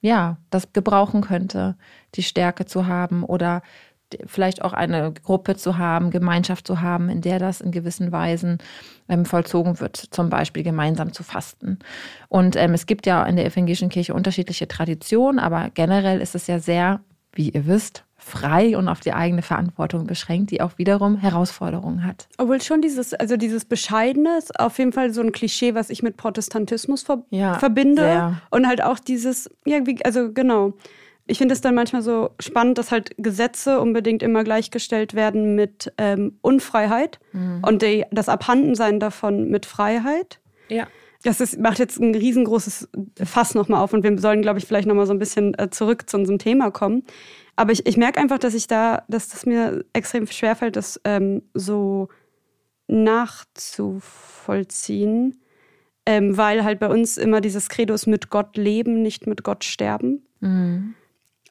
ja 0.00 0.38
das 0.50 0.72
gebrauchen 0.72 1.20
könnte, 1.20 1.76
die 2.14 2.22
Stärke 2.22 2.64
zu 2.64 2.86
haben 2.86 3.22
oder 3.22 3.62
vielleicht 4.26 4.62
auch 4.62 4.72
eine 4.72 5.12
Gruppe 5.12 5.56
zu 5.56 5.78
haben, 5.78 6.10
Gemeinschaft 6.10 6.66
zu 6.66 6.80
haben, 6.80 7.08
in 7.08 7.20
der 7.20 7.38
das 7.38 7.60
in 7.60 7.70
gewissen 7.70 8.12
Weisen 8.12 8.58
ähm, 9.08 9.24
vollzogen 9.24 9.80
wird, 9.80 9.96
zum 9.96 10.30
Beispiel 10.30 10.62
gemeinsam 10.62 11.12
zu 11.12 11.22
fasten. 11.22 11.78
Und 12.28 12.56
ähm, 12.56 12.74
es 12.74 12.86
gibt 12.86 13.06
ja 13.06 13.24
in 13.24 13.36
der 13.36 13.46
evangelischen 13.46 13.88
Kirche 13.88 14.14
unterschiedliche 14.14 14.68
Traditionen, 14.68 15.38
aber 15.38 15.70
generell 15.74 16.20
ist 16.20 16.34
es 16.34 16.46
ja 16.46 16.58
sehr, 16.58 17.00
wie 17.32 17.50
ihr 17.50 17.66
wisst, 17.66 18.04
frei 18.20 18.76
und 18.76 18.88
auf 18.88 19.00
die 19.00 19.12
eigene 19.12 19.42
Verantwortung 19.42 20.06
beschränkt, 20.06 20.50
die 20.50 20.60
auch 20.60 20.78
wiederum 20.78 21.16
Herausforderungen 21.16 22.04
hat. 22.04 22.28
Obwohl 22.38 22.60
schon 22.60 22.82
dieses, 22.82 23.14
also 23.14 23.36
dieses 23.36 23.64
Bescheidene 23.64 24.36
ist 24.38 24.60
auf 24.60 24.78
jeden 24.78 24.92
Fall 24.92 25.12
so 25.12 25.22
ein 25.22 25.32
Klischee, 25.32 25.74
was 25.74 25.90
ich 25.90 26.02
mit 26.02 26.16
Protestantismus 26.16 27.02
ver 27.02 27.24
ja, 27.30 27.58
verbinde. 27.58 28.02
Sehr. 28.02 28.42
Und 28.50 28.66
halt 28.66 28.82
auch 28.82 28.98
dieses, 28.98 29.50
ja, 29.64 29.86
wie, 29.86 30.04
also 30.04 30.32
genau 30.32 30.74
ich 31.26 31.38
finde 31.38 31.54
es 31.54 31.60
dann 31.60 31.76
manchmal 31.76 32.02
so 32.02 32.30
spannend, 32.40 32.78
dass 32.78 32.90
halt 32.90 33.12
Gesetze 33.16 33.80
unbedingt 33.80 34.22
immer 34.22 34.44
gleichgestellt 34.44 35.14
werden 35.14 35.54
mit 35.54 35.92
ähm, 35.96 36.38
Unfreiheit 36.42 37.20
mhm. 37.32 37.62
und 37.64 37.80
die, 37.82 38.04
das 38.10 38.28
Abhandensein 38.28 38.98
davon 38.98 39.48
mit 39.48 39.64
Freiheit. 39.64 40.40
Ja. 40.68 40.88
Das 41.22 41.40
ist, 41.40 41.58
macht 41.58 41.78
jetzt 41.78 42.00
ein 42.00 42.14
riesengroßes 42.14 42.88
Fass 43.22 43.54
nochmal 43.54 43.82
auf 43.82 43.92
und 43.92 44.02
wir 44.02 44.18
sollen, 44.18 44.40
glaube 44.42 44.58
ich, 44.58 44.64
vielleicht 44.64 44.88
nochmal 44.88 45.06
so 45.06 45.12
ein 45.12 45.18
bisschen 45.18 45.52
äh, 45.58 45.68
zurück 45.70 46.08
zu 46.08 46.16
unserem 46.16 46.38
Thema 46.38 46.70
kommen. 46.70 47.04
Aber 47.56 47.72
ich, 47.72 47.84
ich 47.86 47.98
merke 47.98 48.18
einfach, 48.18 48.38
dass 48.38 48.54
ich 48.54 48.66
da, 48.66 49.04
dass 49.08 49.28
das 49.28 49.44
mir 49.44 49.84
extrem 49.92 50.26
schwerfällt, 50.26 50.76
das 50.76 50.98
ähm, 51.04 51.42
so 51.52 52.08
nachzuvollziehen, 52.88 55.42
ähm, 56.06 56.38
weil 56.38 56.64
halt 56.64 56.80
bei 56.80 56.88
uns 56.88 57.18
immer 57.18 57.42
dieses 57.42 57.68
Credo 57.68 57.92
ist 57.94 58.06
mit 58.06 58.30
Gott 58.30 58.56
leben, 58.56 59.02
nicht 59.02 59.26
mit 59.26 59.42
Gott 59.44 59.64
sterben. 59.64 60.26
Mhm 60.40 60.94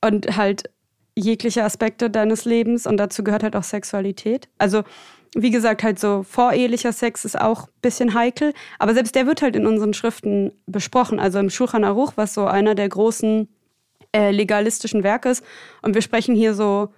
und 0.01 0.38
halt 0.38 0.69
jegliche 1.15 1.63
Aspekte 1.63 2.09
deines 2.09 2.45
Lebens 2.45 2.88
und 2.88 2.97
dazu 2.97 3.23
gehört 3.23 3.43
halt 3.43 3.55
auch 3.55 3.63
Sexualität. 3.63 4.47
Also 4.57 4.83
wie 5.35 5.51
gesagt, 5.51 5.83
halt 5.83 5.99
so 5.99 6.23
vorehelicher 6.23 6.91
Sex 6.91 7.23
ist 7.23 7.39
auch 7.39 7.67
ein 7.67 7.81
bisschen 7.81 8.13
heikel, 8.13 8.53
aber 8.79 8.93
selbst 8.93 9.13
der 9.15 9.27
wird 9.27 9.41
halt 9.41 9.55
in 9.55 9.67
unseren 9.67 9.93
Schriften 9.93 10.51
besprochen. 10.65 11.19
Also 11.19 11.39
im 11.39 11.49
Shulchan 11.49 11.83
Aruch, 11.83 12.13
was 12.15 12.33
so 12.33 12.45
einer 12.45 12.73
der 12.73 12.89
großen 12.89 13.47
äh, 14.15 14.31
legalistischen 14.31 15.03
Werke 15.03 15.29
ist. 15.29 15.43
Und 15.81 15.93
wir 15.93 16.01
sprechen 16.01 16.35
hier 16.35 16.55
so 16.55 16.89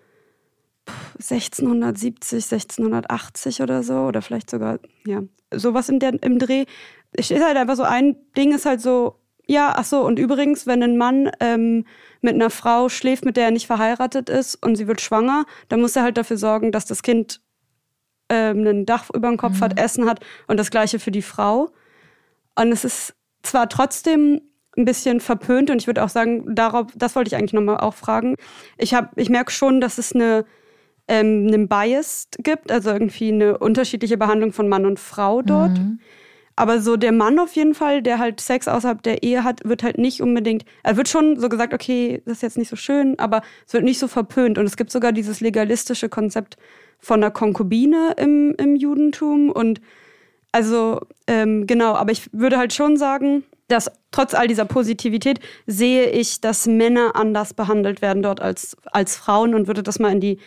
1670, 1.15 2.51
1680 2.51 3.61
oder 3.61 3.83
so, 3.83 3.93
oder 3.93 4.21
vielleicht 4.21 4.49
sogar, 4.49 4.79
ja, 5.05 5.21
sowas 5.53 5.89
in 5.89 5.99
der, 5.99 6.21
im 6.23 6.39
Dreh. 6.39 6.65
Es 7.11 7.31
ist 7.31 7.43
halt 7.43 7.57
einfach 7.57 7.75
so, 7.75 7.83
ein 7.83 8.15
Ding 8.37 8.53
ist 8.53 8.65
halt 8.65 8.81
so, 8.81 9.17
ja, 9.45 9.73
ach 9.75 9.83
so, 9.83 10.05
und 10.05 10.17
übrigens, 10.19 10.65
wenn 10.67 10.81
ein 10.81 10.97
Mann 10.97 11.29
ähm, 11.41 11.85
mit 12.21 12.35
einer 12.35 12.49
Frau 12.49 12.89
schläft, 12.89 13.25
mit 13.25 13.37
der 13.37 13.45
er 13.45 13.51
nicht 13.51 13.67
verheiratet 13.67 14.29
ist 14.29 14.55
und 14.63 14.75
sie 14.75 14.87
wird 14.87 15.01
schwanger, 15.01 15.45
dann 15.69 15.81
muss 15.81 15.95
er 15.95 16.03
halt 16.03 16.17
dafür 16.17 16.37
sorgen, 16.37 16.71
dass 16.71 16.85
das 16.85 17.03
Kind 17.03 17.41
ähm, 18.29 18.65
ein 18.65 18.85
Dach 18.85 19.09
über 19.13 19.27
dem 19.27 19.37
Kopf 19.37 19.57
mhm. 19.57 19.61
hat, 19.61 19.79
Essen 19.79 20.07
hat 20.07 20.19
und 20.47 20.57
das 20.57 20.71
gleiche 20.71 20.99
für 20.99 21.11
die 21.11 21.21
Frau. 21.21 21.71
Und 22.55 22.71
es 22.71 22.85
ist 22.85 23.15
zwar 23.43 23.69
trotzdem 23.69 24.41
ein 24.77 24.85
bisschen 24.85 25.19
verpönt 25.19 25.69
und 25.69 25.81
ich 25.81 25.87
würde 25.87 26.03
auch 26.03 26.09
sagen, 26.09 26.55
darauf, 26.55 26.87
das 26.95 27.15
wollte 27.15 27.27
ich 27.27 27.35
eigentlich 27.35 27.53
nochmal 27.53 27.77
auch 27.77 27.93
fragen. 27.93 28.35
Ich, 28.77 28.95
ich 29.15 29.29
merke 29.29 29.51
schon, 29.51 29.81
dass 29.81 29.97
es 29.97 30.13
eine, 30.13 30.45
ähm, 31.07 31.47
einen 31.47 31.67
Bias 31.67 32.27
gibt, 32.37 32.71
also 32.71 32.91
irgendwie 32.91 33.33
eine 33.33 33.57
unterschiedliche 33.57 34.17
Behandlung 34.17 34.53
von 34.53 34.69
Mann 34.69 34.85
und 34.85 34.99
Frau 34.99 35.41
dort. 35.41 35.77
Mhm. 35.77 35.99
Aber 36.61 36.79
so 36.79 36.95
der 36.95 37.11
Mann 37.11 37.39
auf 37.39 37.55
jeden 37.55 37.73
Fall, 37.73 38.03
der 38.03 38.19
halt 38.19 38.39
Sex 38.39 38.67
außerhalb 38.67 39.01
der 39.01 39.23
Ehe 39.23 39.43
hat, 39.43 39.67
wird 39.67 39.81
halt 39.81 39.97
nicht 39.97 40.21
unbedingt, 40.21 40.63
er 40.83 40.95
wird 40.95 41.09
schon 41.09 41.39
so 41.39 41.49
gesagt, 41.49 41.73
okay, 41.73 42.21
das 42.25 42.33
ist 42.33 42.41
jetzt 42.43 42.57
nicht 42.59 42.69
so 42.69 42.75
schön, 42.75 43.17
aber 43.17 43.41
es 43.65 43.73
wird 43.73 43.83
nicht 43.83 43.97
so 43.97 44.07
verpönt. 44.07 44.59
Und 44.59 44.67
es 44.67 44.77
gibt 44.77 44.91
sogar 44.91 45.11
dieses 45.11 45.41
legalistische 45.41 46.07
Konzept 46.07 46.57
von 46.99 47.23
einer 47.23 47.31
Konkubine 47.31 48.13
im, 48.17 48.53
im 48.59 48.75
Judentum. 48.75 49.49
Und 49.49 49.81
also 50.51 51.01
ähm, 51.25 51.65
genau, 51.65 51.95
aber 51.95 52.11
ich 52.11 52.31
würde 52.31 52.59
halt 52.59 52.73
schon 52.73 52.95
sagen, 52.95 53.43
dass 53.67 53.89
trotz 54.11 54.35
all 54.35 54.47
dieser 54.47 54.65
Positivität 54.65 55.39
sehe 55.65 56.11
ich, 56.11 56.41
dass 56.41 56.67
Männer 56.67 57.15
anders 57.15 57.55
behandelt 57.55 58.03
werden 58.03 58.21
dort 58.21 58.39
als, 58.39 58.77
als 58.91 59.15
Frauen 59.15 59.55
und 59.55 59.65
würde 59.65 59.81
das 59.81 59.97
mal 59.97 60.11
in 60.11 60.19
die, 60.19 60.37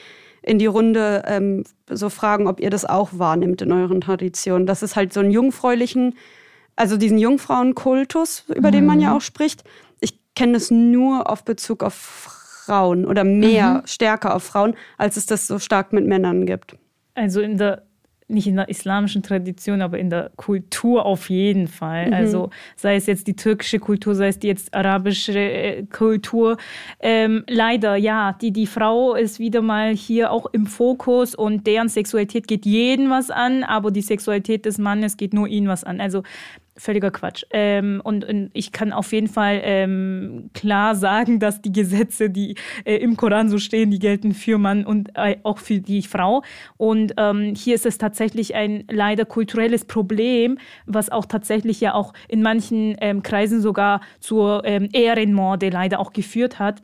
in 0.44 0.58
die 0.58 0.66
Runde 0.66 1.22
ähm, 1.26 1.64
so 1.88 2.10
fragen, 2.10 2.46
ob 2.46 2.60
ihr 2.60 2.70
das 2.70 2.84
auch 2.84 3.10
wahrnimmt 3.12 3.62
in 3.62 3.72
euren 3.72 4.00
Traditionen. 4.00 4.66
Das 4.66 4.82
ist 4.82 4.94
halt 4.94 5.12
so 5.12 5.20
einen 5.20 5.30
jungfräulichen, 5.30 6.16
also 6.76 6.96
diesen 6.96 7.18
Jungfrauenkultus, 7.18 8.44
über 8.54 8.68
mhm. 8.68 8.72
den 8.72 8.86
man 8.86 9.00
ja 9.00 9.10
mhm. 9.10 9.16
auch 9.16 9.20
spricht. 9.22 9.64
Ich 10.00 10.18
kenne 10.34 10.56
es 10.58 10.70
nur 10.70 11.30
auf 11.30 11.44
Bezug 11.44 11.82
auf 11.82 11.94
Frauen 11.94 13.06
oder 13.06 13.24
mehr, 13.24 13.82
mhm. 13.82 13.86
stärker 13.86 14.34
auf 14.34 14.42
Frauen, 14.42 14.74
als 14.98 15.16
es 15.16 15.24
das 15.24 15.46
so 15.46 15.58
stark 15.58 15.92
mit 15.92 16.06
Männern 16.06 16.44
gibt. 16.44 16.76
Also 17.14 17.40
in 17.40 17.56
der 17.56 17.82
nicht 18.26 18.46
in 18.46 18.56
der 18.56 18.68
islamischen 18.68 19.22
Tradition, 19.22 19.82
aber 19.82 19.98
in 19.98 20.08
der 20.08 20.30
Kultur 20.36 21.04
auf 21.04 21.28
jeden 21.28 21.68
Fall. 21.68 22.06
Mhm. 22.06 22.14
Also 22.14 22.50
sei 22.74 22.96
es 22.96 23.06
jetzt 23.06 23.26
die 23.26 23.36
türkische 23.36 23.78
Kultur, 23.78 24.14
sei 24.14 24.28
es 24.28 24.38
die 24.38 24.46
jetzt 24.46 24.72
arabische 24.72 25.38
äh, 25.38 25.82
Kultur. 25.84 26.56
Ähm, 27.00 27.44
leider, 27.48 27.96
ja, 27.96 28.36
die, 28.40 28.50
die 28.50 28.66
Frau 28.66 29.14
ist 29.14 29.38
wieder 29.38 29.60
mal 29.60 29.94
hier 29.94 30.30
auch 30.30 30.46
im 30.52 30.66
Fokus 30.66 31.34
und 31.34 31.66
deren 31.66 31.88
Sexualität 31.88 32.48
geht 32.48 32.64
jeden 32.64 33.10
was 33.10 33.30
an, 33.30 33.62
aber 33.62 33.90
die 33.90 34.02
Sexualität 34.02 34.64
des 34.64 34.78
Mannes 34.78 35.18
geht 35.18 35.34
nur 35.34 35.46
ihn 35.46 35.68
was 35.68 35.84
an. 35.84 36.00
Also 36.00 36.22
völliger 36.76 37.10
Quatsch. 37.10 37.44
Ähm, 37.50 38.00
und, 38.04 38.24
und, 38.24 38.50
ich 38.52 38.72
kann 38.72 38.92
auf 38.92 39.12
jeden 39.12 39.28
Fall 39.28 39.60
ähm, 39.62 40.50
klar 40.54 40.94
sagen, 40.94 41.38
dass 41.38 41.62
die 41.62 41.72
Gesetze, 41.72 42.30
die 42.30 42.56
äh, 42.84 42.96
im 42.96 43.16
Koran 43.16 43.48
so 43.48 43.58
stehen, 43.58 43.90
die 43.90 43.98
gelten 43.98 44.34
für 44.34 44.58
Mann 44.58 44.84
und 44.84 45.10
äh, 45.14 45.36
auch 45.42 45.58
für 45.58 45.80
die 45.80 46.02
Frau. 46.02 46.42
Und 46.76 47.14
ähm, 47.16 47.54
hier 47.54 47.74
ist 47.74 47.86
es 47.86 47.98
tatsächlich 47.98 48.54
ein 48.54 48.84
leider 48.90 49.24
kulturelles 49.24 49.84
Problem, 49.84 50.58
was 50.86 51.10
auch 51.10 51.26
tatsächlich 51.26 51.80
ja 51.80 51.94
auch 51.94 52.12
in 52.28 52.42
manchen 52.42 52.96
ähm, 53.00 53.22
Kreisen 53.22 53.60
sogar 53.60 54.00
zur 54.20 54.62
ähm, 54.64 54.88
Ehrenmorde 54.92 55.68
leider 55.68 56.00
auch 56.00 56.12
geführt 56.12 56.58
hat 56.58 56.82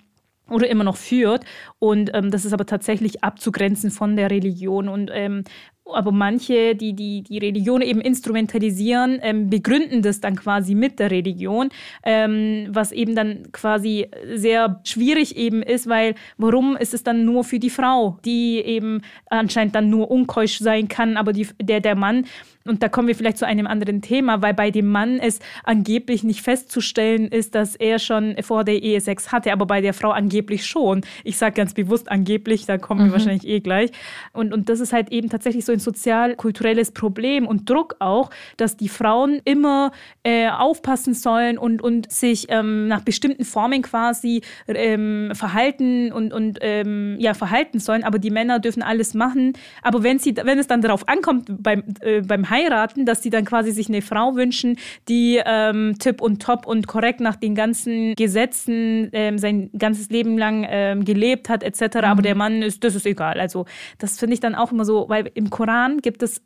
oder 0.50 0.68
immer 0.68 0.84
noch 0.84 0.96
führt. 0.96 1.44
Und 1.78 2.10
ähm, 2.14 2.30
das 2.30 2.44
ist 2.44 2.52
aber 2.52 2.66
tatsächlich 2.66 3.24
abzugrenzen 3.24 3.90
von 3.90 4.16
der 4.16 4.30
Religion. 4.30 4.88
Und 4.88 5.10
ähm, 5.12 5.44
aber 5.84 6.12
manche, 6.12 6.74
die 6.74 6.94
die, 6.94 7.22
die 7.22 7.38
Religion 7.38 7.82
eben 7.82 8.00
instrumentalisieren, 8.00 9.18
ähm, 9.22 9.50
begründen 9.50 10.02
das 10.02 10.20
dann 10.20 10.36
quasi 10.36 10.74
mit 10.74 10.98
der 10.98 11.10
Religion, 11.10 11.70
ähm, 12.04 12.68
was 12.70 12.92
eben 12.92 13.14
dann 13.14 13.50
quasi 13.52 14.08
sehr 14.34 14.80
schwierig 14.84 15.36
eben 15.36 15.62
ist, 15.62 15.88
weil 15.88 16.14
warum 16.38 16.76
ist 16.76 16.94
es 16.94 17.02
dann 17.02 17.24
nur 17.24 17.44
für 17.44 17.58
die 17.58 17.70
Frau, 17.70 18.18
die 18.24 18.58
eben 18.58 19.02
anscheinend 19.26 19.74
dann 19.74 19.90
nur 19.90 20.10
unkeusch 20.10 20.58
sein 20.58 20.88
kann, 20.88 21.16
aber 21.16 21.32
die, 21.32 21.48
der, 21.60 21.80
der 21.80 21.96
Mann 21.96 22.26
und 22.70 22.82
da 22.82 22.88
kommen 22.88 23.08
wir 23.08 23.14
vielleicht 23.14 23.36
zu 23.36 23.46
einem 23.46 23.66
anderen 23.66 24.00
Thema, 24.00 24.40
weil 24.40 24.54
bei 24.54 24.70
dem 24.70 24.90
Mann 24.90 25.18
es 25.18 25.40
angeblich 25.64 26.24
nicht 26.24 26.40
festzustellen 26.40 27.28
ist, 27.28 27.54
dass 27.54 27.76
er 27.76 27.98
schon 27.98 28.36
vor 28.42 28.64
der 28.64 28.82
Ehe 28.82 29.00
Sex 29.00 29.32
hatte, 29.32 29.52
aber 29.52 29.66
bei 29.66 29.80
der 29.80 29.92
Frau 29.92 30.10
angeblich 30.10 30.64
schon. 30.64 31.02
Ich 31.24 31.36
sage 31.36 31.54
ganz 31.54 31.74
bewusst 31.74 32.10
angeblich, 32.10 32.66
da 32.66 32.78
kommen 32.78 33.02
mhm. 33.02 33.04
wir 33.06 33.12
wahrscheinlich 33.12 33.46
eh 33.46 33.60
gleich. 33.60 33.90
Und, 34.32 34.54
und 34.54 34.68
das 34.68 34.80
ist 34.80 34.92
halt 34.92 35.10
eben 35.10 35.28
tatsächlich 35.28 35.64
so 35.64 35.72
ein 35.72 35.80
sozial-kulturelles 35.80 36.92
Problem 36.92 37.46
und 37.46 37.68
Druck 37.68 37.96
auch, 37.98 38.30
dass 38.56 38.76
die 38.76 38.88
Frauen 38.88 39.40
immer 39.44 39.90
äh, 40.22 40.48
aufpassen 40.48 41.14
sollen 41.14 41.58
und, 41.58 41.82
und 41.82 42.10
sich 42.10 42.46
ähm, 42.48 42.88
nach 42.88 43.00
bestimmten 43.00 43.44
Formen 43.44 43.82
quasi 43.82 44.42
ähm, 44.68 45.32
verhalten 45.34 46.12
und, 46.12 46.32
und 46.32 46.58
ähm, 46.62 47.16
ja, 47.18 47.34
verhalten 47.34 47.80
sollen, 47.80 48.04
aber 48.04 48.18
die 48.18 48.30
Männer 48.30 48.60
dürfen 48.60 48.82
alles 48.82 49.14
machen. 49.14 49.54
Aber 49.82 50.02
wenn, 50.02 50.18
sie, 50.18 50.36
wenn 50.36 50.58
es 50.58 50.68
dann 50.68 50.82
darauf 50.82 51.08
ankommt 51.08 51.46
beim, 51.62 51.82
äh, 52.00 52.20
beim 52.20 52.48
heiraten, 52.60 53.06
dass 53.06 53.20
die 53.20 53.30
dann 53.30 53.44
quasi 53.44 53.72
sich 53.72 53.88
eine 53.88 54.02
Frau 54.02 54.34
wünschen, 54.34 54.76
die 55.08 55.40
ähm, 55.44 55.96
tipp 55.98 56.20
und 56.20 56.42
top 56.42 56.66
und 56.66 56.86
korrekt 56.86 57.20
nach 57.20 57.36
den 57.36 57.54
ganzen 57.54 58.14
Gesetzen 58.14 59.10
ähm, 59.12 59.38
sein 59.38 59.70
ganzes 59.78 60.10
Leben 60.10 60.38
lang 60.38 60.66
ähm, 60.68 61.04
gelebt 61.04 61.48
hat 61.48 61.62
etc. 61.62 61.96
Mhm. 61.96 62.04
Aber 62.04 62.22
der 62.22 62.34
Mann 62.34 62.62
ist, 62.62 62.84
das 62.84 62.94
ist 62.94 63.06
egal. 63.06 63.40
Also 63.40 63.66
das 63.98 64.18
finde 64.18 64.34
ich 64.34 64.40
dann 64.40 64.54
auch 64.54 64.72
immer 64.72 64.84
so, 64.84 65.08
weil 65.08 65.30
im 65.34 65.50
Koran 65.50 65.98
gibt 65.98 66.22
es 66.22 66.42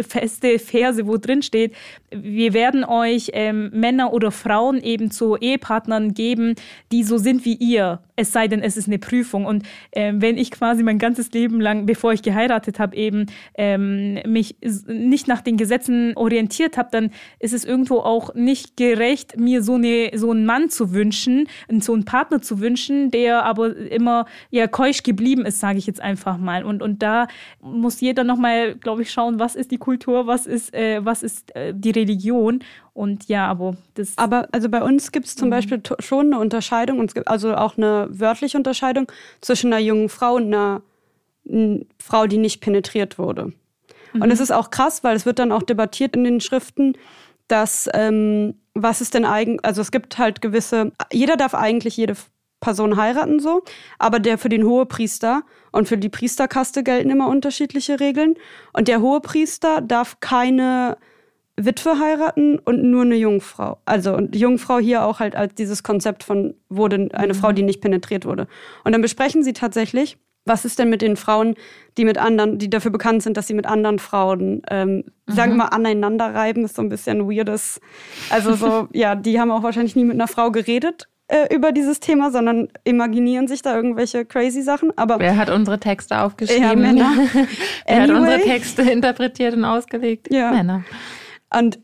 feste 0.00 0.58
Verse, 0.58 1.06
wo 1.06 1.16
drin 1.16 1.42
steht, 1.42 1.74
wir 2.10 2.52
werden 2.52 2.84
euch 2.84 3.30
ähm, 3.32 3.70
Männer 3.72 4.12
oder 4.12 4.30
Frauen 4.30 4.80
eben 4.82 5.10
zu 5.10 5.36
Ehepartnern 5.36 6.14
geben, 6.14 6.54
die 6.92 7.02
so 7.02 7.18
sind 7.18 7.44
wie 7.44 7.54
ihr, 7.54 8.00
es 8.16 8.32
sei 8.32 8.46
denn, 8.46 8.62
es 8.62 8.76
ist 8.76 8.86
eine 8.86 8.98
Prüfung. 8.98 9.44
Und 9.44 9.64
ähm, 9.92 10.22
wenn 10.22 10.38
ich 10.38 10.50
quasi 10.50 10.82
mein 10.82 10.98
ganzes 10.98 11.32
Leben 11.32 11.60
lang, 11.60 11.86
bevor 11.86 12.12
ich 12.12 12.22
geheiratet 12.22 12.78
habe, 12.78 12.96
eben 12.96 13.26
ähm, 13.56 14.20
mich 14.26 14.56
nicht 14.86 15.26
nach 15.26 15.40
den 15.40 15.56
Gesetzen 15.56 16.12
orientiert 16.16 16.76
habe, 16.76 16.90
dann 16.92 17.10
ist 17.40 17.54
es 17.54 17.64
irgendwo 17.64 17.98
auch 17.98 18.34
nicht 18.34 18.76
gerecht, 18.76 19.38
mir 19.38 19.62
so, 19.62 19.74
eine, 19.74 20.10
so 20.14 20.30
einen 20.30 20.46
Mann 20.46 20.70
zu 20.70 20.92
wünschen, 20.92 21.48
so 21.80 21.92
einen 21.92 22.04
Partner 22.04 22.40
zu 22.40 22.60
wünschen, 22.60 23.10
der 23.10 23.44
aber 23.44 23.76
immer 23.76 24.26
ja 24.50 24.68
keusch 24.68 25.02
geblieben 25.02 25.44
ist, 25.44 25.58
sage 25.58 25.78
ich 25.78 25.86
jetzt 25.86 26.00
einfach 26.00 26.38
mal. 26.38 26.64
Und, 26.64 26.82
und 26.82 27.02
da 27.02 27.26
muss 27.60 28.00
jeder 28.00 28.22
nochmal, 28.22 28.76
glaube 28.76 29.02
ich, 29.02 29.10
schauen, 29.10 29.40
was 29.40 29.53
ist 29.54 29.70
die 29.70 29.78
Kultur, 29.78 30.26
was 30.26 30.46
ist, 30.46 30.74
äh, 30.74 31.04
was 31.04 31.22
ist 31.22 31.54
äh, 31.54 31.72
die 31.74 31.90
Religion. 31.90 32.60
Und 32.92 33.28
ja, 33.28 33.46
aber 33.46 33.76
das. 33.94 34.16
Aber 34.16 34.48
also 34.52 34.68
bei 34.68 34.82
uns 34.82 35.12
gibt 35.12 35.26
es 35.26 35.36
zum 35.36 35.48
mhm. 35.48 35.50
Beispiel 35.50 35.82
schon 36.00 36.26
eine 36.26 36.38
Unterscheidung, 36.38 36.98
und 36.98 37.06
es 37.06 37.14
gibt 37.14 37.28
also 37.28 37.54
auch 37.54 37.76
eine 37.76 38.08
wörtliche 38.10 38.56
Unterscheidung 38.56 39.10
zwischen 39.40 39.72
einer 39.72 39.82
jungen 39.82 40.08
Frau 40.08 40.34
und 40.34 40.46
einer, 40.46 40.82
einer 41.48 41.80
Frau, 41.98 42.26
die 42.26 42.38
nicht 42.38 42.60
penetriert 42.60 43.18
wurde. 43.18 43.52
Mhm. 44.12 44.22
Und 44.22 44.30
es 44.30 44.40
ist 44.40 44.52
auch 44.52 44.70
krass, 44.70 45.04
weil 45.04 45.16
es 45.16 45.26
wird 45.26 45.38
dann 45.38 45.52
auch 45.52 45.62
debattiert 45.62 46.16
in 46.16 46.24
den 46.24 46.40
Schriften, 46.40 46.96
dass 47.48 47.88
ähm, 47.92 48.54
was 48.74 49.00
ist 49.00 49.14
denn 49.14 49.24
eigentlich, 49.24 49.64
also 49.64 49.80
es 49.80 49.92
gibt 49.92 50.18
halt 50.18 50.40
gewisse, 50.40 50.92
jeder 51.12 51.36
darf 51.36 51.54
eigentlich 51.54 51.96
jede 51.96 52.16
Person 52.64 52.96
heiraten 52.96 53.40
so, 53.40 53.62
aber 53.98 54.18
der 54.18 54.38
für 54.38 54.48
den 54.48 54.64
Hohepriester 54.64 55.42
und 55.70 55.86
für 55.86 55.98
die 55.98 56.08
Priesterkaste 56.08 56.82
gelten 56.82 57.10
immer 57.10 57.28
unterschiedliche 57.28 58.00
Regeln. 58.00 58.34
Und 58.72 58.88
der 58.88 59.02
Hohepriester 59.02 59.82
darf 59.82 60.18
keine 60.20 60.96
Witwe 61.56 61.98
heiraten 62.00 62.58
und 62.58 62.82
nur 62.82 63.02
eine 63.02 63.16
Jungfrau. 63.16 63.78
Also 63.84 64.14
und 64.14 64.34
Jungfrau 64.34 64.78
hier 64.78 65.04
auch 65.04 65.20
halt 65.20 65.36
als 65.36 65.54
dieses 65.54 65.82
Konzept 65.82 66.24
von 66.24 66.54
wurde 66.70 67.10
eine 67.12 67.34
mhm. 67.34 67.38
Frau, 67.38 67.52
die 67.52 67.62
nicht 67.62 67.82
penetriert 67.82 68.24
wurde. 68.24 68.48
Und 68.82 68.92
dann 68.92 69.02
besprechen 69.02 69.42
sie 69.44 69.52
tatsächlich, 69.52 70.16
was 70.46 70.64
ist 70.64 70.78
denn 70.78 70.88
mit 70.88 71.02
den 71.02 71.16
Frauen, 71.16 71.54
die 71.96 72.04
mit 72.04 72.18
anderen, 72.18 72.58
die 72.58 72.70
dafür 72.70 72.90
bekannt 72.90 73.22
sind, 73.22 73.36
dass 73.36 73.46
sie 73.46 73.54
mit 73.54 73.66
anderen 73.66 73.98
Frauen, 73.98 74.62
ähm, 74.70 75.04
mhm. 75.26 75.32
sagen 75.32 75.52
wir 75.52 75.58
mal, 75.58 75.68
aneinander 75.68 76.34
reiben, 76.34 76.64
ist 76.64 76.76
so 76.76 76.82
ein 76.82 76.88
bisschen 76.88 77.30
weirdes. 77.30 77.80
Also 78.30 78.54
so, 78.54 78.88
ja, 78.92 79.14
die 79.14 79.38
haben 79.38 79.50
auch 79.50 79.62
wahrscheinlich 79.62 79.96
nie 79.96 80.04
mit 80.04 80.14
einer 80.14 80.28
Frau 80.28 80.50
geredet 80.50 81.08
äh, 81.34 81.52
über 81.52 81.72
dieses 81.72 81.98
Thema, 81.98 82.30
sondern 82.30 82.68
imaginieren 82.84 83.48
sich 83.48 83.60
da 83.60 83.74
irgendwelche 83.74 84.24
crazy 84.24 84.62
Sachen. 84.62 84.96
Aber 84.96 85.18
Wer 85.18 85.36
hat 85.36 85.50
unsere 85.50 85.80
Texte 85.80 86.20
aufgeschrieben? 86.20 86.62
Ja, 86.62 86.76
Männer. 86.76 87.12
Wer 87.86 87.96
anyway. 87.96 88.00
hat 88.02 88.10
unsere 88.10 88.40
Texte 88.40 88.82
interpretiert 88.82 89.54
und 89.54 89.64
ausgelegt? 89.64 90.32
Ja. 90.32 90.52
Männer. 90.52 90.84
Und 91.52 91.80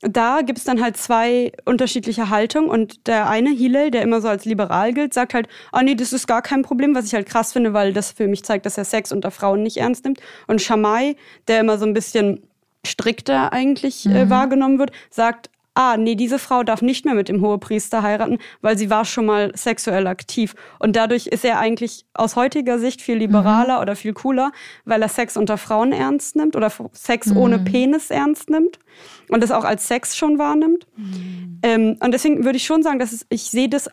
da 0.00 0.40
gibt 0.42 0.58
es 0.58 0.64
dann 0.64 0.80
halt 0.80 0.96
zwei 0.96 1.52
unterschiedliche 1.64 2.28
Haltungen 2.30 2.70
und 2.70 3.06
der 3.06 3.28
eine, 3.28 3.50
Hillel, 3.50 3.92
der 3.92 4.02
immer 4.02 4.20
so 4.20 4.28
als 4.28 4.44
liberal 4.44 4.92
gilt, 4.92 5.14
sagt 5.14 5.34
halt, 5.34 5.48
oh 5.72 5.80
nee, 5.80 5.94
das 5.94 6.12
ist 6.12 6.26
gar 6.26 6.42
kein 6.42 6.62
Problem, 6.62 6.94
was 6.94 7.06
ich 7.06 7.14
halt 7.14 7.26
krass 7.26 7.52
finde, 7.52 7.74
weil 7.74 7.92
das 7.92 8.10
für 8.10 8.26
mich 8.26 8.44
zeigt, 8.44 8.66
dass 8.66 8.78
er 8.78 8.84
Sex 8.84 9.12
unter 9.12 9.30
Frauen 9.30 9.62
nicht 9.62 9.76
ernst 9.76 10.04
nimmt. 10.04 10.20
Und 10.48 10.60
Shammai, 10.60 11.14
der 11.46 11.60
immer 11.60 11.78
so 11.78 11.86
ein 11.86 11.94
bisschen 11.94 12.42
strikter 12.84 13.52
eigentlich 13.52 14.06
äh, 14.06 14.24
mhm. 14.24 14.30
wahrgenommen 14.30 14.78
wird, 14.78 14.90
sagt, 15.10 15.50
ah, 15.78 15.96
nee, 15.96 16.16
diese 16.16 16.40
Frau 16.40 16.64
darf 16.64 16.82
nicht 16.82 17.04
mehr 17.04 17.14
mit 17.14 17.28
dem 17.28 17.40
Hohepriester 17.40 18.02
heiraten, 18.02 18.38
weil 18.62 18.76
sie 18.76 18.90
war 18.90 19.04
schon 19.04 19.26
mal 19.26 19.52
sexuell 19.54 20.08
aktiv. 20.08 20.56
Und 20.80 20.96
dadurch 20.96 21.28
ist 21.28 21.44
er 21.44 21.60
eigentlich 21.60 22.04
aus 22.14 22.34
heutiger 22.34 22.80
Sicht 22.80 23.00
viel 23.00 23.18
liberaler 23.18 23.76
mhm. 23.76 23.82
oder 23.82 23.94
viel 23.94 24.12
cooler, 24.12 24.50
weil 24.84 25.00
er 25.00 25.08
Sex 25.08 25.36
unter 25.36 25.56
Frauen 25.56 25.92
ernst 25.92 26.34
nimmt 26.34 26.56
oder 26.56 26.72
Sex 26.92 27.28
mhm. 27.28 27.36
ohne 27.36 27.58
Penis 27.60 28.10
ernst 28.10 28.50
nimmt 28.50 28.80
und 29.28 29.40
das 29.40 29.52
auch 29.52 29.62
als 29.62 29.86
Sex 29.86 30.16
schon 30.16 30.40
wahrnimmt. 30.40 30.88
Mhm. 30.96 31.60
Ähm, 31.62 31.96
und 32.00 32.12
deswegen 32.12 32.44
würde 32.44 32.56
ich 32.56 32.66
schon 32.66 32.82
sagen, 32.82 32.98
dass 32.98 33.12
es, 33.12 33.24
ich 33.28 33.44
sehe 33.44 33.68
das 33.68 33.88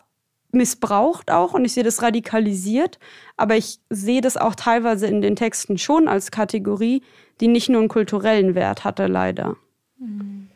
missbraucht 0.50 1.30
auch 1.30 1.54
und 1.54 1.64
ich 1.64 1.72
sehe 1.72 1.84
das 1.84 2.02
radikalisiert, 2.02 2.98
aber 3.36 3.56
ich 3.56 3.78
sehe 3.90 4.22
das 4.22 4.36
auch 4.36 4.56
teilweise 4.56 5.06
in 5.06 5.20
den 5.20 5.36
Texten 5.36 5.78
schon 5.78 6.08
als 6.08 6.32
Kategorie, 6.32 7.02
die 7.40 7.46
nicht 7.46 7.68
nur 7.68 7.78
einen 7.78 7.88
kulturellen 7.88 8.56
Wert 8.56 8.82
hatte, 8.82 9.06
leider. 9.06 9.54
Mhm. 10.00 10.48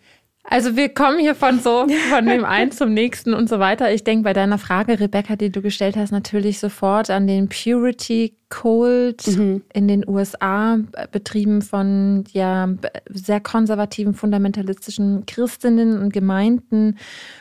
Also 0.53 0.75
wir 0.75 0.89
kommen 0.89 1.21
hier 1.21 1.37
von 1.37 1.61
so, 1.61 1.87
von 2.11 2.27
dem 2.27 2.45
einen 2.45 2.73
zum 2.73 2.93
nächsten 2.93 3.35
und 3.35 3.49
so 3.49 3.61
weiter. 3.61 3.95
Ich 3.95 4.03
denke 4.03 4.25
bei 4.25 4.33
deiner 4.33 4.59
Frage, 4.59 4.99
Rebecca, 4.99 5.37
die 5.37 5.51
du 5.51 5.63
gestellt 5.63 5.97
hast, 5.97 6.11
natürlich 6.11 6.59
sofort 6.59 7.09
an 7.09 7.29
den 7.29 7.49
Purity 7.49 8.35
Cult 8.49 9.29
mhm. 9.29 9.63
in 9.73 9.87
den 9.87 10.09
USA, 10.09 10.79
betrieben 11.13 11.63
von 11.63 12.25
ja 12.33 12.69
sehr 13.09 13.41
konservativen, 13.41 14.13
fundamentalistischen 14.13 15.25
Christinnen 15.25 16.03
und 16.03 16.13
Gemeinden. 16.13 16.99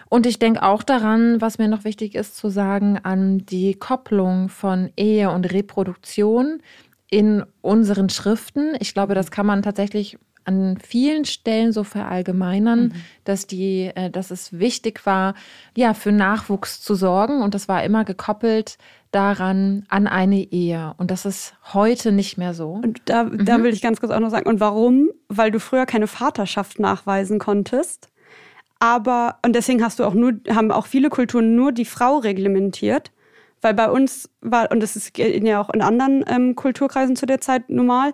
Und 0.10 0.28
ich 0.28 0.38
denke 0.38 0.62
auch 0.62 0.84
daran, 0.84 1.42
was 1.42 1.58
mir 1.58 1.68
noch 1.68 1.86
wichtig 1.86 2.14
ist 2.14 2.38
zu 2.38 2.50
sagen, 2.50 3.00
an 3.02 3.40
die 3.40 3.74
Kopplung 3.74 4.50
von 4.50 4.92
Ehe 4.96 5.32
und 5.32 5.52
Reproduktion 5.52 6.62
in 7.10 7.44
unseren 7.62 8.10
Schriften. 8.10 8.76
Ich 8.80 8.94
glaube, 8.94 9.16
das 9.16 9.32
kann 9.32 9.48
man 9.48 9.64
tatsächlich 9.64 10.20
an 10.46 10.78
vielen 10.78 11.26
Stellen 11.26 11.72
so 11.72 11.84
verallgemeinern, 11.84 12.84
mhm. 12.84 12.94
dass 13.24 13.48
die, 13.48 13.92
äh, 13.96 14.10
dass 14.10 14.32
es 14.32 14.58
wichtig 14.58 15.06
war, 15.06 15.36
ja, 15.76 15.94
für 15.94 16.12
Nachwuchs 16.12 16.82
zu 16.82 16.96
sorgen. 16.96 17.42
Und 17.42 17.54
das 17.54 17.68
war 17.68 17.84
immer 17.84 18.06
gekoppelt 18.06 18.78
daran 19.12 19.86
an 19.90 20.08
eine 20.08 20.52
Ehe. 20.52 20.94
Und 20.98 21.12
das 21.12 21.26
ist 21.26 21.54
heute 21.74 22.12
nicht 22.12 22.38
mehr 22.38 22.54
so. 22.54 22.72
Und 22.72 23.02
da, 23.06 23.24
mhm. 23.24 23.46
da 23.46 23.62
will 23.64 23.74
ich 23.74 23.82
ganz 23.82 24.00
kurz 24.00 24.12
auch 24.12 24.20
noch 24.20 24.30
sagen, 24.30 24.50
und 24.50 24.60
warum? 24.60 25.10
Weil 25.28 25.52
du 25.52 25.60
früher 25.60 25.86
keine 25.86 26.08
Vaterschaft 26.08 26.80
nachweisen 26.80 27.40
konntest. 27.40 28.10
Aber, 28.80 29.38
und 29.46 29.56
deswegen 29.56 29.84
hast 29.84 30.00
du 30.00 30.06
auch 30.06 30.14
nur, 30.14 30.34
haben 30.50 30.72
auch 30.72 30.88
viele 30.88 31.10
Kulturen 31.10 31.56
nur 31.56 31.72
die 31.72 31.86
Frau 31.86 32.18
reglementiert. 32.18 33.12
Weil 33.62 33.74
bei 33.74 33.90
uns 33.90 34.30
war, 34.42 34.72
und 34.72 34.80
das 34.82 34.96
ist 34.96 35.18
ja 35.18 35.62
auch 35.62 35.70
in 35.70 35.82
anderen 35.82 36.24
ähm, 36.28 36.56
Kulturkreisen 36.56 37.16
zu 37.16 37.26
der 37.26 37.42
Zeit 37.42 37.70
normal, 37.70 38.14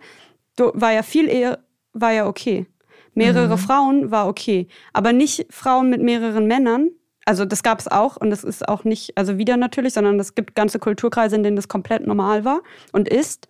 war 0.57 0.91
ja 0.91 1.03
viel 1.03 1.27
eher, 1.27 1.59
war 1.95 2.11
ja 2.11 2.27
okay. 2.27 2.67
Mehrere 3.13 3.55
mhm. 3.55 3.59
Frauen 3.59 4.11
war 4.11 4.27
okay. 4.27 4.67
Aber 4.93 5.13
nicht 5.13 5.47
Frauen 5.49 5.89
mit 5.89 6.01
mehreren 6.01 6.45
Männern. 6.45 6.89
Also 7.25 7.45
das 7.45 7.63
gab 7.63 7.79
es 7.79 7.87
auch 7.87 8.17
und 8.17 8.29
das 8.29 8.43
ist 8.43 8.67
auch 8.67 8.83
nicht, 8.83 9.17
also 9.17 9.39
wieder 9.39 9.57
natürlich, 9.57 9.93
sondern 9.93 10.19
es 10.19 10.35
gibt 10.35 10.53
ganze 10.53 10.77
Kulturkreise, 10.77 11.35
in 11.35 11.41
denen 11.41 11.55
das 11.55 11.67
komplett 11.67 12.05
normal 12.05 12.45
war 12.45 12.61
und 12.91 13.09
ist. 13.09 13.47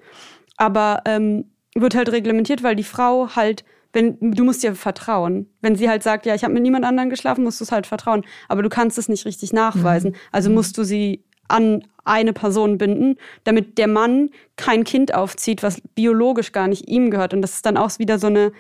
Aber 0.56 1.02
ähm, 1.06 1.52
wird 1.76 1.96
halt 1.96 2.10
reglementiert, 2.10 2.64
weil 2.64 2.78
die 2.78 2.84
Frau 2.84 3.36
halt 3.36 3.66
wenn 3.96 4.18
du 4.20 4.44
musst 4.44 4.62
ihr 4.64 4.76
vertrauen. 4.76 5.50
Wenn 5.62 5.78
sie 5.78 5.88
halt 5.88 6.04
sagt, 6.04 6.26
ja, 6.26 6.36
ich 6.36 6.44
habe 6.44 6.54
mit 6.54 6.62
niemand 6.62 6.84
anderem 6.84 7.10
geschlafen, 7.10 7.46
musst 7.46 7.62
du 7.62 7.64
es 7.64 7.72
halt 7.72 7.88
vertrauen. 7.88 8.26
Aber 8.50 8.62
du 8.62 8.68
kannst 8.68 8.98
es 8.98 9.08
nicht 9.08 9.26
richtig 9.26 9.54
nachweisen. 9.54 10.12
Mhm. 10.12 10.16
Also 10.34 10.50
musst 10.50 10.78
du 10.78 10.84
sie 10.84 11.24
an 11.48 11.86
eine 12.04 12.34
Person 12.34 12.78
binden, 12.78 13.18
damit 13.44 13.78
der 13.78 13.88
Mann 13.88 14.30
kein 14.58 14.84
Kind 14.84 15.14
aufzieht, 15.14 15.64
was 15.64 15.82
biologisch 15.96 16.52
gar 16.52 16.68
nicht 16.68 16.88
ihm 16.88 17.10
gehört. 17.10 17.34
Und 17.34 17.42
das 17.42 17.56
ist 17.56 17.66
dann 17.66 17.78
auch 17.78 17.98
wieder 17.98 18.20
so 18.20 18.28
eine, 18.28 18.52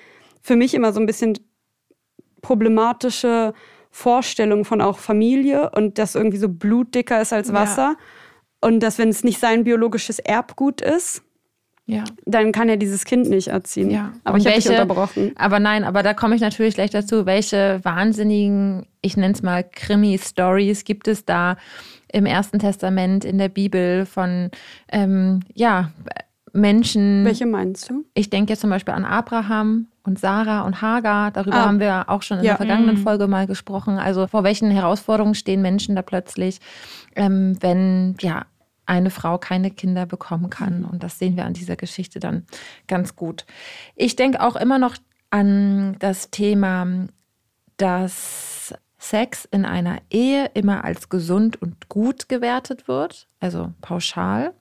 für 0.41 0.55
mich 0.55 0.73
immer 0.73 0.93
so 0.93 0.99
ein 0.99 1.05
bisschen 1.05 1.39
problematische 2.41 3.53
Vorstellung 3.91 4.65
von 4.65 4.81
auch 4.81 4.97
Familie 4.97 5.71
und 5.71 5.97
dass 5.97 6.15
irgendwie 6.15 6.37
so 6.37 6.49
Blut 6.49 6.93
dicker 6.93 7.21
ist 7.21 7.33
als 7.33 7.53
Wasser. 7.53 7.95
Ja. 7.97 7.97
Und 8.61 8.81
dass, 8.81 8.97
wenn 8.97 9.09
es 9.09 9.23
nicht 9.23 9.39
sein 9.39 9.63
biologisches 9.63 10.19
Erbgut 10.19 10.81
ist, 10.81 11.21
ja. 11.85 12.03
dann 12.25 12.51
kann 12.51 12.69
er 12.69 12.77
dieses 12.77 13.05
Kind 13.05 13.29
nicht 13.29 13.47
erziehen. 13.47 13.89
Ja. 13.89 14.11
Aber 14.23 14.35
und 14.35 14.41
ich 14.41 14.47
habe 14.47 14.57
dich 14.57 14.69
unterbrochen. 14.69 15.31
Aber 15.35 15.59
nein, 15.59 15.83
aber 15.83 16.03
da 16.03 16.13
komme 16.13 16.35
ich 16.35 16.41
natürlich 16.41 16.75
gleich 16.75 16.91
dazu. 16.91 17.25
Welche 17.25 17.79
wahnsinnigen, 17.83 18.85
ich 19.01 19.17
nenne 19.17 19.33
es 19.33 19.43
mal 19.43 19.63
Krimi-Stories 19.63 20.83
gibt 20.83 21.07
es 21.07 21.25
da 21.25 21.57
im 22.11 22.25
Ersten 22.25 22.59
Testament 22.59 23.25
in 23.25 23.37
der 23.37 23.49
Bibel 23.49 24.05
von 24.05 24.49
ähm, 24.91 25.41
ja, 25.53 25.91
Menschen. 26.53 27.25
Welche 27.25 27.45
meinst 27.45 27.89
du? 27.89 28.05
Ich 28.13 28.29
denke 28.29 28.53
jetzt 28.53 28.61
zum 28.61 28.69
Beispiel 28.69 28.93
an 28.93 29.05
Abraham 29.05 29.87
und 30.03 30.19
Sarah 30.19 30.61
und 30.61 30.81
Hagar. 30.81 31.31
Darüber 31.31 31.57
ah. 31.57 31.65
haben 31.65 31.79
wir 31.79 32.05
auch 32.07 32.21
schon 32.21 32.39
in 32.39 32.45
ja. 32.45 32.51
der 32.51 32.57
vergangenen 32.57 32.95
mhm. 32.95 33.03
Folge 33.03 33.27
mal 33.27 33.45
gesprochen. 33.45 33.97
Also 33.97 34.27
vor 34.27 34.43
welchen 34.43 34.71
Herausforderungen 34.71 35.35
stehen 35.35 35.61
Menschen 35.61 35.95
da 35.95 36.01
plötzlich, 36.01 36.59
ähm, 37.15 37.57
wenn 37.59 38.15
ja 38.21 38.45
eine 38.85 39.09
Frau 39.09 39.37
keine 39.37 39.71
Kinder 39.71 40.05
bekommen 40.05 40.49
kann. 40.49 40.79
Mhm. 40.79 40.85
Und 40.85 41.03
das 41.03 41.19
sehen 41.19 41.37
wir 41.37 41.45
an 41.45 41.53
dieser 41.53 41.75
Geschichte 41.75 42.19
dann 42.19 42.45
ganz 42.87 43.15
gut. 43.15 43.45
Ich 43.95 44.15
denke 44.15 44.41
auch 44.41 44.55
immer 44.55 44.79
noch 44.79 44.97
an 45.29 45.97
das 45.99 46.29
Thema, 46.31 47.07
dass 47.77 48.73
Sex 48.97 49.47
in 49.51 49.65
einer 49.65 49.99
Ehe 50.09 50.49
immer 50.53 50.83
als 50.83 51.09
gesund 51.09 51.61
und 51.61 51.89
gut 51.89 52.29
gewertet 52.29 52.87
wird, 52.87 53.27
also 53.39 53.73
pauschal. 53.81 54.53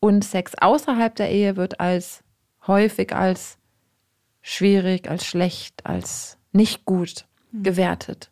Und 0.00 0.24
Sex 0.24 0.52
außerhalb 0.60 1.14
der 1.16 1.30
Ehe 1.30 1.56
wird 1.56 1.80
als 1.80 2.22
häufig 2.66 3.14
als 3.14 3.58
schwierig, 4.42 5.10
als 5.10 5.26
schlecht, 5.26 5.84
als 5.84 6.38
nicht 6.52 6.84
gut 6.84 7.26
hm. 7.50 7.62
gewertet. 7.64 8.30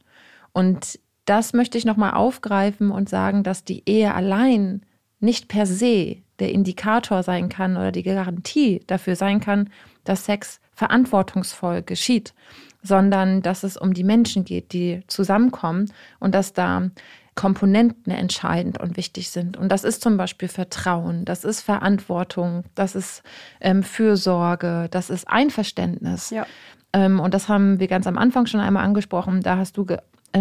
Und 0.53 1.01
das 1.25 1.53
möchte 1.53 1.77
ich 1.77 1.85
nochmal 1.85 2.15
aufgreifen 2.15 2.91
und 2.91 3.09
sagen, 3.09 3.43
dass 3.43 3.65
die 3.65 3.83
Ehe 3.89 4.15
allein 4.15 4.87
nicht 5.21 5.49
per 5.49 5.67
se 5.67 6.19
der 6.39 6.53
Indikator 6.53 7.23
sein 7.23 7.49
kann 7.49 7.77
oder 7.77 7.93
die 7.93 8.03
Garantie 8.03 8.83
dafür 8.87 9.17
sein 9.17 9.41
kann, 9.41 9.71
dass 10.05 10.27
Sex 10.27 10.61
verantwortungsvoll 10.73 11.83
geschieht, 11.83 12.35
sondern 12.83 13.43
dass 13.43 13.63
es 13.63 13.77
um 13.77 13.95
die 13.95 14.05
Menschen 14.05 14.45
geht, 14.45 14.73
die 14.73 15.03
zusammenkommen 15.07 15.91
und 16.21 16.35
dass 16.35 16.53
da 16.53 16.91
Komponenten 17.35 18.13
entscheidend 18.13 18.81
und 18.81 18.97
wichtig 18.97 19.31
sind. 19.31 19.57
Und 19.57 19.71
das 19.71 19.85
ist 19.85 20.03
zum 20.03 20.17
Beispiel 20.17 20.49
Vertrauen, 20.49 21.25
das 21.27 21.45
ist 21.45 21.61
Verantwortung, 21.61 22.65
das 22.75 22.95
ist 22.95 23.23
ähm, 23.61 23.83
Fürsorge, 23.83 24.89
das 24.91 25.11
ist 25.11 25.29
Einverständnis. 25.29 26.31
Ja. 26.31 26.47
Ähm, 26.95 27.21
und 27.21 27.35
das 27.35 27.49
haben 27.49 27.79
wir 27.79 27.89
ganz 27.89 28.07
am 28.07 28.17
Anfang 28.17 28.47
schon 28.47 28.61
einmal 28.61 28.85
angesprochen. 28.85 29.43
Da 29.43 29.59
hast 29.59 29.77
du 29.77 29.87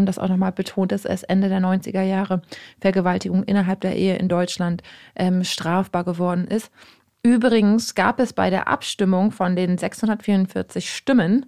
das 0.04 0.20
auch 0.20 0.28
nochmal 0.28 0.52
betont, 0.52 0.91
dass 0.91 1.06
es 1.06 1.24
Ende 1.24 1.48
der 1.48 1.60
90er 1.62 2.02
Jahre 2.02 2.41
Vergewaltigung 2.82 3.43
innerhalb 3.43 3.82
der 3.82 3.96
Ehe 3.96 4.18
in 4.18 4.28
Deutschland 4.28 4.84
ähm, 5.16 5.43
strafbar 5.43 6.04
geworden 6.04 6.48
ist. 6.48 6.72
Übrigens 7.24 7.96
gab 7.96 8.20
es 8.20 8.34
bei 8.34 8.50
der 8.50 8.68
Abstimmung 8.68 9.32
von 9.32 9.56
den 9.56 9.78
644 9.78 10.93
Stimmen 10.93 11.46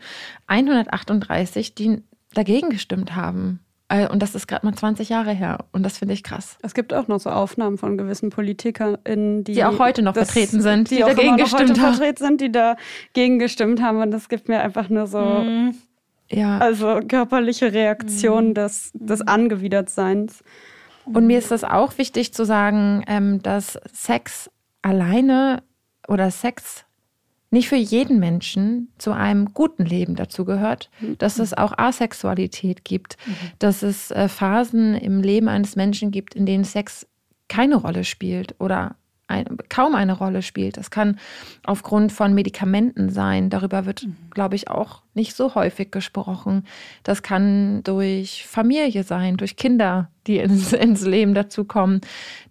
138, 0.48 1.76
die 1.76 2.04
dagegen 2.34 2.70
gestimmt 2.70 3.16
haben. 3.16 3.60
Äh, 3.90 4.08
und 4.08 4.22
das 4.22 4.36
ist 4.36 4.48
gerade 4.48 4.66
mal 4.66 4.74
20 4.74 5.10
Jahre 5.10 5.32
her. 5.32 5.66
Und 5.72 5.84
das 5.84 5.98
finde 5.98 6.14
ich 6.14 6.24
krass. 6.24 6.58
Es 6.62 6.74
gibt 6.74 6.94
auch 6.94 7.08
noch 7.08 7.20
so 7.20 7.30
Aufnahmen 7.30 7.78
von 7.78 7.98
gewissen 7.98 8.30
PolitikerInnen, 8.30 9.44
die, 9.44 9.54
die 9.54 9.64
auch 9.64 9.80
heute 9.80 10.02
noch 10.02 10.14
das, 10.14 10.32
vertreten 10.32 10.62
sind, 10.62 10.92
die, 10.92 10.96
die 10.96 11.02
dagegen 11.02 11.38
gestimmt 11.38 11.80
haben. 11.80 11.94
vertreten 11.96 12.26
sind, 12.26 12.42
die 12.42 12.52
dagegen 12.52 13.40
gestimmt 13.40 13.82
haben. 13.82 14.02
Und 14.02 14.12
das 14.12 14.30
gibt 14.30 14.50
mir 14.50 14.62
einfach 14.62 14.90
nur 14.90 15.08
so, 15.08 15.22
mm. 15.22 15.76
Ja. 16.30 16.58
also 16.60 17.00
körperliche 17.08 17.74
Reaktionen 17.74 18.52
mm. 18.52 18.54
des, 18.54 18.92
des 18.94 19.22
Angewidertseins. 19.22 20.44
Und 21.06 21.26
mir 21.26 21.40
ist 21.40 21.52
das 21.52 21.64
auch 21.64 21.98
wichtig 21.98 22.34
zu 22.34 22.46
sagen, 22.46 23.04
ähm, 23.08 23.42
dass 23.42 23.80
Sex 23.94 24.50
alleine 24.82 25.64
oder 26.08 26.32
Sex 26.32 26.86
nicht 27.50 27.70
für 27.70 27.78
jeden 27.78 28.20
Menschen 28.20 28.92
zu 28.98 29.14
einem 29.14 29.54
guten 29.54 29.86
Leben 29.86 30.16
dazu 30.16 30.44
gehört, 30.44 30.90
mhm. 31.00 31.18
dass 31.18 31.40
es 31.40 31.54
auch 31.54 31.78
Asexualität 31.78 32.84
gibt, 32.84 33.16
mhm. 33.26 33.34
dass 33.60 33.84
es 33.84 34.12
äh, 34.12 34.28
Phasen 34.28 34.96
im 34.96 35.22
Leben 35.22 35.48
eines 35.48 35.76
Menschen 35.78 36.12
gibt, 36.12 36.36
in 36.36 36.46
denen 36.46 36.66
Sex 36.66 37.08
keine 37.48 37.76
Rolle 37.76 38.04
spielt 38.04 38.56
oder 38.60 38.96
ein, 39.28 39.46
kaum 39.70 39.96
eine 39.96 40.14
Rolle 40.14 40.42
spielt. 40.42 40.78
Das 40.78 40.90
kann 40.90 41.20
aufgrund 41.66 42.12
von 42.12 42.34
Medikamenten 42.34 43.10
sein. 43.10 43.50
Darüber 43.50 43.86
wird, 43.86 44.04
mhm. 44.04 44.16
glaube 44.32 44.56
ich, 44.56 44.70
auch 44.70 45.02
nicht 45.14 45.36
so 45.36 45.56
häufig 45.56 45.92
gesprochen. 45.92 46.66
Das 47.04 47.24
kann 47.24 47.84
durch 47.84 48.46
Familie 48.48 49.04
sein, 49.04 49.38
durch 49.38 49.58
Kinder, 49.58 50.10
die 50.28 50.38
ins, 50.38 50.74
ins 50.74 51.06
Leben 51.06 51.34
dazukommen. 51.34 52.02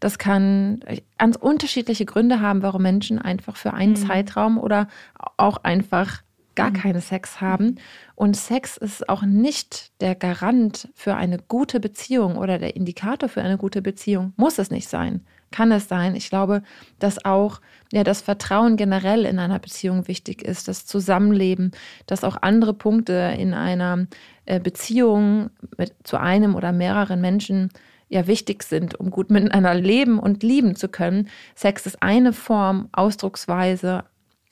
Das 0.01 0.19
kann 0.19 0.81
ganz 1.19 1.37
unterschiedliche 1.37 2.05
Gründe 2.05 2.41
haben, 2.41 2.63
warum 2.63 2.83
Menschen 2.83 3.19
einfach 3.19 3.57
für 3.57 3.73
einen 3.73 3.93
mhm. 3.93 4.07
Zeitraum 4.07 4.59
oder 4.59 4.89
auch 5.37 5.65
einfach 5.65 6.23
gar 6.55 6.71
mhm. 6.71 6.75
keine 6.75 7.01
Sex 7.01 7.41
haben. 7.41 7.77
Und 8.15 8.37
Sex 8.37 8.77
ist 8.77 9.09
auch 9.09 9.23
nicht 9.23 9.93
der 10.01 10.15
Garant 10.15 10.89
für 10.95 11.15
eine 11.15 11.39
gute 11.39 11.81
Beziehung 11.81 12.37
oder 12.37 12.59
der 12.59 12.77
Indikator 12.77 13.29
für 13.29 13.43
eine 13.43 13.57
gute 13.57 13.81
Beziehung. 13.81 14.33
Muss 14.37 14.59
es 14.59 14.71
nicht 14.71 14.89
sein 14.89 15.23
kann 15.51 15.73
es 15.73 15.89
sein. 15.89 16.15
Ich 16.15 16.29
glaube, 16.29 16.63
dass 16.99 17.25
auch 17.25 17.61
ja, 17.93 18.05
das 18.05 18.21
Vertrauen 18.21 18.77
generell 18.77 19.25
in 19.25 19.39
einer 19.39 19.59
Beziehung 19.59 20.09
wichtig 20.09 20.43
ist, 20.43 20.69
das 20.69 20.87
Zusammenleben, 20.87 21.71
dass 22.07 22.25
auch 22.25 22.37
andere 22.43 22.75
Punkte 22.75 23.35
in 23.39 23.55
einer 23.55 24.07
äh, 24.45 24.61
Beziehung 24.61 25.51
mit, 25.79 25.95
zu 26.05 26.19
einem 26.19 26.55
oder 26.55 26.73
mehreren 26.73 27.21
Menschen 27.21 27.71
ja 28.09 28.27
wichtig 28.27 28.63
sind, 28.63 28.99
um 28.99 29.11
gut 29.11 29.31
miteinander 29.31 29.75
leben 29.75 30.19
und 30.19 30.43
lieben 30.43 30.77
zu 30.77 30.89
können. 30.89 31.29
Sex 31.55 31.87
ist 31.87 32.03
eine 32.03 32.33
Form, 32.33 32.89
Ausdrucksweise 32.93 34.05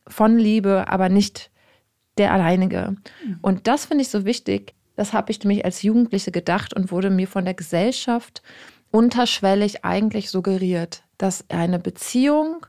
von 0.06 0.38
Liebe, 0.38 0.88
aber 0.88 1.08
nicht 1.08 1.50
der 2.18 2.32
alleinige. 2.32 2.96
Mhm. 3.24 3.38
Und 3.42 3.66
das 3.66 3.86
finde 3.86 4.02
ich 4.02 4.08
so 4.08 4.24
wichtig. 4.24 4.74
Das 4.96 5.12
habe 5.12 5.32
ich 5.32 5.42
nämlich 5.42 5.64
als 5.64 5.82
Jugendliche 5.82 6.30
gedacht 6.30 6.74
und 6.74 6.92
wurde 6.92 7.10
mir 7.10 7.26
von 7.26 7.44
der 7.44 7.54
Gesellschaft 7.54 8.42
unterschwellig 8.94 9.84
eigentlich 9.84 10.30
suggeriert, 10.30 11.02
dass 11.18 11.44
eine 11.50 11.80
Beziehung 11.80 12.64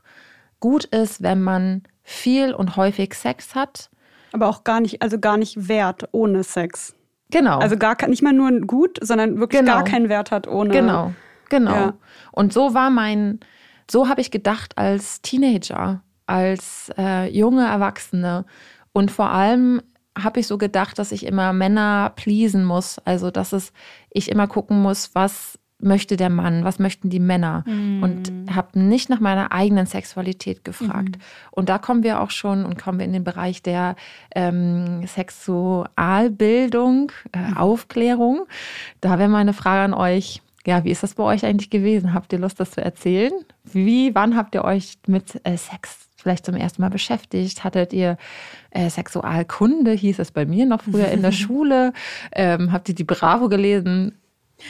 gut 0.58 0.84
ist, 0.86 1.22
wenn 1.22 1.40
man 1.40 1.84
viel 2.02 2.52
und 2.52 2.74
häufig 2.74 3.14
Sex 3.14 3.54
hat. 3.54 3.90
Aber 4.32 4.48
auch 4.48 4.64
gar 4.64 4.80
nicht, 4.80 5.02
also 5.02 5.20
gar 5.20 5.36
nicht 5.36 5.68
wert 5.68 6.08
ohne 6.10 6.42
Sex. 6.42 6.96
Genau. 7.30 7.58
Also 7.58 7.76
gar 7.76 7.96
nicht 8.08 8.22
mal 8.22 8.32
nur 8.32 8.50
gut, 8.62 8.98
sondern 9.00 9.38
wirklich 9.38 9.60
genau. 9.60 9.74
gar 9.74 9.84
keinen 9.84 10.08
Wert 10.08 10.32
hat 10.32 10.48
ohne. 10.48 10.70
Genau, 10.70 11.12
genau. 11.48 11.72
Ja. 11.72 11.94
Und 12.32 12.52
so 12.52 12.74
war 12.74 12.90
mein, 12.90 13.38
so 13.88 14.08
habe 14.08 14.20
ich 14.20 14.32
gedacht 14.32 14.76
als 14.78 15.22
Teenager, 15.22 16.02
als 16.26 16.90
äh, 16.98 17.30
junge 17.30 17.68
Erwachsene. 17.68 18.46
Und 18.92 19.12
vor 19.12 19.30
allem 19.30 19.80
habe 20.18 20.40
ich 20.40 20.48
so 20.48 20.58
gedacht, 20.58 20.98
dass 20.98 21.12
ich 21.12 21.24
immer 21.24 21.52
Männer 21.52 22.12
pleasen 22.16 22.64
muss. 22.64 22.98
Also, 23.04 23.30
dass 23.30 23.52
es, 23.52 23.72
ich 24.10 24.28
immer 24.28 24.48
gucken 24.48 24.82
muss, 24.82 25.14
was 25.14 25.56
möchte 25.86 26.16
der 26.16 26.28
Mann, 26.28 26.64
was 26.64 26.78
möchten 26.78 27.08
die 27.08 27.20
Männer 27.20 27.64
mm. 27.66 28.02
und 28.02 28.30
habe 28.54 28.78
nicht 28.78 29.08
nach 29.08 29.20
meiner 29.20 29.52
eigenen 29.52 29.86
Sexualität 29.86 30.64
gefragt. 30.64 31.16
Mm. 31.16 31.20
Und 31.52 31.70
da 31.70 31.78
kommen 31.78 32.02
wir 32.02 32.20
auch 32.20 32.30
schon 32.30 32.66
und 32.66 32.78
kommen 32.78 32.98
wir 32.98 33.06
in 33.06 33.14
den 33.14 33.24
Bereich 33.24 33.62
der 33.62 33.96
ähm, 34.34 35.06
Sexualbildung, 35.06 37.12
äh, 37.32 37.38
mm. 37.38 37.56
Aufklärung. 37.56 38.44
Da 39.00 39.18
wäre 39.18 39.30
meine 39.30 39.54
Frage 39.54 39.82
an 39.82 39.94
euch. 39.94 40.42
Ja, 40.66 40.84
wie 40.84 40.90
ist 40.90 41.02
das 41.02 41.14
bei 41.14 41.22
euch 41.22 41.46
eigentlich 41.46 41.70
gewesen? 41.70 42.12
Habt 42.12 42.30
ihr 42.32 42.40
Lust, 42.40 42.60
das 42.60 42.72
zu 42.72 42.82
erzählen? 42.82 43.32
Wie, 43.64 44.14
wann 44.14 44.36
habt 44.36 44.54
ihr 44.54 44.64
euch 44.64 44.98
mit 45.06 45.40
äh, 45.44 45.56
Sex 45.56 46.08
vielleicht 46.16 46.44
zum 46.44 46.56
ersten 46.56 46.82
Mal 46.82 46.90
beschäftigt? 46.90 47.62
Hattet 47.62 47.92
ihr 47.92 48.16
äh, 48.70 48.90
Sexualkunde, 48.90 49.92
hieß 49.92 50.18
es 50.18 50.32
bei 50.32 50.44
mir 50.44 50.66
noch 50.66 50.82
früher 50.82 51.06
in 51.08 51.22
der 51.22 51.32
Schule? 51.32 51.92
Ähm, 52.32 52.72
habt 52.72 52.88
ihr 52.88 52.96
die 52.96 53.04
Bravo 53.04 53.48
gelesen? 53.48 54.16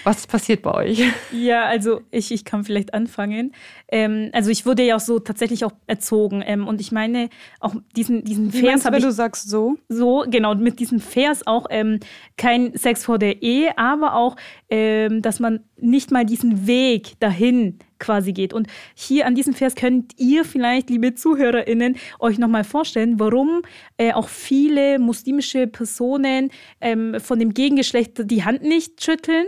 Was 0.04 0.26
passiert 0.26 0.62
bei 0.62 0.74
euch? 0.74 1.02
Ja, 1.32 1.64
also 1.64 2.00
ich, 2.10 2.32
ich 2.32 2.44
kann 2.44 2.64
vielleicht 2.64 2.94
anfangen. 2.94 3.52
Ähm, 3.88 4.30
also 4.32 4.50
ich 4.50 4.66
wurde 4.66 4.82
ja 4.82 4.96
auch 4.96 5.00
so 5.00 5.18
tatsächlich 5.18 5.64
auch 5.64 5.72
erzogen. 5.86 6.42
Ähm, 6.44 6.66
und 6.66 6.80
ich 6.80 6.92
meine, 6.92 7.28
auch 7.60 7.74
diesen, 7.96 8.24
diesen 8.24 8.52
Wie 8.52 8.60
Vers 8.60 8.84
habe 8.84 8.98
ich. 8.98 9.04
du 9.04 9.12
sagst 9.12 9.48
so? 9.48 9.76
So, 9.88 10.24
genau, 10.28 10.54
mit 10.54 10.80
diesem 10.80 11.00
Vers 11.00 11.46
auch 11.46 11.66
ähm, 11.70 12.00
kein 12.36 12.76
Sex 12.76 13.04
vor 13.04 13.18
der 13.18 13.42
Ehe, 13.42 13.76
aber 13.78 14.14
auch, 14.14 14.36
ähm, 14.70 15.22
dass 15.22 15.40
man 15.40 15.60
nicht 15.76 16.10
mal 16.10 16.24
diesen 16.24 16.66
Weg 16.66 17.18
dahin 17.20 17.78
quasi 17.98 18.32
geht. 18.32 18.52
Und 18.52 18.66
hier 18.94 19.26
an 19.26 19.34
diesem 19.34 19.54
Vers 19.54 19.74
könnt 19.74 20.12
ihr 20.18 20.44
vielleicht, 20.44 20.90
liebe 20.90 21.14
ZuhörerInnen, 21.14 21.96
euch 22.18 22.38
nochmal 22.38 22.64
vorstellen, 22.64 23.18
warum 23.18 23.62
äh, 23.96 24.12
auch 24.12 24.28
viele 24.28 24.98
muslimische 24.98 25.66
Personen 25.66 26.50
ähm, 26.80 27.16
von 27.20 27.38
dem 27.38 27.54
Gegengeschlecht 27.54 28.30
die 28.30 28.44
Hand 28.44 28.62
nicht 28.62 29.02
schütteln, 29.02 29.46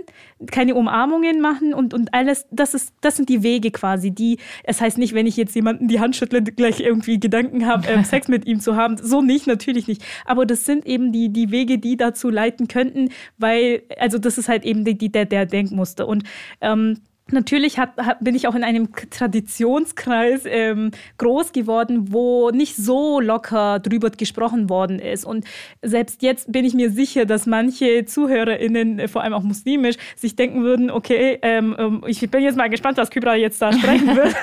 keine 0.50 0.74
Umarmungen 0.74 1.40
machen 1.40 1.74
und, 1.74 1.94
und 1.94 2.14
alles. 2.14 2.46
Das, 2.50 2.74
ist, 2.74 2.92
das 3.00 3.16
sind 3.16 3.28
die 3.28 3.42
Wege 3.42 3.70
quasi, 3.70 4.10
die, 4.10 4.38
es 4.64 4.80
heißt 4.80 4.98
nicht, 4.98 5.14
wenn 5.14 5.26
ich 5.26 5.36
jetzt 5.36 5.54
jemanden 5.54 5.88
die 5.88 6.00
Hand 6.00 6.16
schüttle, 6.16 6.42
gleich 6.42 6.80
irgendwie 6.80 7.20
Gedanken 7.20 7.66
habe, 7.66 7.88
ähm, 7.88 8.04
Sex 8.08 8.28
mit 8.28 8.46
ihm 8.46 8.60
zu 8.60 8.76
haben. 8.76 8.96
So 8.96 9.22
nicht, 9.22 9.46
natürlich 9.46 9.86
nicht. 9.88 10.04
Aber 10.24 10.46
das 10.46 10.64
sind 10.64 10.86
eben 10.86 11.12
die, 11.12 11.30
die 11.30 11.50
Wege, 11.50 11.78
die 11.78 11.96
dazu 11.96 12.30
leiten 12.30 12.68
könnten, 12.68 13.10
weil, 13.36 13.82
also 13.98 14.18
das 14.18 14.38
ist 14.38 14.48
halt 14.48 14.64
eben 14.64 14.84
die, 14.84 14.96
die, 14.96 15.10
der, 15.10 15.24
der 15.24 15.46
Denkmuster. 15.46 16.06
Und 16.06 16.24
ähm, 16.60 16.98
Natürlich 17.30 17.78
hat, 17.78 17.96
hat, 17.98 18.20
bin 18.20 18.34
ich 18.34 18.48
auch 18.48 18.54
in 18.54 18.64
einem 18.64 18.88
Traditionskreis 19.10 20.42
ähm, 20.46 20.90
groß 21.18 21.52
geworden, 21.52 22.12
wo 22.12 22.50
nicht 22.50 22.76
so 22.76 23.20
locker 23.20 23.78
drüber 23.80 24.10
gesprochen 24.10 24.70
worden 24.70 24.98
ist. 24.98 25.24
Und 25.24 25.44
selbst 25.82 26.22
jetzt 26.22 26.50
bin 26.50 26.64
ich 26.64 26.74
mir 26.74 26.90
sicher, 26.90 27.26
dass 27.26 27.46
manche 27.46 28.04
ZuhörerInnen, 28.06 28.98
äh, 28.98 29.08
vor 29.08 29.22
allem 29.22 29.34
auch 29.34 29.42
muslimisch, 29.42 29.96
sich 30.16 30.36
denken 30.36 30.62
würden, 30.62 30.90
okay, 30.90 31.38
ähm, 31.42 31.76
ähm 31.78 32.02
ich 32.06 32.20
bin 32.30 32.42
jetzt 32.42 32.56
mal 32.56 32.70
gespannt, 32.70 32.96
was 32.96 33.10
Kybra 33.10 33.36
jetzt 33.36 33.60
da 33.60 33.72
sprechen 33.72 34.06
wird. 34.16 34.34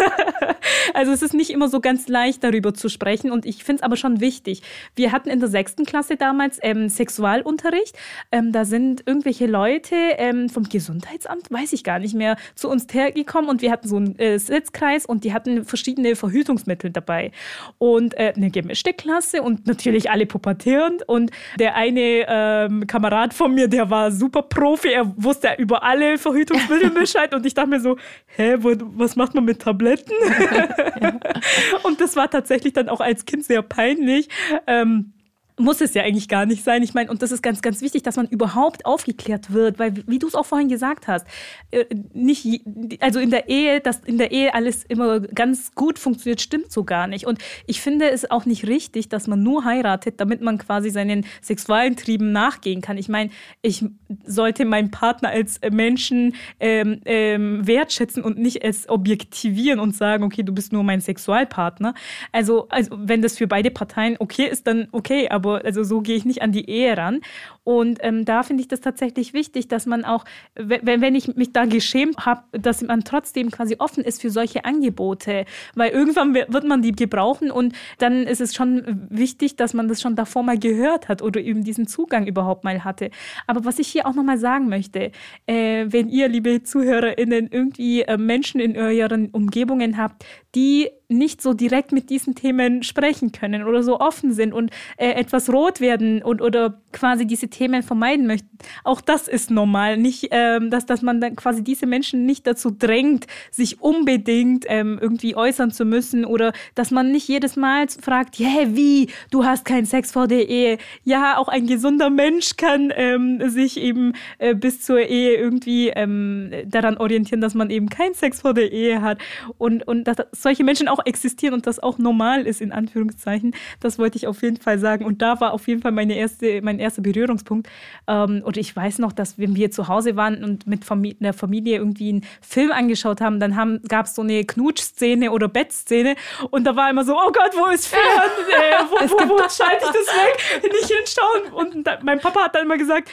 Also 0.93 1.11
es 1.11 1.21
ist 1.21 1.33
nicht 1.33 1.49
immer 1.49 1.69
so 1.69 1.79
ganz 1.79 2.07
leicht, 2.07 2.43
darüber 2.43 2.73
zu 2.73 2.89
sprechen. 2.89 3.31
Und 3.31 3.45
ich 3.45 3.63
finde 3.63 3.81
es 3.81 3.83
aber 3.83 3.97
schon 3.97 4.19
wichtig. 4.19 4.61
Wir 4.95 5.11
hatten 5.11 5.29
in 5.29 5.39
der 5.39 5.49
sechsten 5.49 5.85
Klasse 5.85 6.15
damals 6.15 6.59
ähm, 6.61 6.89
Sexualunterricht. 6.89 7.97
Ähm, 8.31 8.51
da 8.51 8.65
sind 8.65 9.03
irgendwelche 9.05 9.47
Leute 9.47 9.95
ähm, 10.17 10.49
vom 10.49 10.63
Gesundheitsamt, 10.63 11.51
weiß 11.51 11.73
ich 11.73 11.83
gar 11.83 11.99
nicht 11.99 12.15
mehr, 12.15 12.37
zu 12.55 12.69
uns 12.69 12.85
hergekommen 12.93 13.49
und 13.49 13.61
wir 13.61 13.71
hatten 13.71 13.87
so 13.87 13.97
einen 13.97 14.17
äh, 14.19 14.39
Sitzkreis 14.39 15.05
und 15.05 15.23
die 15.23 15.33
hatten 15.33 15.65
verschiedene 15.65 16.15
Verhütungsmittel 16.15 16.91
dabei. 16.91 17.31
Und 17.77 18.17
äh, 18.17 18.33
eine 18.35 18.51
gemischte 18.51 18.93
Klasse 18.93 19.41
und 19.41 19.67
natürlich 19.67 20.09
alle 20.09 20.25
pubertierend. 20.25 21.07
Und 21.07 21.31
der 21.59 21.75
eine 21.75 22.25
ähm, 22.27 22.87
Kamerad 22.87 23.33
von 23.33 23.53
mir, 23.53 23.67
der 23.67 23.89
war 23.89 24.11
super 24.11 24.43
Profi, 24.43 24.89
er 24.89 25.11
wusste 25.17 25.49
über 25.57 25.83
alle 25.83 26.17
Verhütungsmittel 26.17 26.91
Bescheid. 26.91 27.33
und 27.35 27.45
ich 27.45 27.53
dachte 27.53 27.69
mir 27.69 27.79
so, 27.79 27.97
hä, 28.35 28.55
wo, 28.59 28.73
was 28.95 29.15
macht 29.15 29.33
man 29.33 29.45
mit 29.45 29.61
Tabletten? 29.61 30.13
und 31.83 32.01
das 32.01 32.15
war 32.15 32.29
tatsächlich 32.29 32.73
dann 32.73 32.89
auch 32.89 33.01
als 33.01 33.25
Kind 33.25 33.45
sehr 33.45 33.61
peinlich. 33.61 34.29
Ähm, 34.67 35.13
muss 35.57 35.79
es 35.79 35.93
ja 35.93 36.03
eigentlich 36.03 36.27
gar 36.27 36.45
nicht 36.45 36.63
sein. 36.63 36.83
Ich 36.83 36.93
meine, 36.93 37.09
und 37.09 37.21
das 37.21 37.31
ist 37.31 37.41
ganz, 37.41 37.61
ganz 37.61 37.81
wichtig, 37.81 38.03
dass 38.03 38.17
man 38.17 38.27
überhaupt 38.27 38.85
aufgeklärt 38.85 39.53
wird, 39.53 39.79
weil, 39.79 39.93
wie 40.07 40.19
du 40.19 40.27
es 40.27 40.35
auch 40.35 40.45
vorhin 40.45 40.67
gesagt 40.67 41.07
hast, 41.07 41.25
äh, 41.71 41.85
nicht, 42.13 42.61
also 42.99 43.19
in 43.19 43.29
der 43.29 43.47
Ehe, 43.47 43.79
dass 43.79 43.99
in 43.99 44.17
der 44.17 44.31
Ehe 44.31 44.53
alles 44.53 44.83
immer 44.83 45.21
ganz 45.21 45.73
gut 45.73 45.97
funktioniert, 45.97 46.41
stimmt 46.41 46.71
so 46.71 46.83
gar 46.83 47.07
nicht. 47.07 47.25
Und 47.25 47.39
ich 47.67 47.79
finde 47.79 48.09
es 48.09 48.29
auch 48.29 48.45
nicht 48.45 48.67
richtig, 48.67 49.07
dass 49.07 49.27
man 49.27 49.43
nur 49.43 49.63
heiratet, 49.63 50.19
damit 50.19 50.41
man 50.41 50.57
quasi 50.57 50.89
seinen 50.89 51.25
sexuellen 51.41 51.95
Trieben 51.95 52.33
nachgehen 52.33 52.81
kann. 52.81 52.97
Ich 52.97 53.07
meine, 53.07 53.29
ich 53.61 53.85
sollte 54.25 54.65
meinen 54.65 54.91
Partner 54.91 55.29
als 55.29 55.59
Menschen 55.71 56.35
ähm, 56.59 56.99
ähm, 57.05 57.65
wertschätzen 57.65 58.23
und 58.23 58.37
nicht 58.37 58.63
als 58.63 58.89
objektivieren 58.89 59.79
und 59.79 59.95
sagen, 59.95 60.23
okay, 60.23 60.43
du 60.43 60.53
bist 60.53 60.73
nur 60.73 60.83
mein 60.83 60.99
Sexualpartner. 60.99 61.93
Also, 62.33 62.67
also 62.69 62.97
wenn 62.99 63.21
das 63.21 63.37
für 63.37 63.47
beide 63.47 63.71
Parteien 63.71 64.17
okay 64.19 64.47
ist, 64.47 64.67
dann 64.67 64.89
okay, 64.91 65.29
aber 65.29 65.44
aber 65.45 65.65
also 65.65 65.83
so 65.83 66.01
gehe 66.01 66.15
ich 66.15 66.25
nicht 66.25 66.41
an 66.41 66.51
die 66.51 66.69
Ehe 66.69 66.97
ran. 66.97 67.21
Und 67.65 67.97
ähm, 68.01 68.25
da 68.25 68.43
finde 68.43 68.61
ich 68.61 68.67
das 68.67 68.79
tatsächlich 68.79 69.33
wichtig, 69.33 69.67
dass 69.67 69.87
man 69.87 70.05
auch, 70.05 70.23
wenn, 70.53 71.01
wenn 71.01 71.15
ich 71.15 71.35
mich 71.35 71.51
da 71.51 71.65
geschämt 71.65 72.25
habe, 72.25 72.43
dass 72.51 72.83
man 72.83 73.03
trotzdem 73.03 73.49
quasi 73.49 73.77
offen 73.79 74.03
ist 74.03 74.21
für 74.21 74.29
solche 74.29 74.65
Angebote, 74.65 75.45
weil 75.73 75.91
irgendwann 75.91 76.35
wird 76.35 76.63
man 76.63 76.83
die 76.83 76.91
gebrauchen 76.91 77.49
und 77.49 77.73
dann 77.97 78.27
ist 78.27 78.39
es 78.39 78.53
schon 78.53 79.07
wichtig, 79.09 79.55
dass 79.55 79.73
man 79.73 79.87
das 79.87 79.99
schon 79.99 80.15
davor 80.15 80.43
mal 80.43 80.59
gehört 80.59 81.09
hat 81.09 81.23
oder 81.23 81.41
eben 81.41 81.63
diesen 81.63 81.87
Zugang 81.87 82.27
überhaupt 82.27 82.63
mal 82.63 82.83
hatte. 82.83 83.09
Aber 83.47 83.65
was 83.65 83.79
ich 83.79 83.87
hier 83.87 84.05
auch 84.05 84.13
nochmal 84.13 84.37
sagen 84.37 84.69
möchte, 84.69 85.11
äh, 85.47 85.85
wenn 85.87 86.07
ihr, 86.07 86.27
liebe 86.27 86.61
ZuhörerInnen, 86.61 87.49
irgendwie 87.51 88.03
äh, 88.03 88.17
Menschen 88.17 88.61
in 88.61 88.77
euren 88.77 89.31
Umgebungen 89.31 89.97
habt, 89.97 90.23
die 90.53 90.89
nicht 91.07 91.41
so 91.41 91.53
direkt 91.53 91.91
mit 91.91 92.09
diesen 92.09 92.35
Themen 92.35 92.83
sprechen 92.83 93.31
können 93.31 93.63
oder 93.63 93.83
so 93.83 93.99
offen 93.99 94.33
sind 94.33 94.53
und 94.53 94.71
äh, 94.97 95.11
etwas 95.11 95.51
rot 95.51 95.81
werden 95.81 96.23
und 96.23 96.41
oder 96.41 96.81
quasi 96.91 97.27
diese 97.27 97.47
Themen 97.55 97.83
vermeiden 97.83 98.27
möchten. 98.27 98.49
Auch 98.83 98.99
das 98.99 99.27
ist 99.27 99.49
normal. 99.49 99.97
Nicht, 99.97 100.27
ähm, 100.31 100.69
dass, 100.69 100.85
dass 100.85 101.01
man 101.01 101.21
dann 101.21 101.35
quasi 101.35 101.63
diese 101.63 101.85
Menschen 101.85 102.25
nicht 102.25 102.45
dazu 102.45 102.69
drängt, 102.69 103.27
sich 103.49 103.81
unbedingt 103.81 104.65
ähm, 104.67 104.99
irgendwie 105.01 105.35
äußern 105.35 105.71
zu 105.71 105.85
müssen 105.85 106.25
oder 106.25 106.51
dass 106.75 106.91
man 106.91 107.11
nicht 107.11 107.27
jedes 107.27 107.55
Mal 107.55 107.87
fragt, 107.87 108.39
yeah, 108.39 108.75
wie, 108.75 109.07
du 109.31 109.45
hast 109.45 109.63
keinen 109.63 109.85
Sex 109.85 110.11
vor 110.11 110.27
der 110.27 110.49
Ehe. 110.49 110.77
Ja, 111.03 111.37
auch 111.37 111.47
ein 111.47 111.65
gesunder 111.65 112.09
Mensch 112.09 112.57
kann 112.57 112.91
ähm, 112.95 113.49
sich 113.49 113.77
eben 113.77 114.13
äh, 114.37 114.53
bis 114.53 114.81
zur 114.81 114.99
Ehe 114.99 115.35
irgendwie 115.35 115.89
ähm, 115.89 116.51
daran 116.65 116.97
orientieren, 116.97 117.41
dass 117.41 117.53
man 117.53 117.69
eben 117.69 117.89
keinen 117.89 118.15
Sex 118.15 118.41
vor 118.41 118.53
der 118.53 118.71
Ehe 118.71 119.01
hat 119.01 119.19
und, 119.57 119.87
und 119.87 120.05
dass 120.05 120.17
solche 120.31 120.63
Menschen 120.63 120.89
auch 120.89 121.05
existieren 121.05 121.53
und 121.53 121.67
das 121.67 121.79
auch 121.79 121.97
normal 121.97 122.45
ist, 122.45 122.59
in 122.59 122.73
Anführungszeichen. 122.73 123.55
Das 123.79 123.97
wollte 123.97 124.17
ich 124.17 124.27
auf 124.27 124.41
jeden 124.41 124.57
Fall 124.57 124.77
sagen. 124.79 125.05
Und 125.05 125.21
da 125.21 125.39
war 125.39 125.53
auf 125.53 125.67
jeden 125.67 125.81
Fall 125.81 125.93
meine 125.93 126.15
erste, 126.15 126.61
mein 126.61 126.79
erster 126.79 127.01
Berührungspunkt 127.01 127.44
Ausgangspunkt. 127.45 127.69
Ähm, 128.07 128.41
und 128.43 128.57
ich 128.57 128.75
weiß 128.75 128.99
noch, 128.99 129.11
dass 129.11 129.37
wenn 129.37 129.55
wir 129.55 129.71
zu 129.71 129.87
Hause 129.87 130.15
waren 130.15 130.43
und 130.43 130.67
mit 130.67 130.85
Familie, 130.85 131.17
der 131.19 131.33
Familie 131.33 131.77
irgendwie 131.77 132.09
einen 132.09 132.25
Film 132.41 132.71
angeschaut 132.71 133.21
haben, 133.21 133.39
dann 133.39 133.81
gab 133.87 134.07
es 134.07 134.15
so 134.15 134.21
eine 134.21 134.43
Knutschszene 134.43 135.31
oder 135.31 135.47
Bettszene 135.47 136.15
und 136.51 136.65
da 136.65 136.75
war 136.75 136.89
immer 136.89 137.03
so, 137.03 137.13
oh 137.13 137.31
Gott, 137.31 137.51
wo 137.55 137.67
ist 137.67 137.87
Fern? 137.87 138.01
äh, 138.49 138.83
wo 138.89 138.95
wo, 138.95 139.29
wo 139.29 139.37
schalte 139.49 139.85
ich 139.85 139.91
das 139.91 140.15
weg? 140.15 140.71
Nicht 140.71 140.91
hinschauen. 140.91 141.53
Und 141.53 141.87
da, 141.87 141.99
mein 142.03 142.19
Papa 142.19 142.45
hat 142.45 142.55
dann 142.55 142.63
immer 142.63 142.77
gesagt, 142.77 143.09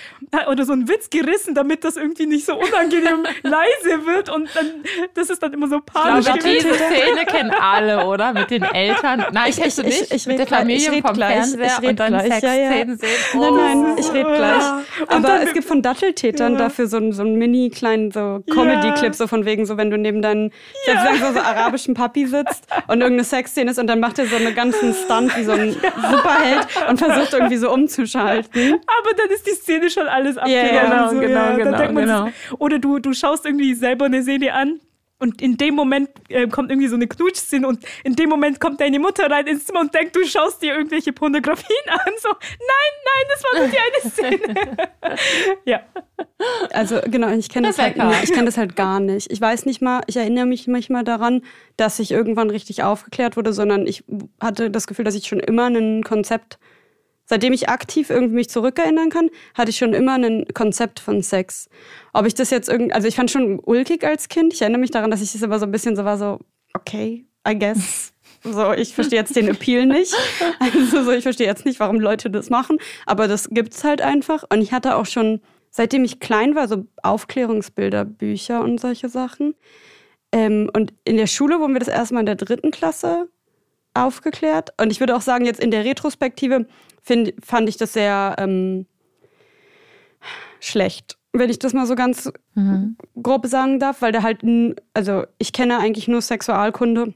oder 0.48 0.64
so 0.64 0.72
einen 0.72 0.88
Witz 0.88 1.10
gerissen, 1.10 1.54
damit 1.54 1.84
das 1.84 1.96
irgendwie 1.96 2.26
nicht 2.26 2.46
so 2.46 2.58
unangenehm 2.58 3.24
leise 3.42 4.06
wird. 4.06 4.28
Und 4.28 4.48
dann, 4.54 4.66
das 5.14 5.30
ist 5.30 5.42
dann 5.42 5.52
immer 5.52 5.68
so 5.68 5.80
panisch. 5.80 6.26
Ich 6.26 6.32
glaube, 6.32 6.56
diese 6.56 6.74
Szene 6.74 7.24
kennen 7.26 7.50
alle, 7.50 8.06
oder? 8.06 8.32
Mit 8.32 8.50
den 8.50 8.62
Eltern. 8.62 9.26
Nein, 9.32 9.52
ich, 9.56 9.74
du 9.74 9.82
nicht? 9.82 10.02
Ich, 10.02 10.12
ich, 10.12 10.26
mit 10.26 10.38
der 10.38 10.46
Familie 10.46 11.02
vom 11.02 11.14
gleich, 11.14 11.46
Fernseher 11.46 11.90
und 11.90 12.00
dann 12.00 12.20
Sexszenen 12.20 12.62
ja, 12.62 12.78
ja. 12.78 12.96
sehen. 12.96 13.18
Oh. 13.34 13.56
Nein, 13.56 13.82
nein, 13.82 13.96
ich 13.98 14.12
rede 14.12 14.21
gleich. 14.26 14.62
Aber 15.08 15.42
es 15.42 15.52
gibt 15.52 15.66
von 15.66 15.82
Datteltätern 15.82 16.52
ja. 16.52 16.58
dafür 16.58 16.86
so, 16.86 17.12
so 17.12 17.22
einen 17.22 17.36
mini 17.36 17.70
kleinen 17.70 18.10
so 18.10 18.42
Comedy-Clip, 18.50 19.14
so 19.14 19.26
von 19.26 19.44
wegen, 19.44 19.66
so 19.66 19.76
wenn 19.76 19.90
du 19.90 19.98
neben 19.98 20.22
deinem, 20.22 20.50
ja. 20.86 21.14
so, 21.14 21.32
so 21.32 21.40
arabischen 21.40 21.94
Papi 21.94 22.26
sitzt 22.26 22.66
und 22.88 23.00
irgendeine 23.00 23.24
Sexszene 23.24 23.70
ist 23.70 23.78
und 23.78 23.86
dann 23.86 24.00
macht 24.00 24.18
er 24.18 24.26
so 24.26 24.36
einen 24.36 24.54
ganzen 24.54 24.94
Stunt 24.94 25.36
wie 25.36 25.44
so 25.44 25.52
ein 25.52 25.72
Superheld 25.72 26.66
und 26.88 26.98
versucht 26.98 27.32
irgendwie 27.32 27.56
so 27.56 27.72
umzuschalten. 27.72 28.74
Aber 28.74 29.16
dann 29.16 29.30
ist 29.30 29.46
die 29.46 29.54
Szene 29.54 29.90
schon 29.90 30.06
alles 30.08 30.36
abgegangen. 30.36 30.74
Ja, 30.74 30.82
genau, 30.82 31.08
so, 31.08 31.20
genau, 31.20 31.56
genau, 31.56 32.00
genau. 32.00 32.28
oder 32.58 32.78
du, 32.78 32.98
du 32.98 33.12
schaust 33.12 33.46
irgendwie 33.46 33.74
selber 33.74 34.06
eine 34.06 34.22
Serie 34.22 34.54
an 34.54 34.80
und 35.22 35.40
in 35.40 35.56
dem 35.56 35.76
Moment 35.76 36.10
äh, 36.30 36.48
kommt 36.48 36.70
irgendwie 36.70 36.88
so 36.88 36.96
eine 36.96 37.06
Knutschszene 37.06 37.66
und 37.66 37.84
in 38.02 38.16
dem 38.16 38.28
Moment 38.28 38.58
kommt 38.58 38.80
deine 38.80 38.98
Mutter 38.98 39.30
rein 39.30 39.46
ins 39.46 39.66
Zimmer 39.66 39.80
und 39.80 39.94
denkt, 39.94 40.16
du 40.16 40.26
schaust 40.26 40.60
dir 40.62 40.74
irgendwelche 40.74 41.12
Pornografien 41.12 41.78
an. 41.88 42.12
So, 42.18 42.28
nein, 42.28 42.92
nein, 43.06 43.24
das 43.30 43.44
war 43.44 43.60
nur 43.60 43.68
die 43.68 43.78
eine 43.78 44.10
Szene. 44.10 44.88
ja. 45.64 45.80
Also 46.72 47.00
genau, 47.06 47.28
ich 47.28 47.48
kenne 47.48 47.68
das, 47.68 47.76
das 47.76 47.96
halt, 47.96 48.24
ich 48.24 48.32
das 48.32 48.58
halt 48.58 48.74
gar 48.74 48.98
nicht. 48.98 49.30
Ich 49.30 49.40
weiß 49.40 49.64
nicht 49.64 49.80
mal, 49.80 50.02
ich 50.08 50.16
erinnere 50.16 50.46
mich 50.46 50.66
manchmal 50.66 51.04
daran, 51.04 51.42
dass 51.76 52.00
ich 52.00 52.10
irgendwann 52.10 52.50
richtig 52.50 52.82
aufgeklärt 52.82 53.36
wurde, 53.36 53.52
sondern 53.52 53.86
ich 53.86 54.02
hatte 54.40 54.72
das 54.72 54.88
Gefühl, 54.88 55.04
dass 55.04 55.14
ich 55.14 55.28
schon 55.28 55.38
immer 55.38 55.66
ein 55.66 56.02
Konzept 56.02 56.58
Seitdem 57.32 57.54
ich 57.54 57.70
aktiv 57.70 58.10
irgendwie 58.10 58.34
mich 58.34 58.50
zurückerinnern 58.50 59.08
kann, 59.08 59.30
hatte 59.54 59.70
ich 59.70 59.78
schon 59.78 59.94
immer 59.94 60.16
ein 60.16 60.44
Konzept 60.52 61.00
von 61.00 61.22
Sex. 61.22 61.70
Ob 62.12 62.26
ich 62.26 62.34
das 62.34 62.50
jetzt 62.50 62.68
irgendwie, 62.68 62.92
also 62.92 63.08
ich 63.08 63.16
fand 63.16 63.30
schon 63.30 63.58
ulkig 63.58 64.04
als 64.04 64.28
Kind. 64.28 64.52
Ich 64.52 64.60
erinnere 64.60 64.82
mich 64.82 64.90
daran, 64.90 65.10
dass 65.10 65.22
ich 65.22 65.32
das 65.32 65.40
immer 65.40 65.58
so 65.58 65.64
ein 65.64 65.72
bisschen 65.72 65.96
so 65.96 66.04
war, 66.04 66.18
so, 66.18 66.40
okay, 66.74 67.24
I 67.48 67.58
guess. 67.58 68.12
So, 68.44 68.72
ich 68.72 68.94
verstehe 68.94 69.20
jetzt 69.20 69.34
den 69.34 69.48
Appeal 69.48 69.86
nicht. 69.86 70.14
Also 70.58 71.04
so, 71.04 71.12
ich 71.12 71.22
verstehe 71.22 71.46
jetzt 71.46 71.64
nicht, 71.64 71.80
warum 71.80 72.00
Leute 72.00 72.28
das 72.28 72.50
machen. 72.50 72.76
Aber 73.06 73.28
das 73.28 73.48
gibt's 73.48 73.82
halt 73.82 74.02
einfach. 74.02 74.44
Und 74.52 74.60
ich 74.60 74.72
hatte 74.72 74.96
auch 74.96 75.06
schon, 75.06 75.40
seitdem 75.70 76.04
ich 76.04 76.20
klein 76.20 76.54
war, 76.54 76.68
so 76.68 76.84
Aufklärungsbilder, 77.02 78.04
Bücher 78.04 78.60
und 78.62 78.78
solche 78.78 79.08
Sachen. 79.08 79.54
Ähm, 80.32 80.70
und 80.76 80.92
in 81.04 81.16
der 81.16 81.28
Schule 81.28 81.60
wurden 81.60 81.72
wir 81.72 81.78
das 81.78 81.88
erstmal 81.88 82.22
in 82.22 82.26
der 82.26 82.34
dritten 82.34 82.72
Klasse 82.72 83.28
aufgeklärt. 83.94 84.70
Und 84.80 84.90
ich 84.90 85.00
würde 85.00 85.16
auch 85.16 85.20
sagen, 85.20 85.44
jetzt 85.44 85.60
in 85.60 85.70
der 85.70 85.84
Retrospektive 85.84 86.66
find, 87.02 87.34
fand 87.44 87.68
ich 87.68 87.76
das 87.76 87.92
sehr 87.92 88.36
ähm, 88.38 88.86
schlecht, 90.60 91.18
wenn 91.32 91.50
ich 91.50 91.58
das 91.58 91.72
mal 91.72 91.86
so 91.86 91.94
ganz 91.94 92.30
mhm. 92.54 92.96
grob 93.22 93.46
sagen 93.46 93.78
darf, 93.78 94.02
weil 94.02 94.12
da 94.12 94.22
halt, 94.22 94.40
also 94.94 95.24
ich 95.38 95.52
kenne 95.52 95.78
eigentlich 95.78 96.08
nur 96.08 96.20
Sexualkunde, 96.20 97.14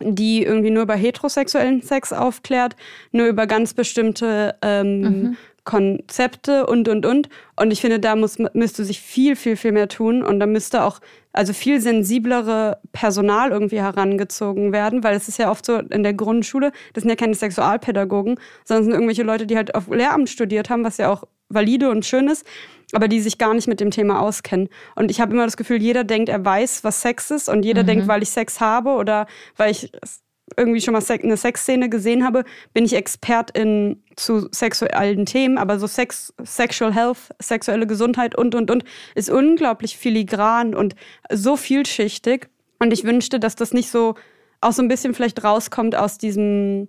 die 0.00 0.42
irgendwie 0.42 0.70
nur 0.70 0.82
über 0.82 0.94
heterosexuellen 0.94 1.82
Sex 1.82 2.12
aufklärt, 2.12 2.76
nur 3.12 3.26
über 3.26 3.46
ganz 3.46 3.72
bestimmte 3.72 4.54
ähm, 4.62 5.00
mhm. 5.00 5.36
Konzepte 5.64 6.66
und, 6.66 6.88
und, 6.88 7.04
und. 7.04 7.28
Und 7.56 7.70
ich 7.72 7.80
finde, 7.80 7.98
da 7.98 8.14
muss, 8.14 8.38
müsste 8.54 8.84
sich 8.84 9.00
viel, 9.00 9.36
viel, 9.36 9.56
viel 9.56 9.72
mehr 9.72 9.88
tun. 9.88 10.22
Und 10.22 10.38
da 10.38 10.46
müsste 10.46 10.84
auch 10.84 11.00
also 11.36 11.52
viel 11.52 11.80
sensiblere 11.80 12.78
Personal 12.92 13.50
irgendwie 13.50 13.80
herangezogen 13.80 14.72
werden, 14.72 15.04
weil 15.04 15.14
es 15.14 15.28
ist 15.28 15.38
ja 15.38 15.50
oft 15.50 15.66
so 15.66 15.76
in 15.76 16.02
der 16.02 16.14
Grundschule, 16.14 16.72
das 16.94 17.02
sind 17.02 17.10
ja 17.10 17.16
keine 17.16 17.34
Sexualpädagogen, 17.34 18.40
sondern 18.64 18.84
sind 18.84 18.94
irgendwelche 18.94 19.22
Leute, 19.22 19.46
die 19.46 19.56
halt 19.56 19.74
auf 19.74 19.88
Lehramt 19.88 20.30
studiert 20.30 20.70
haben, 20.70 20.84
was 20.84 20.96
ja 20.96 21.12
auch 21.12 21.24
valide 21.48 21.90
und 21.90 22.04
schön 22.04 22.28
ist, 22.28 22.44
aber 22.92 23.06
die 23.06 23.20
sich 23.20 23.38
gar 23.38 23.54
nicht 23.54 23.68
mit 23.68 23.80
dem 23.80 23.90
Thema 23.90 24.20
auskennen. 24.20 24.68
Und 24.94 25.10
ich 25.10 25.20
habe 25.20 25.32
immer 25.32 25.44
das 25.44 25.56
Gefühl, 25.56 25.80
jeder 25.80 26.04
denkt, 26.04 26.28
er 26.28 26.44
weiß, 26.44 26.84
was 26.84 27.02
Sex 27.02 27.30
ist 27.30 27.48
und 27.48 27.64
jeder 27.64 27.82
mhm. 27.82 27.86
denkt, 27.86 28.08
weil 28.08 28.22
ich 28.22 28.30
Sex 28.30 28.60
habe 28.60 28.90
oder 28.90 29.26
weil 29.56 29.70
ich 29.70 29.92
irgendwie 30.56 30.80
schon 30.80 30.92
mal 30.92 31.02
eine 31.08 31.36
Sexszene 31.36 31.88
gesehen 31.88 32.24
habe, 32.24 32.44
bin 32.72 32.84
ich 32.84 32.94
Expertin 32.94 34.02
zu 34.14 34.48
sexuellen 34.52 35.26
Themen, 35.26 35.58
aber 35.58 35.78
so 35.78 35.86
Sex, 35.86 36.32
Sexual 36.44 36.94
Health, 36.94 37.18
sexuelle 37.40 37.86
Gesundheit 37.86 38.36
und, 38.36 38.54
und, 38.54 38.70
und 38.70 38.84
ist 39.14 39.28
unglaublich 39.28 39.98
filigran 39.98 40.74
und 40.74 40.94
so 41.32 41.56
vielschichtig. 41.56 42.48
Und 42.78 42.92
ich 42.92 43.04
wünschte, 43.04 43.40
dass 43.40 43.56
das 43.56 43.72
nicht 43.72 43.90
so 43.90 44.14
auch 44.60 44.72
so 44.72 44.82
ein 44.82 44.88
bisschen 44.88 45.14
vielleicht 45.14 45.42
rauskommt 45.42 45.96
aus 45.96 46.18
diesem, 46.18 46.88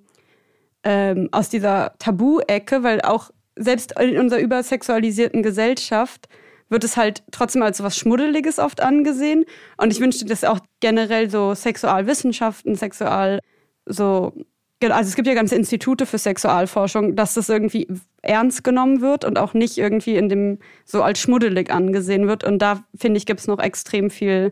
ähm, 0.83 1.29
aus 1.31 1.49
dieser 1.49 1.93
Tabu-Ecke, 1.99 2.83
weil 2.83 3.01
auch 3.01 3.31
selbst 3.55 3.99
in 3.99 4.17
unserer 4.17 4.39
übersexualisierten 4.39 5.43
Gesellschaft 5.43 6.29
wird 6.69 6.83
es 6.83 6.97
halt 6.97 7.23
trotzdem 7.31 7.61
als 7.61 7.81
was 7.81 7.97
Schmuddeliges 7.97 8.59
oft 8.59 8.81
angesehen. 8.81 9.45
Und 9.77 9.91
ich 9.91 9.99
wünschte, 9.99 10.25
dass 10.25 10.43
auch 10.43 10.59
generell 10.79 11.29
so 11.29 11.53
Sexualwissenschaften, 11.53 12.75
Sexual, 12.75 13.39
so, 13.85 14.33
also 14.81 15.07
es 15.09 15.15
gibt 15.15 15.27
ja 15.27 15.33
ganze 15.33 15.55
Institute 15.55 16.05
für 16.05 16.17
Sexualforschung, 16.17 17.15
dass 17.15 17.33
das 17.33 17.49
irgendwie 17.49 17.87
ernst 18.21 18.63
genommen 18.63 19.01
wird 19.01 19.25
und 19.25 19.37
auch 19.39 19.53
nicht 19.53 19.77
irgendwie 19.77 20.15
in 20.15 20.29
dem 20.29 20.59
so 20.85 21.03
als 21.03 21.19
schmuddelig 21.19 21.71
angesehen 21.71 22.27
wird. 22.27 22.43
Und 22.43 22.59
da 22.59 22.83
finde 22.95 23.17
ich, 23.17 23.25
gibt 23.25 23.39
es 23.39 23.47
noch 23.47 23.59
extrem 23.59 24.09
viel 24.09 24.51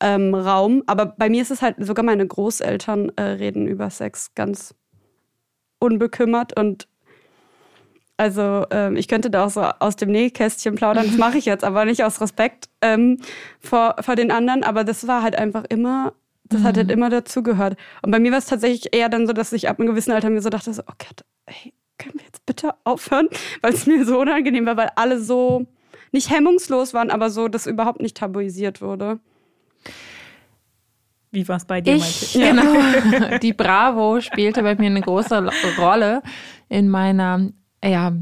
ähm, 0.00 0.34
Raum. 0.34 0.82
Aber 0.86 1.06
bei 1.06 1.28
mir 1.28 1.42
ist 1.42 1.50
es 1.50 1.62
halt, 1.62 1.76
sogar 1.78 2.04
meine 2.04 2.26
Großeltern 2.26 3.12
äh, 3.16 3.22
reden 3.22 3.66
über 3.66 3.90
Sex 3.90 4.34
ganz 4.34 4.74
unbekümmert 5.80 6.58
und 6.58 6.88
also 8.18 8.66
ähm, 8.72 8.96
ich 8.96 9.06
könnte 9.06 9.30
da 9.30 9.44
auch 9.44 9.50
so 9.50 9.62
aus 9.62 9.94
dem 9.94 10.10
Nähkästchen 10.10 10.74
plaudern, 10.74 11.06
das 11.06 11.16
mache 11.16 11.38
ich 11.38 11.44
jetzt, 11.44 11.62
aber 11.62 11.84
nicht 11.84 12.02
aus 12.02 12.20
Respekt 12.20 12.68
ähm, 12.82 13.18
vor, 13.60 13.94
vor 14.00 14.16
den 14.16 14.32
anderen. 14.32 14.64
Aber 14.64 14.82
das 14.82 15.06
war 15.06 15.22
halt 15.22 15.36
einfach 15.36 15.64
immer, 15.68 16.12
das 16.44 16.60
mhm. 16.60 16.64
hat 16.64 16.76
halt 16.76 16.88
mhm. 16.88 16.94
immer 16.94 17.10
dazugehört. 17.10 17.76
Und 18.02 18.10
bei 18.10 18.18
mir 18.18 18.32
war 18.32 18.38
es 18.38 18.46
tatsächlich 18.46 18.92
eher 18.92 19.08
dann 19.08 19.28
so, 19.28 19.32
dass 19.32 19.52
ich 19.52 19.68
ab 19.68 19.78
einem 19.78 19.88
gewissen 19.88 20.10
Alter 20.10 20.30
mir 20.30 20.42
so 20.42 20.50
dachte, 20.50 20.74
so, 20.74 20.82
oh 20.82 20.94
Gott, 20.98 21.24
ey, 21.46 21.72
können 21.96 22.14
wir 22.16 22.24
jetzt 22.24 22.44
bitte 22.44 22.74
aufhören? 22.82 23.28
Weil 23.62 23.72
es 23.72 23.86
mir 23.86 24.04
so 24.04 24.18
unangenehm 24.20 24.66
war, 24.66 24.76
weil 24.76 24.90
alle 24.96 25.20
so 25.20 25.66
nicht 26.10 26.28
hemmungslos 26.28 26.94
waren, 26.94 27.10
aber 27.10 27.30
so, 27.30 27.46
dass 27.46 27.68
überhaupt 27.68 28.00
nicht 28.00 28.16
tabuisiert 28.16 28.80
wurde. 28.80 29.20
Wie 31.30 31.46
war 31.46 31.58
es 31.58 31.66
bei 31.66 31.80
dir, 31.82 31.94
ich, 31.94 32.32
Genau. 32.32 33.38
Die 33.42 33.52
Bravo 33.52 34.20
spielte 34.20 34.62
bei 34.62 34.74
mir 34.74 34.86
eine 34.86 35.02
große 35.02 35.48
Rolle 35.78 36.22
in 36.68 36.88
meiner 36.88 37.52
ja, 37.84 38.12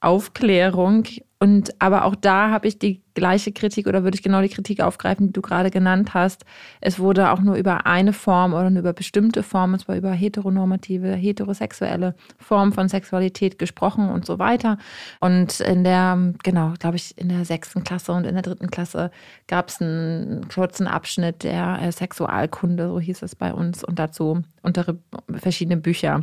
Aufklärung. 0.00 1.04
Und 1.42 1.80
aber 1.80 2.04
auch 2.04 2.14
da 2.14 2.50
habe 2.50 2.68
ich 2.68 2.78
die 2.78 3.02
gleiche 3.14 3.50
Kritik 3.50 3.86
oder 3.86 4.04
würde 4.04 4.14
ich 4.14 4.22
genau 4.22 4.42
die 4.42 4.50
Kritik 4.50 4.82
aufgreifen, 4.82 5.28
die 5.28 5.32
du 5.32 5.40
gerade 5.40 5.70
genannt 5.70 6.12
hast. 6.12 6.44
Es 6.82 6.98
wurde 6.98 7.30
auch 7.30 7.40
nur 7.40 7.54
über 7.54 7.86
eine 7.86 8.12
Form 8.12 8.52
oder 8.52 8.68
nur 8.68 8.80
über 8.80 8.92
bestimmte 8.92 9.42
Formen, 9.42 9.74
und 9.74 9.80
zwar 9.80 9.96
über 9.96 10.10
heteronormative, 10.10 11.14
heterosexuelle 11.14 12.14
Formen 12.38 12.72
von 12.72 12.90
Sexualität 12.90 13.58
gesprochen 13.58 14.10
und 14.10 14.26
so 14.26 14.38
weiter. 14.38 14.76
Und 15.20 15.60
in 15.60 15.82
der, 15.82 16.34
genau, 16.42 16.74
glaube 16.78 16.96
ich, 16.96 17.16
in 17.16 17.30
der 17.30 17.46
sechsten 17.46 17.84
Klasse 17.84 18.12
und 18.12 18.26
in 18.26 18.34
der 18.34 18.42
dritten 18.42 18.70
Klasse 18.70 19.10
gab 19.46 19.70
es 19.70 19.80
einen 19.80 20.46
kurzen 20.48 20.86
Abschnitt 20.86 21.42
der 21.42 21.80
äh, 21.80 21.90
Sexualkunde, 21.90 22.88
so 22.88 23.00
hieß 23.00 23.22
es 23.22 23.34
bei 23.34 23.54
uns, 23.54 23.82
und 23.82 23.98
dazu 23.98 24.42
unter 24.62 24.94
verschiedene 25.38 25.78
Bücher. 25.78 26.22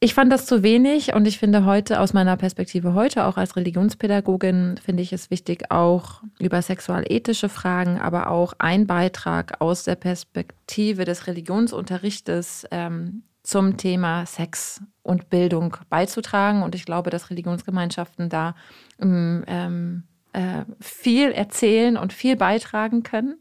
Ich 0.00 0.14
fand 0.14 0.32
das 0.32 0.46
zu 0.46 0.62
wenig 0.62 1.14
und 1.14 1.26
ich 1.26 1.38
finde 1.38 1.64
heute 1.64 1.98
aus 1.98 2.12
meiner 2.12 2.36
Perspektive 2.36 2.94
heute 2.94 3.24
auch 3.24 3.36
als 3.36 3.56
Religionspädagogin 3.56 4.76
finde 4.76 5.02
ich 5.02 5.12
es 5.12 5.28
wichtig 5.28 5.72
auch 5.72 6.22
über 6.38 6.62
sexualethische 6.62 7.48
Fragen, 7.48 7.98
aber 7.98 8.30
auch 8.30 8.52
ein 8.58 8.86
Beitrag 8.86 9.60
aus 9.60 9.82
der 9.82 9.96
Perspektive 9.96 11.04
des 11.04 11.26
Religionsunterrichtes 11.26 12.64
ähm, 12.70 13.24
zum 13.42 13.76
Thema 13.76 14.24
Sex 14.24 14.82
und 15.02 15.30
Bildung 15.30 15.76
beizutragen 15.90 16.62
und 16.62 16.76
ich 16.76 16.84
glaube, 16.84 17.10
dass 17.10 17.30
Religionsgemeinschaften 17.30 18.28
da 18.28 18.54
ähm, 19.00 19.44
ähm 19.48 20.04
äh, 20.34 20.64
viel 20.78 21.32
erzählen 21.32 21.96
und 21.96 22.12
viel 22.12 22.36
beitragen 22.36 23.02
können. 23.02 23.38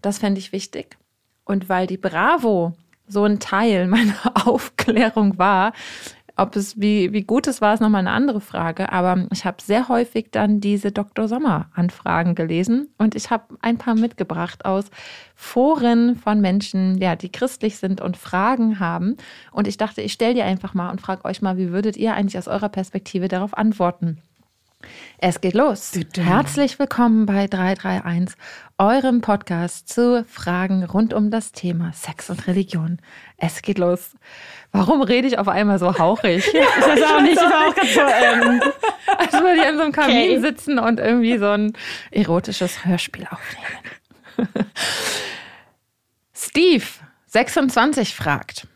Das 0.00 0.18
fände 0.18 0.38
ich 0.38 0.52
wichtig. 0.52 0.96
Und 1.44 1.68
weil 1.68 1.86
die 1.86 1.98
Bravo 1.98 2.74
so 3.06 3.24
ein 3.24 3.38
Teil 3.38 3.86
meiner 3.88 4.46
Aufklärung 4.46 5.38
war. 5.38 5.72
Ob 6.36 6.56
es, 6.56 6.80
wie, 6.80 7.12
wie 7.12 7.22
gut 7.22 7.46
es 7.46 7.60
war, 7.60 7.74
ist 7.74 7.80
nochmal 7.80 8.00
eine 8.00 8.10
andere 8.10 8.40
Frage. 8.40 8.90
Aber 8.90 9.28
ich 9.32 9.44
habe 9.44 9.62
sehr 9.62 9.88
häufig 9.88 10.32
dann 10.32 10.60
diese 10.60 10.90
Dr. 10.90 11.28
Sommer-Anfragen 11.28 12.34
gelesen 12.34 12.88
und 12.98 13.14
ich 13.14 13.30
habe 13.30 13.56
ein 13.62 13.78
paar 13.78 13.94
mitgebracht 13.94 14.64
aus 14.64 14.86
Foren 15.36 16.16
von 16.16 16.40
Menschen, 16.40 16.98
ja, 16.98 17.14
die 17.14 17.30
christlich 17.30 17.76
sind 17.76 18.00
und 18.00 18.16
Fragen 18.16 18.80
haben. 18.80 19.16
Und 19.52 19.68
ich 19.68 19.76
dachte, 19.76 20.00
ich 20.02 20.12
stelle 20.12 20.34
dir 20.34 20.44
einfach 20.44 20.74
mal 20.74 20.90
und 20.90 21.00
frage 21.00 21.24
euch 21.24 21.40
mal, 21.40 21.56
wie 21.56 21.70
würdet 21.70 21.96
ihr 21.96 22.14
eigentlich 22.14 22.38
aus 22.38 22.48
eurer 22.48 22.68
Perspektive 22.68 23.28
darauf 23.28 23.56
antworten? 23.56 24.20
Es 25.18 25.40
geht 25.40 25.54
los. 25.54 25.92
Herzlich 26.16 26.78
willkommen 26.78 27.26
bei 27.26 27.46
331, 27.46 28.36
eurem 28.78 29.20
Podcast 29.20 29.88
zu 29.88 30.24
Fragen 30.24 30.84
rund 30.84 31.14
um 31.14 31.30
das 31.30 31.52
Thema 31.52 31.92
Sex 31.92 32.30
und 32.30 32.46
Religion. 32.46 32.98
Es 33.36 33.62
geht 33.62 33.78
los. 33.78 34.10
Warum 34.72 35.02
rede 35.02 35.28
ich 35.28 35.38
auf 35.38 35.48
einmal 35.48 35.78
so 35.78 35.98
hauchig? 35.98 36.46
ich 36.52 36.54
weiß 36.54 37.02
auch 37.02 37.22
nicht, 37.22 37.32
ich 37.32 37.38
war 37.38 37.68
auch 37.68 37.74
ganz 37.74 37.94
so, 37.94 38.00
ähm, 38.00 38.60
als 39.18 39.32
würde 39.32 39.60
ich 39.62 39.68
in 39.68 39.76
so 39.76 39.82
einem 39.82 39.92
Kamin 39.92 40.16
okay. 40.16 40.40
sitzen 40.40 40.78
und 40.78 41.00
irgendwie 41.00 41.38
so 41.38 41.50
ein 41.50 41.72
erotisches 42.10 42.84
Hörspiel 42.84 43.26
aufnehmen. 43.30 44.56
Steve, 46.34 46.84
26, 47.26 48.14
fragt. 48.14 48.66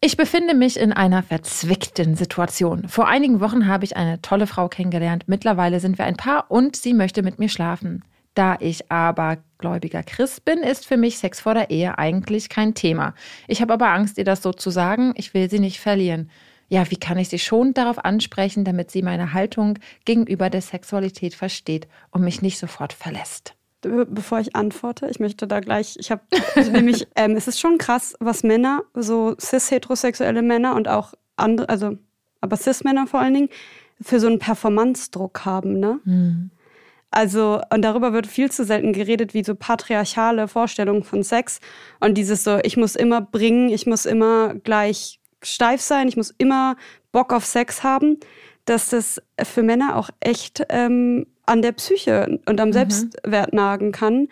Ich 0.00 0.16
befinde 0.16 0.54
mich 0.54 0.78
in 0.78 0.92
einer 0.92 1.24
verzwickten 1.24 2.14
Situation. 2.14 2.88
Vor 2.88 3.08
einigen 3.08 3.40
Wochen 3.40 3.66
habe 3.66 3.84
ich 3.84 3.96
eine 3.96 4.22
tolle 4.22 4.46
Frau 4.46 4.68
kennengelernt. 4.68 5.24
Mittlerweile 5.26 5.80
sind 5.80 5.98
wir 5.98 6.04
ein 6.04 6.16
Paar 6.16 6.52
und 6.52 6.76
sie 6.76 6.94
möchte 6.94 7.24
mit 7.24 7.40
mir 7.40 7.48
schlafen. 7.48 8.04
Da 8.34 8.56
ich 8.60 8.92
aber 8.92 9.38
gläubiger 9.58 10.04
Christ 10.04 10.44
bin, 10.44 10.58
ist 10.58 10.86
für 10.86 10.96
mich 10.96 11.18
Sex 11.18 11.40
vor 11.40 11.54
der 11.54 11.70
Ehe 11.70 11.98
eigentlich 11.98 12.48
kein 12.48 12.74
Thema. 12.74 13.12
Ich 13.48 13.60
habe 13.60 13.72
aber 13.72 13.88
Angst, 13.88 14.18
ihr 14.18 14.24
das 14.24 14.40
so 14.40 14.52
zu 14.52 14.70
sagen. 14.70 15.14
Ich 15.16 15.34
will 15.34 15.50
sie 15.50 15.58
nicht 15.58 15.80
verlieren. 15.80 16.30
Ja, 16.68 16.88
wie 16.92 16.96
kann 16.96 17.18
ich 17.18 17.28
sie 17.28 17.40
schon 17.40 17.74
darauf 17.74 18.04
ansprechen, 18.04 18.64
damit 18.64 18.92
sie 18.92 19.02
meine 19.02 19.32
Haltung 19.32 19.80
gegenüber 20.04 20.48
der 20.48 20.62
Sexualität 20.62 21.34
versteht 21.34 21.88
und 22.12 22.22
mich 22.22 22.40
nicht 22.40 22.58
sofort 22.58 22.92
verlässt? 22.92 23.57
Bevor 23.80 24.40
ich 24.40 24.56
antworte, 24.56 25.08
ich 25.08 25.20
möchte 25.20 25.46
da 25.46 25.60
gleich, 25.60 25.96
ich 25.98 26.10
habe 26.10 26.22
also 26.54 26.70
nämlich, 26.70 27.06
ähm, 27.16 27.36
es 27.36 27.48
ist 27.48 27.60
schon 27.60 27.78
krass, 27.78 28.14
was 28.20 28.42
Männer, 28.42 28.82
so 28.94 29.36
cis-heterosexuelle 29.40 30.42
Männer 30.42 30.74
und 30.74 30.88
auch 30.88 31.14
andere, 31.36 31.68
also 31.68 31.96
aber 32.40 32.56
cis-Männer 32.56 33.06
vor 33.06 33.20
allen 33.20 33.34
Dingen, 33.34 33.48
für 34.00 34.20
so 34.20 34.26
einen 34.26 34.38
Performance-Druck 34.38 35.44
haben, 35.44 35.78
ne? 35.80 36.00
Mhm. 36.04 36.50
Also, 37.10 37.62
und 37.72 37.82
darüber 37.82 38.12
wird 38.12 38.26
viel 38.26 38.50
zu 38.50 38.64
selten 38.64 38.92
geredet, 38.92 39.32
wie 39.32 39.42
so 39.42 39.54
patriarchale 39.54 40.46
Vorstellungen 40.46 41.02
von 41.02 41.22
Sex. 41.22 41.58
Und 42.00 42.18
dieses 42.18 42.44
so, 42.44 42.58
ich 42.62 42.76
muss 42.76 42.96
immer 42.96 43.22
bringen, 43.22 43.70
ich 43.70 43.86
muss 43.86 44.04
immer 44.04 44.54
gleich 44.54 45.18
steif 45.42 45.80
sein, 45.80 46.08
ich 46.08 46.16
muss 46.18 46.34
immer 46.36 46.76
Bock 47.10 47.32
auf 47.32 47.46
Sex 47.46 47.82
haben, 47.82 48.18
dass 48.68 48.90
das 48.90 49.22
für 49.42 49.62
Männer 49.62 49.96
auch 49.96 50.10
echt 50.20 50.64
ähm, 50.68 51.26
an 51.46 51.62
der 51.62 51.72
Psyche 51.72 52.38
und 52.46 52.60
am 52.60 52.68
mhm. 52.68 52.72
Selbstwert 52.72 53.52
nagen 53.52 53.92
kann. 53.92 54.28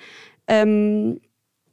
Ähm, 0.47 1.20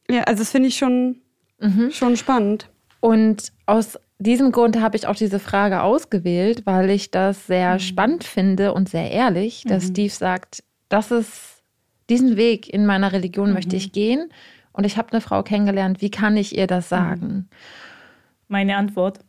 ja, 0.10 0.24
also 0.24 0.40
das 0.40 0.52
finde 0.52 0.70
ich 0.70 0.78
schon, 0.78 1.22
mhm. 1.60 1.92
schon 1.92 2.18
spannend. 2.18 2.70
Und 3.00 3.52
aus 3.66 4.00
diesem 4.20 4.52
Grund 4.52 4.80
habe 4.80 4.96
ich 4.96 5.08
auch 5.08 5.16
diese 5.16 5.40
Frage 5.40 5.82
ausgewählt, 5.82 6.66
weil 6.66 6.90
ich 6.90 7.12
das 7.12 7.48
sehr 7.48 7.74
mhm. 7.74 7.80
spannend 7.80 8.24
finde 8.24 8.74
und 8.74 8.90
sehr 8.90 9.12
ehrlich, 9.12 9.64
dass 9.68 9.84
mhm. 9.84 9.90
Steve 9.90 10.14
sagt, 10.14 10.64
das 10.90 11.12
ist 11.12 11.64
diesen 12.10 12.38
Weg 12.38 12.72
in 12.74 12.86
meiner 12.86 13.12
Religion 13.12 13.50
mhm. 13.50 13.56
möchte 13.56 13.76
ich 13.76 13.92
gehen 13.92 14.30
und 14.72 14.86
ich 14.86 14.98
habe 14.98 15.12
eine 15.12 15.22
Frau 15.22 15.44
kennengelernt, 15.44 16.02
wie 16.02 16.12
kann 16.12 16.38
ich 16.38 16.58
ihr 16.58 16.68
das 16.68 16.86
mhm. 16.86 16.96
sagen? 16.96 17.50
Meine 18.48 18.78
Antwort. 18.78 19.20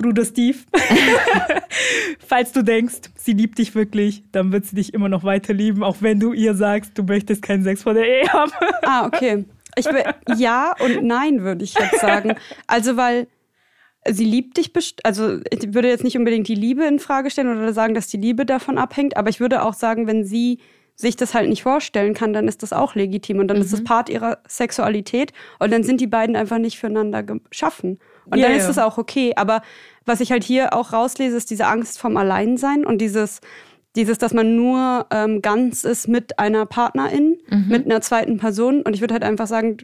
Bruder 0.00 0.24
Steve, 0.24 0.56
falls 2.26 2.52
du 2.52 2.62
denkst, 2.62 3.10
sie 3.16 3.34
liebt 3.34 3.58
dich 3.58 3.74
wirklich, 3.74 4.22
dann 4.32 4.50
wird 4.50 4.64
sie 4.64 4.76
dich 4.76 4.94
immer 4.94 5.10
noch 5.10 5.24
weiter 5.24 5.52
lieben, 5.52 5.82
auch 5.82 5.96
wenn 6.00 6.18
du 6.18 6.32
ihr 6.32 6.54
sagst, 6.54 6.96
du 6.96 7.02
möchtest 7.02 7.42
keinen 7.42 7.64
Sex 7.64 7.82
vor 7.82 7.92
der 7.92 8.06
Ehe 8.06 8.32
haben. 8.32 8.50
ah, 8.82 9.06
okay. 9.06 9.44
Ich 9.76 9.84
will, 9.84 10.02
ja 10.36 10.74
und 10.80 11.04
nein, 11.04 11.42
würde 11.42 11.64
ich 11.64 11.74
jetzt 11.74 12.00
sagen. 12.00 12.34
Also, 12.66 12.96
weil 12.96 13.28
sie 14.08 14.24
liebt 14.24 14.56
dich, 14.56 14.72
also 15.04 15.38
ich 15.50 15.74
würde 15.74 15.88
jetzt 15.88 16.02
nicht 16.02 16.16
unbedingt 16.16 16.48
die 16.48 16.54
Liebe 16.54 16.84
in 16.84 16.98
Frage 16.98 17.30
stellen 17.30 17.56
oder 17.56 17.74
sagen, 17.74 17.94
dass 17.94 18.08
die 18.08 18.16
Liebe 18.16 18.46
davon 18.46 18.78
abhängt, 18.78 19.18
aber 19.18 19.28
ich 19.28 19.38
würde 19.38 19.62
auch 19.62 19.74
sagen, 19.74 20.06
wenn 20.06 20.24
sie 20.24 20.60
sich 20.96 21.16
das 21.16 21.34
halt 21.34 21.48
nicht 21.48 21.62
vorstellen 21.62 22.14
kann, 22.14 22.32
dann 22.32 22.48
ist 22.48 22.62
das 22.62 22.72
auch 22.72 22.94
legitim 22.94 23.38
und 23.38 23.48
dann 23.48 23.58
mhm. 23.58 23.64
ist 23.64 23.72
das 23.72 23.80
mhm. 23.80 23.84
Part 23.84 24.08
ihrer 24.08 24.38
Sexualität 24.48 25.32
und 25.58 25.72
dann 25.72 25.82
sind 25.82 26.00
die 26.00 26.06
beiden 26.06 26.36
einfach 26.36 26.58
nicht 26.58 26.78
füreinander 26.78 27.22
geschaffen. 27.22 27.98
Und 28.30 28.38
yeah, 28.38 28.48
dann 28.48 28.58
ist 28.58 28.68
das 28.68 28.78
auch 28.78 28.98
okay. 28.98 29.32
Aber 29.36 29.62
was 30.04 30.20
ich 30.20 30.32
halt 30.32 30.44
hier 30.44 30.74
auch 30.74 30.92
rauslese, 30.92 31.36
ist 31.36 31.50
diese 31.50 31.66
Angst 31.66 31.98
vom 31.98 32.16
Alleinsein 32.16 32.84
und 32.84 32.98
dieses, 32.98 33.40
dieses, 33.96 34.18
dass 34.18 34.32
man 34.32 34.56
nur 34.56 35.06
ähm, 35.10 35.42
ganz 35.42 35.84
ist 35.84 36.08
mit 36.08 36.38
einer 36.38 36.66
Partnerin, 36.66 37.38
mhm. 37.48 37.66
mit 37.68 37.84
einer 37.86 38.00
zweiten 38.00 38.38
Person. 38.38 38.82
Und 38.82 38.94
ich 38.94 39.00
würde 39.00 39.14
halt 39.14 39.24
einfach 39.24 39.46
sagen, 39.46 39.78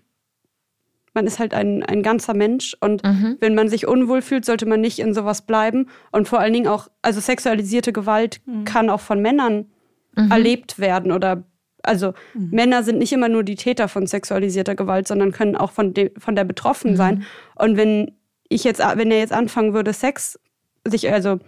man 1.16 1.26
ist 1.26 1.38
halt 1.38 1.54
ein, 1.54 1.82
ein 1.82 2.02
ganzer 2.02 2.34
Mensch 2.34 2.76
und 2.80 3.02
mhm. 3.02 3.38
wenn 3.40 3.54
man 3.54 3.68
sich 3.68 3.88
unwohl 3.88 4.22
fühlt, 4.22 4.44
sollte 4.44 4.66
man 4.66 4.80
nicht 4.80 4.98
in 4.98 5.14
sowas 5.14 5.42
bleiben. 5.42 5.88
Und 6.12 6.28
vor 6.28 6.38
allen 6.38 6.52
Dingen 6.52 6.68
auch, 6.68 6.88
also 7.02 7.20
sexualisierte 7.20 7.92
Gewalt 7.92 8.40
mhm. 8.44 8.64
kann 8.64 8.90
auch 8.90 9.00
von 9.00 9.20
Männern 9.20 9.66
mhm. 10.14 10.30
erlebt 10.30 10.78
werden 10.78 11.10
oder 11.10 11.42
also 11.82 12.14
mhm. 12.34 12.50
Männer 12.50 12.82
sind 12.82 12.98
nicht 12.98 13.12
immer 13.12 13.28
nur 13.28 13.44
die 13.44 13.54
Täter 13.54 13.88
von 13.88 14.06
sexualisierter 14.06 14.74
Gewalt, 14.74 15.08
sondern 15.08 15.32
können 15.32 15.56
auch 15.56 15.72
von, 15.72 15.94
de, 15.94 16.12
von 16.18 16.36
der 16.36 16.44
betroffen 16.44 16.92
mhm. 16.92 16.96
sein. 16.96 17.24
Und 17.54 17.76
wenn 17.76 18.12
ich 18.48 18.64
jetzt, 18.64 18.80
wenn 18.80 19.10
er 19.10 19.18
jetzt 19.18 19.32
anfangen 19.32 19.74
würde, 19.74 19.92
Sex, 19.92 20.38
sich 20.84 21.12
also 21.12 21.38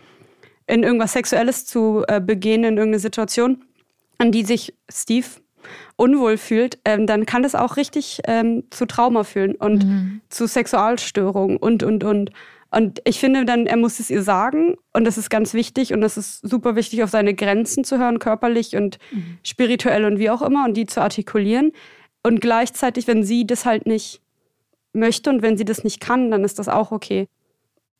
in 0.67 0.83
irgendwas 0.83 1.13
Sexuelles 1.13 1.65
zu 1.65 2.05
äh, 2.09 2.21
begehen, 2.21 2.65
in 2.65 2.77
irgendeine 2.77 3.01
Situation, 3.01 3.65
an 4.19 4.33
die 4.33 4.45
sich 4.45 4.75
Steve 4.91 5.27
unwohl 5.97 6.37
fühlt, 6.37 6.79
ähm, 6.85 7.07
dann 7.07 7.27
kann 7.27 7.43
das 7.43 7.55
auch 7.55 7.77
richtig 7.77 8.21
ähm, 8.25 8.65
zu 8.71 8.87
Trauma 8.87 9.25
fühlen 9.25 9.55
und 9.57 9.85
mhm. 9.85 10.21
zu 10.29 10.47
Sexualstörungen 10.47 11.57
und, 11.57 11.83
und, 11.83 12.05
und. 12.05 12.31
Und 12.71 13.01
ich 13.05 13.19
finde 13.19 13.47
dann, 13.47 13.67
er 13.67 13.79
muss 13.79 13.99
es 13.99 14.11
ihr 14.11 14.23
sagen 14.23 14.77
und 14.93 15.05
das 15.05 15.17
ist 15.17 15.31
ganz 15.31 15.55
wichtig 15.55 15.95
und 15.95 16.03
das 16.03 16.19
ist 16.19 16.47
super 16.47 16.77
wichtig, 16.77 17.03
auf 17.03 17.09
seine 17.09 17.33
Grenzen 17.33 17.83
zu 17.83 17.99
hören, 17.99 18.19
körperlich 18.19 18.77
und 18.77 18.99
mhm. 19.11 19.39
spirituell 19.43 20.05
und 20.05 20.19
wie 20.19 20.29
auch 20.29 20.43
immer 20.43 20.67
und 20.67 20.75
die 20.75 20.85
zu 20.85 21.01
artikulieren. 21.01 21.73
Und 22.23 22.41
gleichzeitig, 22.41 23.07
wenn 23.07 23.23
sie 23.23 23.47
das 23.47 23.65
halt 23.65 23.87
nicht 23.87 24.21
möchte 24.99 25.31
und 25.31 25.43
wenn 25.43 25.57
sie 25.57 25.65
das 25.65 25.85
nicht 25.85 26.01
kann, 26.01 26.31
dann 26.31 26.45
ist 26.45 26.59
das 26.59 26.69
auch 26.69 26.93
okay. 26.93 27.29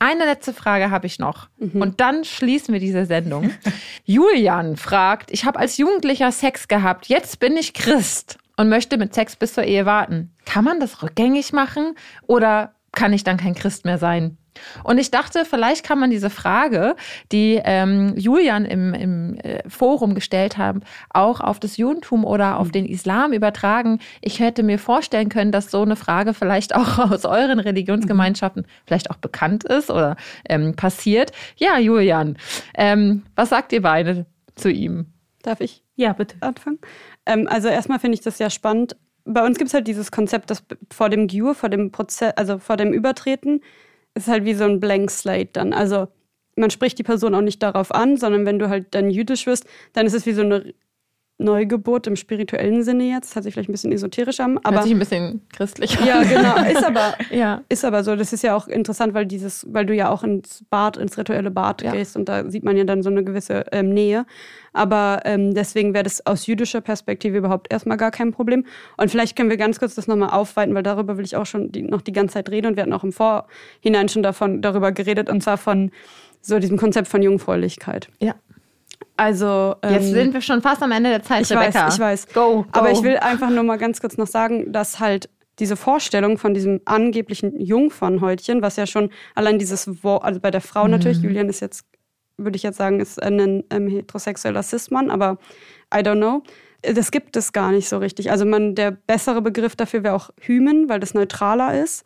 Eine 0.01 0.27
letzte 0.27 0.53
Frage 0.53 0.91
habe 0.91 1.07
ich 1.07 1.19
noch. 1.19 1.49
Mhm. 1.59 1.83
Und 1.83 2.01
dann 2.01 2.25
schließen 2.25 2.73
wir 2.73 2.81
diese 2.81 3.05
Sendung. 3.05 3.51
Julian 4.05 4.77
fragt, 4.77 5.33
ich 5.33 5.45
habe 5.45 5.59
als 5.59 5.77
Jugendlicher 5.77 6.31
Sex 6.31 6.69
gehabt, 6.69 7.07
jetzt 7.09 7.41
bin 7.41 7.57
ich 7.57 7.75
Christ 7.75 8.39
und 8.57 8.69
möchte 8.69 8.97
mit 8.97 9.15
Sex 9.15 9.35
bis 9.35 9.55
zur 9.55 9.65
Ehe 9.65 9.87
warten. 9.87 10.33
Kann 10.45 10.65
man 10.65 10.79
das 10.79 11.03
rückgängig 11.03 11.53
machen 11.53 11.95
oder 12.27 12.75
kann 12.93 13.13
ich 13.13 13.25
dann 13.25 13.39
kein 13.39 13.55
Christ 13.55 13.85
mehr 13.85 13.99
sein? 13.99 14.39
Und 14.85 14.99
ich 14.99 15.11
dachte, 15.11 15.45
vielleicht 15.45 15.85
kann 15.85 15.99
man 15.99 16.11
diese 16.11 16.31
Frage, 16.31 16.97
die 17.33 17.61
ähm, 17.65 18.15
Julian 18.17 18.65
im, 18.65 18.95
im 18.95 19.37
äh, 19.39 19.69
Forum 19.69 20.15
gestellt 20.15 20.59
hat, 20.59 20.77
auch 21.11 21.41
auf 21.41 21.61
das 21.61 21.77
Judentum 21.77 22.25
oder 22.25 22.59
auf 22.59 22.71
den 22.71 22.87
Islam 22.87 23.33
übertragen. 23.33 24.01
Ich 24.21 24.41
hätte 24.41 24.63
mir 24.63 24.79
vorstellen 24.79 25.29
können, 25.29 25.53
dass 25.53 25.71
so 25.71 25.83
eine 25.83 25.97
Frage 25.97 26.35
vielleicht 26.35 26.75
auch 26.75 26.99
aus 27.11 27.25
euren 27.25 27.61
Religionsgemeinschaften 27.61 28.67
vielleicht 28.87 29.11
auch 29.11 29.17
bekannt 29.17 29.65
ist 29.65 29.91
oder 29.91 30.17
ähm, 30.49 30.75
passiert. 30.75 31.33
Ja, 31.57 31.79
Julian, 31.79 32.37
ähm, 32.77 33.23
was 33.37 33.51
sagt 33.51 33.73
ihr 33.73 33.83
beide 33.83 34.27
zu 34.55 34.71
ihm? 34.71 35.07
Darf 35.43 35.61
ich? 35.61 35.83
Ja, 35.97 36.13
bitte. 36.13 36.37
Anfangen? 36.41 36.79
Ähm, 37.27 37.49
also 37.49 37.69
erstmal 37.69 37.99
finde 37.99 38.15
ich 38.15 38.21
das 38.21 38.39
ja 38.39 38.51
spannend. 38.51 38.97
Bei 39.25 39.45
uns 39.45 39.59
gibt 39.59 39.69
es 39.69 39.75
halt 39.75 39.87
dieses 39.87 40.11
Konzept, 40.11 40.51
dass 40.51 40.65
vor 40.91 41.11
dem 41.11 41.27
Giur, 41.27 41.55
vor 41.55 41.69
dem 41.69 41.91
Prozess, 41.93 42.33
also 42.37 42.59
vor 42.59 42.77
dem 42.77 42.93
Übertreten, 42.93 43.61
ist 44.15 44.29
halt 44.29 44.45
wie 44.45 44.55
so 44.55 44.65
ein 44.65 44.81
Blank 44.81 45.11
Slate 45.11 45.51
dann. 45.53 45.73
Also 45.73 46.09
man 46.57 46.71
spricht 46.71 46.99
die 46.99 47.05
Person 47.05 47.35
auch 47.35 47.41
nicht 47.41 47.63
darauf 47.63 47.95
an, 47.95 48.17
sondern 48.17 48.45
wenn 48.47 48.59
du 48.59 48.69
halt 48.69 48.95
dann 48.95 49.11
jüdisch 49.11 49.47
wirst, 49.47 49.67
dann 49.93 50.07
ist 50.07 50.15
es 50.15 50.27
wie 50.27 50.33
so 50.33 50.43
eine 50.43 50.75
Neugeburt 51.39 52.09
im 52.09 52.17
spirituellen 52.17 52.83
Sinne 52.83 53.05
jetzt. 53.05 53.31
Das 53.31 53.37
hört 53.37 53.45
sich 53.45 53.55
vielleicht 53.55 53.69
ein 53.69 53.73
bisschen 53.73 53.93
esoterisch 53.93 54.41
an. 54.41 54.59
Aber 54.59 54.77
hört 54.77 54.85
sich 54.85 54.93
ein 54.93 54.99
bisschen 54.99 55.41
christlich 55.53 55.99
an. 55.99 56.07
Ja, 56.07 56.23
genau. 56.23 56.57
Ist 56.69 56.85
aber, 56.85 57.15
ja. 57.31 57.63
ist 57.69 57.85
aber 57.85 58.03
so. 58.03 58.17
Das 58.17 58.33
ist 58.33 58.43
ja 58.43 58.57
auch 58.57 58.67
interessant, 58.67 59.15
weil 59.15 59.25
dieses, 59.25 59.65
weil 59.73 59.87
du 59.87 59.95
ja 59.95 60.11
auch 60.11 60.25
ins 60.25 60.65
Bad, 60.69 60.97
ins 60.97 61.17
rituelle 61.17 61.53
Bad 61.53 61.83
ja. 61.83 61.93
gehst 61.93 62.17
und 62.17 62.29
da 62.29 62.51
sieht 62.51 62.65
man 62.65 62.77
ja 62.77 62.85
dann 62.85 63.05
so 63.05 63.11
eine 63.11 63.23
gewisse 63.23 63.67
ähm, 63.71 63.91
Nähe. 63.91 64.27
Aber 64.73 65.21
ähm, 65.25 65.55
deswegen 65.55 65.95
wäre 65.95 66.05
das 66.05 66.27
aus 66.27 66.47
jüdischer 66.47 66.81
Perspektive 66.81 67.39
überhaupt 67.39 67.73
erstmal 67.73 67.97
gar 67.97 68.11
kein 68.11 68.33
Problem. 68.33 68.65
Und 68.97 69.11
vielleicht 69.11 69.37
können 69.37 69.49
wir 69.49 69.57
ganz 69.57 69.79
kurz 69.79 69.95
das 69.95 70.09
nochmal 70.09 70.31
aufweiten, 70.31 70.75
weil 70.75 70.83
darüber 70.83 71.17
will 71.17 71.25
ich 71.25 71.37
auch 71.37 71.47
schon 71.47 71.71
die, 71.71 71.83
noch 71.83 72.03
die 72.03 72.13
ganze 72.13 72.35
Zeit 72.35 72.51
reden 72.51 72.67
und 72.67 72.77
wir 72.77 72.83
hatten 72.83 72.93
auch 72.93 73.05
im 73.05 73.13
Vorhinein 73.13 74.09
schon 74.09 74.25
davon, 74.25 74.61
darüber 74.61 74.91
geredet 74.91 75.31
und 75.31 75.43
zwar 75.43 75.57
von 75.57 75.93
so 76.41 76.59
diesem 76.59 76.77
Konzept 76.77 77.09
von 77.09 77.23
Jungfräulichkeit. 77.23 78.09
Ja. 78.21 78.35
Also 79.19 79.75
ähm, 79.83 79.95
jetzt 79.95 80.11
sind 80.11 80.33
wir 80.33 80.41
schon 80.41 80.63
fast 80.63 80.81
am 80.81 80.93
Ende 80.93 81.11
der 81.11 81.23
Zeit. 81.25 81.43
Ich 81.43 81.51
Rebecca. 81.51 81.87
weiß, 81.87 81.95
ich 81.95 82.01
weiß. 82.01 82.27
Go, 82.29 82.63
go. 82.63 82.67
Aber 82.71 82.93
ich 82.93 83.03
will 83.03 83.17
einfach 83.17 83.51
nur 83.51 83.65
mal 83.65 83.77
ganz 83.77 84.01
kurz 84.01 84.17
noch 84.17 84.29
sagen, 84.29 84.73
dass 84.73 85.01
halt 85.01 85.29
diese 85.59 85.75
Vorstellung 85.75 86.39
von 86.39 86.55
diesem 86.55 86.81
angeblichen 86.85 87.61
Jungfernhäutchen, 87.61 88.63
was 88.63 88.77
ja 88.77 88.87
schon 88.87 89.11
allein 89.35 89.59
dieses 89.59 90.05
Wort, 90.05 90.23
also 90.23 90.39
bei 90.39 90.53
der 90.53 90.61
Frau 90.61 90.85
mhm. 90.85 90.93
natürlich, 90.93 91.19
Julian 91.19 91.49
ist 91.49 91.59
jetzt, 91.59 91.85
würde 92.37 92.55
ich 92.55 92.63
jetzt 92.63 92.79
sagen, 92.79 93.01
ist 93.01 93.21
ein 93.21 93.65
ähm, 93.71 93.89
heterosexueller 93.89 94.63
Cis-Mann, 94.63 95.11
aber 95.11 95.39
I 95.93 95.99
don't 95.99 96.19
know. 96.19 96.43
Das 96.83 97.11
gibt 97.11 97.37
es 97.37 97.53
gar 97.53 97.73
nicht 97.73 97.89
so 97.89 97.99
richtig. 97.99 98.31
Also 98.31 98.47
man, 98.47 98.77
der 98.77 98.93
bessere 98.93 99.43
Begriff 99.43 99.75
dafür 99.75 100.05
wäre 100.05 100.15
auch 100.15 100.31
Hymen, 100.41 100.89
weil 100.89 101.01
das 101.01 101.13
neutraler 101.13 101.83
ist. 101.83 102.05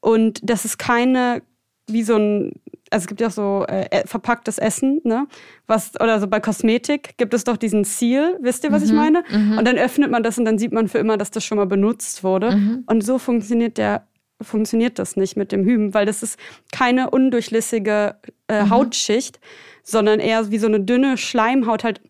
Und 0.00 0.40
das 0.42 0.64
ist 0.64 0.78
keine, 0.78 1.42
wie 1.86 2.02
so 2.02 2.16
ein 2.16 2.52
also 2.90 3.04
es 3.04 3.08
gibt 3.08 3.20
ja 3.20 3.26
auch 3.26 3.32
so 3.32 3.64
äh, 3.66 4.06
verpacktes 4.06 4.58
Essen, 4.58 5.00
ne? 5.04 5.26
Was, 5.66 5.98
oder 6.00 6.20
so 6.20 6.28
bei 6.28 6.38
Kosmetik 6.38 7.16
gibt 7.16 7.34
es 7.34 7.42
doch 7.42 7.56
diesen 7.56 7.82
Seal, 7.82 8.38
wisst 8.40 8.62
ihr, 8.62 8.70
was 8.70 8.82
mhm, 8.82 8.88
ich 8.88 8.92
meine? 8.94 9.24
Mhm. 9.30 9.58
Und 9.58 9.66
dann 9.66 9.76
öffnet 9.78 10.10
man 10.10 10.22
das 10.22 10.38
und 10.38 10.44
dann 10.44 10.58
sieht 10.58 10.72
man 10.72 10.86
für 10.86 10.98
immer, 10.98 11.16
dass 11.16 11.32
das 11.32 11.44
schon 11.44 11.58
mal 11.58 11.66
benutzt 11.66 12.22
wurde. 12.22 12.52
Mhm. 12.52 12.84
Und 12.86 13.02
so 13.02 13.18
funktioniert 13.18 13.78
der 13.78 14.06
funktioniert 14.40 14.98
das 14.98 15.16
nicht 15.16 15.36
mit 15.36 15.52
dem 15.52 15.64
Hymen, 15.64 15.94
weil 15.94 16.06
das 16.06 16.22
ist 16.22 16.38
keine 16.72 17.10
undurchlässige 17.10 18.16
äh, 18.48 18.64
mhm. 18.64 18.70
Hautschicht, 18.70 19.40
sondern 19.82 20.20
eher 20.20 20.50
wie 20.50 20.58
so 20.58 20.66
eine 20.66 20.80
dünne 20.80 21.16
Schleimhaut 21.16 21.84
halt 21.84 22.00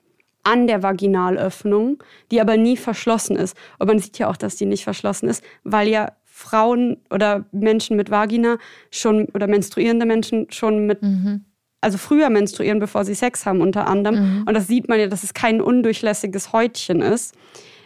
an 0.43 0.66
der 0.66 0.83
Vaginalöffnung, 0.83 2.03
die 2.31 2.41
aber 2.41 2.57
nie 2.57 2.77
verschlossen 2.77 3.37
ist. 3.37 3.57
Und 3.79 3.87
man 3.87 3.99
sieht 3.99 4.18
ja 4.18 4.29
auch, 4.29 4.37
dass 4.37 4.57
die 4.57 4.66
nicht 4.66 4.85
verschlossen 4.85 5.29
ist, 5.29 5.45
weil 5.62 5.89
ja 5.89 6.12
Frauen 6.37 6.97
oder 7.11 7.45
Menschen 7.53 7.97
mit 7.97 8.11
Vagina 8.11 8.59
schon 8.91 9.26
oder 9.35 9.47
menstruierende 9.47 10.05
Menschen 10.05 10.49
schon 10.51 10.85
mit 10.85 11.01
mhm. 11.01 11.45
also 11.80 11.97
früher 11.97 12.28
menstruieren, 12.28 12.80
bevor 12.80 13.05
sie 13.05 13.14
Sex 13.14 13.47
haben 13.47 13.61
unter 13.61 13.87
anderem. 13.87 14.16
Mhm. 14.16 14.45
Und 14.49 14.55
das 14.55 14.66
sieht 14.66 14.89
man 14.89 14.99
ja, 14.99 15.07
dass 15.07 15.22
es 15.22 15.32
kein 15.32 15.61
undurchlässiges 15.61 16.53
Häutchen 16.53 17.03
ist. 17.03 17.37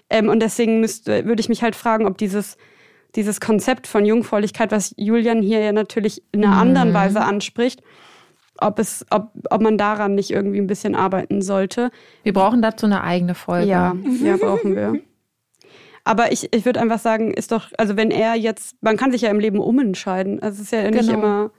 Ähm, 0.09 0.31
und 0.31 0.41
deswegen 0.41 0.81
müsste, 0.81 1.27
würde 1.27 1.41
ich 1.41 1.51
mich 1.51 1.63
halt 1.63 1.77
fragen, 1.77 2.07
ob 2.07 2.17
dieses 2.17 2.57
dieses 3.17 3.41
Konzept 3.41 3.87
von 3.87 4.05
Jungfräulichkeit, 4.05 4.71
was 4.71 4.95
Julian 4.97 5.43
hier 5.43 5.61
ja 5.61 5.73
natürlich 5.73 6.23
in 6.33 6.45
einer 6.45 6.55
mhm. 6.55 6.61
anderen 6.61 6.95
Weise 6.95 7.23
anspricht, 7.23 7.83
ob, 8.59 8.79
es, 8.79 9.05
ob, 9.11 9.31
ob 9.51 9.61
man 9.61 9.79
daran 9.79 10.15
nicht 10.15 10.31
irgendwie 10.31 10.59
ein 10.59 10.67
bisschen 10.67 10.95
arbeiten 10.95 11.43
sollte. 11.43 11.91
Wir 12.23 12.33
brauchen 12.33 12.61
dazu 12.61 12.87
eine 12.87 13.03
eigene 13.03 13.35
Folge. 13.35 13.69
Ja, 13.69 13.97
ja 14.23 14.37
brauchen 14.37 14.77
wir. 14.77 15.01
Aber 16.09 16.33
ich, 16.33 16.55
ich 16.55 16.65
würde 16.65 16.81
einfach 16.81 16.99
sagen, 16.99 17.33
ist 17.35 17.53
doch, 17.53 17.71
also 17.77 17.99
wenn 17.99 18.11
er 18.11 18.35
jetzt, 18.35 18.77
man 18.83 18.97
kann 18.97 19.13
sich 19.13 19.21
ja 19.21 19.31
im 19.31 19.41
Leben 19.41 19.59
umentscheiden. 19.59 20.41
Also 20.41 20.57
es 20.57 20.63
ist 20.63 20.73
ja 20.73 20.91
nicht 20.91 21.07
Genau. 21.07 21.19
immer, 21.19 21.51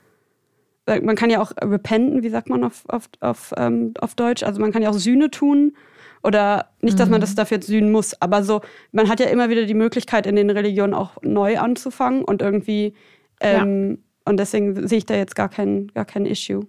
äh, 0.88 1.00
man 1.02 1.16
kann 1.16 1.30
ja 1.30 1.40
auch 1.40 1.52
repenten, 1.62 2.24
wie 2.24 2.30
sagt 2.30 2.50
man 2.50 2.64
auf, 2.64 2.84
auf, 2.88 3.10
auf, 3.20 3.54
ähm, 3.58 3.94
auf 4.00 4.16
Deutsch? 4.16 4.42
Also 4.42 4.60
man 4.60 4.72
kann 4.72 4.82
ja 4.82 4.90
auch 4.90 4.98
Sühne 4.98 5.30
tun. 5.30 5.74
Oder 6.24 6.72
nicht, 6.82 7.00
dass 7.00 7.10
man 7.10 7.22
das 7.22 7.36
dafür 7.36 7.58
jetzt 7.58 7.68
sühnen 7.68 7.92
muss, 7.92 8.20
aber 8.22 8.44
so, 8.44 8.60
man 8.92 9.08
hat 9.08 9.22
ja 9.22 9.28
immer 9.28 9.50
wieder 9.50 9.66
die 9.66 9.74
Möglichkeit, 9.74 10.28
in 10.28 10.36
den 10.36 10.50
Religionen 10.50 10.94
auch 10.94 11.12
neu 11.22 11.58
anzufangen 11.60 12.24
und 12.26 12.42
irgendwie, 12.42 12.94
ähm, 13.40 14.04
und 14.26 14.38
deswegen 14.38 14.86
sehe 14.86 14.98
ich 14.98 15.06
da 15.06 15.16
jetzt 15.16 15.36
gar 15.36 15.48
kein, 15.48 15.88
gar 15.94 16.04
kein 16.04 16.26
Issue. 16.26 16.66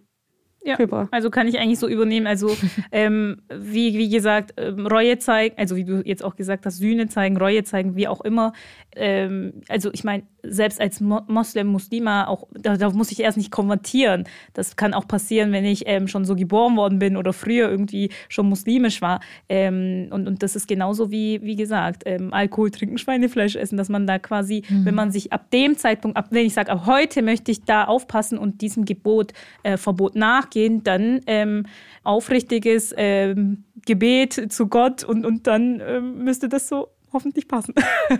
Ja, 0.63 0.77
Kübra. 0.77 1.09
also 1.11 1.31
kann 1.31 1.49
ich 1.49 1.59
eigentlich 1.59 1.79
so 1.79 1.89
übernehmen. 1.89 2.27
Also 2.27 2.55
ähm, 2.93 3.43
wie, 3.49 3.97
wie 3.97 4.09
gesagt, 4.09 4.55
ähm, 4.59 4.87
Reue 4.87 5.19
zeigen, 5.19 5.57
also 5.59 5.77
wie 5.77 5.85
du 5.85 6.03
jetzt 6.05 6.23
auch 6.23 6.37
gesagt 6.37 6.67
hast, 6.67 6.79
Sühne 6.79 7.09
zeigen, 7.09 7.37
Reue 7.37 7.65
zeigen, 7.65 7.97
wie 7.97 8.09
auch 8.09 8.21
immer. 8.21 8.53
Ähm, 8.95 9.63
also 9.69 9.91
ich 9.93 10.05
meine, 10.05 10.25
selbst 10.43 10.81
als 10.81 11.01
Mo 11.01 11.21
Moslem, 11.29 11.69
Muslima, 11.69 12.27
auch 12.27 12.47
da, 12.53 12.77
da 12.77 12.91
muss 12.91 13.13
ich 13.13 13.21
erst 13.21 13.39
nicht 13.39 13.51
konvertieren. 13.51 14.25
Das 14.53 14.77
kann 14.77 14.95
auch 14.95 15.07
passieren, 15.07 15.53
wenn 15.53 15.65
ich 15.65 15.85
ähm, 15.87 16.09
schon 16.09 16.25
so 16.25 16.35
geboren 16.35 16.77
worden 16.77 16.99
bin 16.99 17.17
oder 17.17 17.33
früher 17.33 17.71
irgendwie 17.71 18.11
schon 18.29 18.49
muslimisch 18.49 19.01
war. 19.01 19.21
Ähm, 19.49 20.09
und, 20.11 20.27
und 20.27 20.43
das 20.43 20.57
ist 20.57 20.69
genauso 20.69 21.11
wie, 21.11 21.43
wie 21.43 21.57
gesagt, 21.57 22.05
Alkohol 22.31 22.71
trinken, 22.71 22.99
Schweinefleisch 22.99 23.57
essen, 23.57 23.77
dass 23.77 23.89
man 23.89 24.07
da 24.07 24.19
quasi, 24.19 24.63
wenn 24.69 24.95
man 24.95 25.11
sich 25.11 25.33
ab 25.33 25.51
dem 25.51 25.77
Zeitpunkt, 25.77 26.17
ab 26.17 26.29
wenn 26.31 26.47
ich 26.47 26.55
sage, 26.55 26.71
ab 26.71 26.87
heute 26.87 27.23
möchte 27.23 27.51
ich 27.51 27.65
da 27.65 27.85
aufpassen 27.85 28.39
und 28.39 28.61
diesem 28.61 28.85
Gebot, 28.85 29.33
äh, 29.63 29.77
Verbot 29.77 30.17
nachgehen, 30.51 30.83
dann 30.83 31.21
ähm, 31.27 31.67
aufrichtiges 32.03 32.95
ähm, 32.97 33.65
Gebet 33.87 34.53
zu 34.53 34.69
Gott 34.69 35.05
und, 35.05 35.25
und 35.25 35.47
dann 35.47 35.81
ähm, 35.81 36.25
müsste 36.25 36.49
das 36.49 36.69
so 36.69 36.89
hoffentlich 37.13 37.49
passen. 37.49 37.75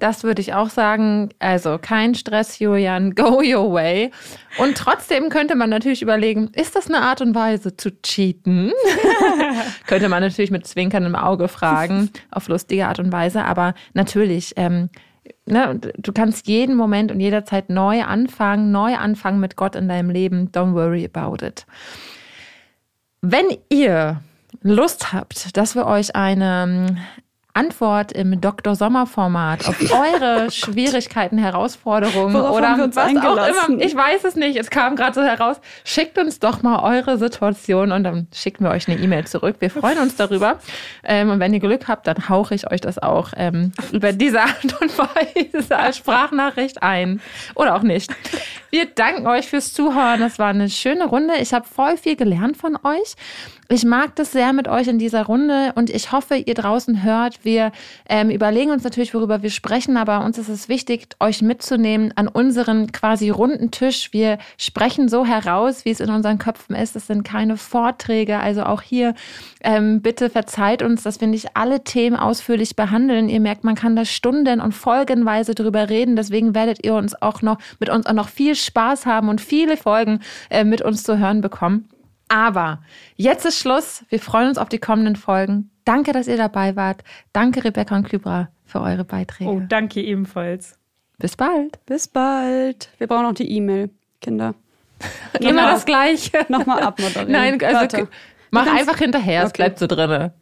Das 0.00 0.22
würde 0.22 0.40
ich 0.40 0.54
auch 0.54 0.70
sagen. 0.70 1.30
Also 1.40 1.76
kein 1.76 2.14
Stress, 2.14 2.60
Julian, 2.60 3.16
go 3.16 3.42
your 3.42 3.72
way. 3.72 4.12
Und 4.58 4.76
trotzdem 4.76 5.28
könnte 5.28 5.56
man 5.56 5.70
natürlich 5.70 6.02
überlegen, 6.02 6.52
ist 6.54 6.76
das 6.76 6.86
eine 6.86 7.00
Art 7.02 7.20
und 7.20 7.34
Weise 7.34 7.76
zu 7.76 7.90
cheaten? 8.00 8.70
könnte 9.88 10.08
man 10.08 10.22
natürlich 10.22 10.52
mit 10.52 10.68
zwinkerndem 10.68 11.16
Auge 11.16 11.48
fragen, 11.48 12.10
auf 12.30 12.46
lustige 12.46 12.86
Art 12.86 13.00
und 13.00 13.10
Weise. 13.10 13.44
Aber 13.44 13.74
natürlich, 13.92 14.52
ähm, 14.54 14.88
ne, 15.46 15.78
du 15.96 16.12
kannst 16.12 16.48
jeden 16.48 16.76
Moment 16.76 17.10
und 17.10 17.20
jederzeit 17.20 17.70
neu 17.70 18.02
anfangen, 18.02 18.70
neu 18.70 18.96
anfangen 18.96 19.40
mit 19.40 19.56
Gott 19.56 19.76
in 19.76 19.88
deinem 19.88 20.10
Leben. 20.10 20.50
Don't 20.50 20.74
worry 20.74 21.08
about 21.12 21.44
it. 21.44 21.66
Wenn 23.20 23.46
ihr 23.68 24.20
Lust 24.62 25.12
habt, 25.12 25.56
dass 25.56 25.74
wir 25.74 25.86
euch 25.86 26.14
eine 26.16 26.96
Antwort 27.58 28.12
im 28.12 28.40
Dr. 28.40 28.76
Sommer-Format 28.76 29.66
auf 29.66 29.76
eure 29.92 30.48
Schwierigkeiten, 30.52 31.38
Herausforderungen 31.38 32.32
Worauf 32.32 32.56
oder 32.56 32.88
was 32.94 32.96
auch 32.96 33.68
immer. 33.68 33.82
Ich 33.82 33.96
weiß 33.96 34.22
es 34.22 34.36
nicht. 34.36 34.56
Es 34.56 34.70
kam 34.70 34.94
gerade 34.94 35.14
so 35.14 35.22
heraus. 35.22 35.56
Schickt 35.84 36.18
uns 36.18 36.38
doch 36.38 36.62
mal 36.62 36.84
eure 36.84 37.18
Situation 37.18 37.90
und 37.90 38.04
dann 38.04 38.28
schicken 38.32 38.64
wir 38.64 38.70
euch 38.70 38.86
eine 38.88 39.00
E-Mail 39.00 39.26
zurück. 39.26 39.56
Wir 39.58 39.70
freuen 39.70 39.98
uns 39.98 40.14
darüber. 40.14 40.60
Ähm, 41.02 41.30
und 41.30 41.40
wenn 41.40 41.52
ihr 41.52 41.58
Glück 41.58 41.88
habt, 41.88 42.06
dann 42.06 42.28
hauche 42.28 42.54
ich 42.54 42.70
euch 42.70 42.80
das 42.80 42.98
auch 42.98 43.30
ähm, 43.36 43.72
über 43.90 44.12
diese 44.12 44.40
Art 44.40 44.80
und 44.80 44.96
Weise 44.96 45.76
als 45.76 45.96
Sprachnachricht 45.96 46.82
ein. 46.84 47.20
Oder 47.56 47.74
auch 47.74 47.82
nicht. 47.82 48.12
Wir 48.70 48.86
danken 48.86 49.26
euch 49.26 49.48
fürs 49.48 49.72
Zuhören. 49.72 50.20
Das 50.20 50.38
war 50.38 50.48
eine 50.48 50.68
schöne 50.68 51.06
Runde. 51.06 51.34
Ich 51.40 51.52
habe 51.52 51.66
voll 51.66 51.96
viel 51.96 52.14
gelernt 52.14 52.56
von 52.56 52.76
euch. 52.84 53.16
Ich 53.70 53.84
mag 53.84 54.16
das 54.16 54.32
sehr 54.32 54.54
mit 54.54 54.66
euch 54.66 54.88
in 54.88 54.98
dieser 54.98 55.26
Runde 55.26 55.72
und 55.74 55.90
ich 55.90 56.10
hoffe, 56.10 56.36
ihr 56.36 56.54
draußen 56.54 57.02
hört. 57.02 57.44
Wir 57.44 57.70
ähm, 58.08 58.30
überlegen 58.30 58.70
uns 58.70 58.82
natürlich, 58.82 59.12
worüber 59.12 59.42
wir 59.42 59.50
sprechen, 59.50 59.98
aber 59.98 60.24
uns 60.24 60.38
ist 60.38 60.48
es 60.48 60.70
wichtig, 60.70 61.08
euch 61.20 61.42
mitzunehmen 61.42 62.10
an 62.16 62.28
unseren 62.28 62.92
quasi 62.92 63.28
runden 63.28 63.70
Tisch. 63.70 64.10
Wir 64.14 64.38
sprechen 64.56 65.10
so 65.10 65.26
heraus, 65.26 65.84
wie 65.84 65.90
es 65.90 66.00
in 66.00 66.08
unseren 66.08 66.38
Köpfen 66.38 66.74
ist. 66.74 66.96
Es 66.96 67.08
sind 67.08 67.24
keine 67.24 67.58
Vorträge, 67.58 68.38
also 68.38 68.62
auch 68.62 68.80
hier 68.80 69.12
ähm, 69.60 70.00
bitte 70.00 70.30
verzeiht 70.30 70.82
uns, 70.82 71.02
dass 71.02 71.20
wir 71.20 71.28
nicht 71.28 71.54
alle 71.54 71.84
Themen 71.84 72.16
ausführlich 72.16 72.74
behandeln. 72.74 73.28
Ihr 73.28 73.40
merkt, 73.40 73.64
man 73.64 73.74
kann 73.74 73.96
da 73.96 74.06
Stunden 74.06 74.62
und 74.62 74.72
folgenweise 74.72 75.54
drüber 75.54 75.90
reden. 75.90 76.16
Deswegen 76.16 76.54
werdet 76.54 76.86
ihr 76.86 76.94
uns 76.94 77.20
auch 77.20 77.42
noch 77.42 77.58
mit 77.80 77.90
uns 77.90 78.06
auch 78.06 78.14
noch 78.14 78.30
viel 78.30 78.54
Spaß 78.54 79.04
haben 79.04 79.28
und 79.28 79.42
viele 79.42 79.76
Folgen 79.76 80.20
äh, 80.48 80.64
mit 80.64 80.80
uns 80.80 81.02
zu 81.02 81.18
hören 81.18 81.42
bekommen. 81.42 81.90
Aber 82.28 82.82
jetzt 83.16 83.44
ist 83.46 83.58
Schluss. 83.58 84.04
Wir 84.08 84.20
freuen 84.20 84.48
uns 84.48 84.58
auf 84.58 84.68
die 84.68 84.78
kommenden 84.78 85.16
Folgen. 85.16 85.70
Danke, 85.84 86.12
dass 86.12 86.28
ihr 86.28 86.36
dabei 86.36 86.76
wart. 86.76 87.02
Danke, 87.32 87.64
Rebecca 87.64 87.96
und 87.96 88.08
Kybra, 88.08 88.48
für 88.66 88.80
eure 88.82 89.04
Beiträge. 89.04 89.50
Oh, 89.50 89.62
danke 89.66 90.02
ebenfalls. 90.02 90.78
Bis 91.18 91.34
bald. 91.36 91.84
Bis 91.86 92.06
bald. 92.06 92.90
Wir 92.98 93.06
brauchen 93.06 93.24
auch 93.26 93.32
die 93.34 93.50
E-Mail, 93.50 93.88
Kinder. 94.20 94.54
Immer 95.40 95.70
das 95.72 95.86
Gleiche. 95.86 96.44
Nochmal 96.48 96.80
abmoderieren. 96.82 97.32
Nein, 97.32 97.62
also 97.62 97.80
Warte. 97.80 98.08
mach 98.50 98.66
einfach 98.66 98.98
hinterher. 98.98 99.44
Es 99.44 99.48
Okay. 99.50 99.62
bleibt 99.62 99.78
so 99.78 99.86
drinne. 99.86 100.34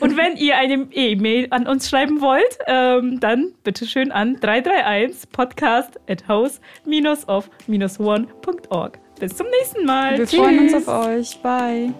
Und 0.00 0.16
wenn 0.16 0.36
ihr 0.36 0.58
eine 0.58 0.88
E-Mail 0.92 1.46
an 1.50 1.68
uns 1.68 1.88
schreiben 1.88 2.20
wollt, 2.20 2.58
ähm, 2.66 3.20
dann 3.20 3.52
bitte 3.62 3.86
schön 3.86 4.10
an 4.10 4.40
331 4.40 5.30
podcast 5.30 6.00
at 6.08 6.26
house-of-one.org. 6.26 8.98
Bis 9.20 9.36
zum 9.36 9.46
nächsten 9.50 9.84
Mal. 9.84 10.16
Wir 10.18 10.26
freuen 10.26 10.60
uns 10.60 10.74
auf 10.74 10.88
euch. 10.88 11.38
Bye. 11.42 11.92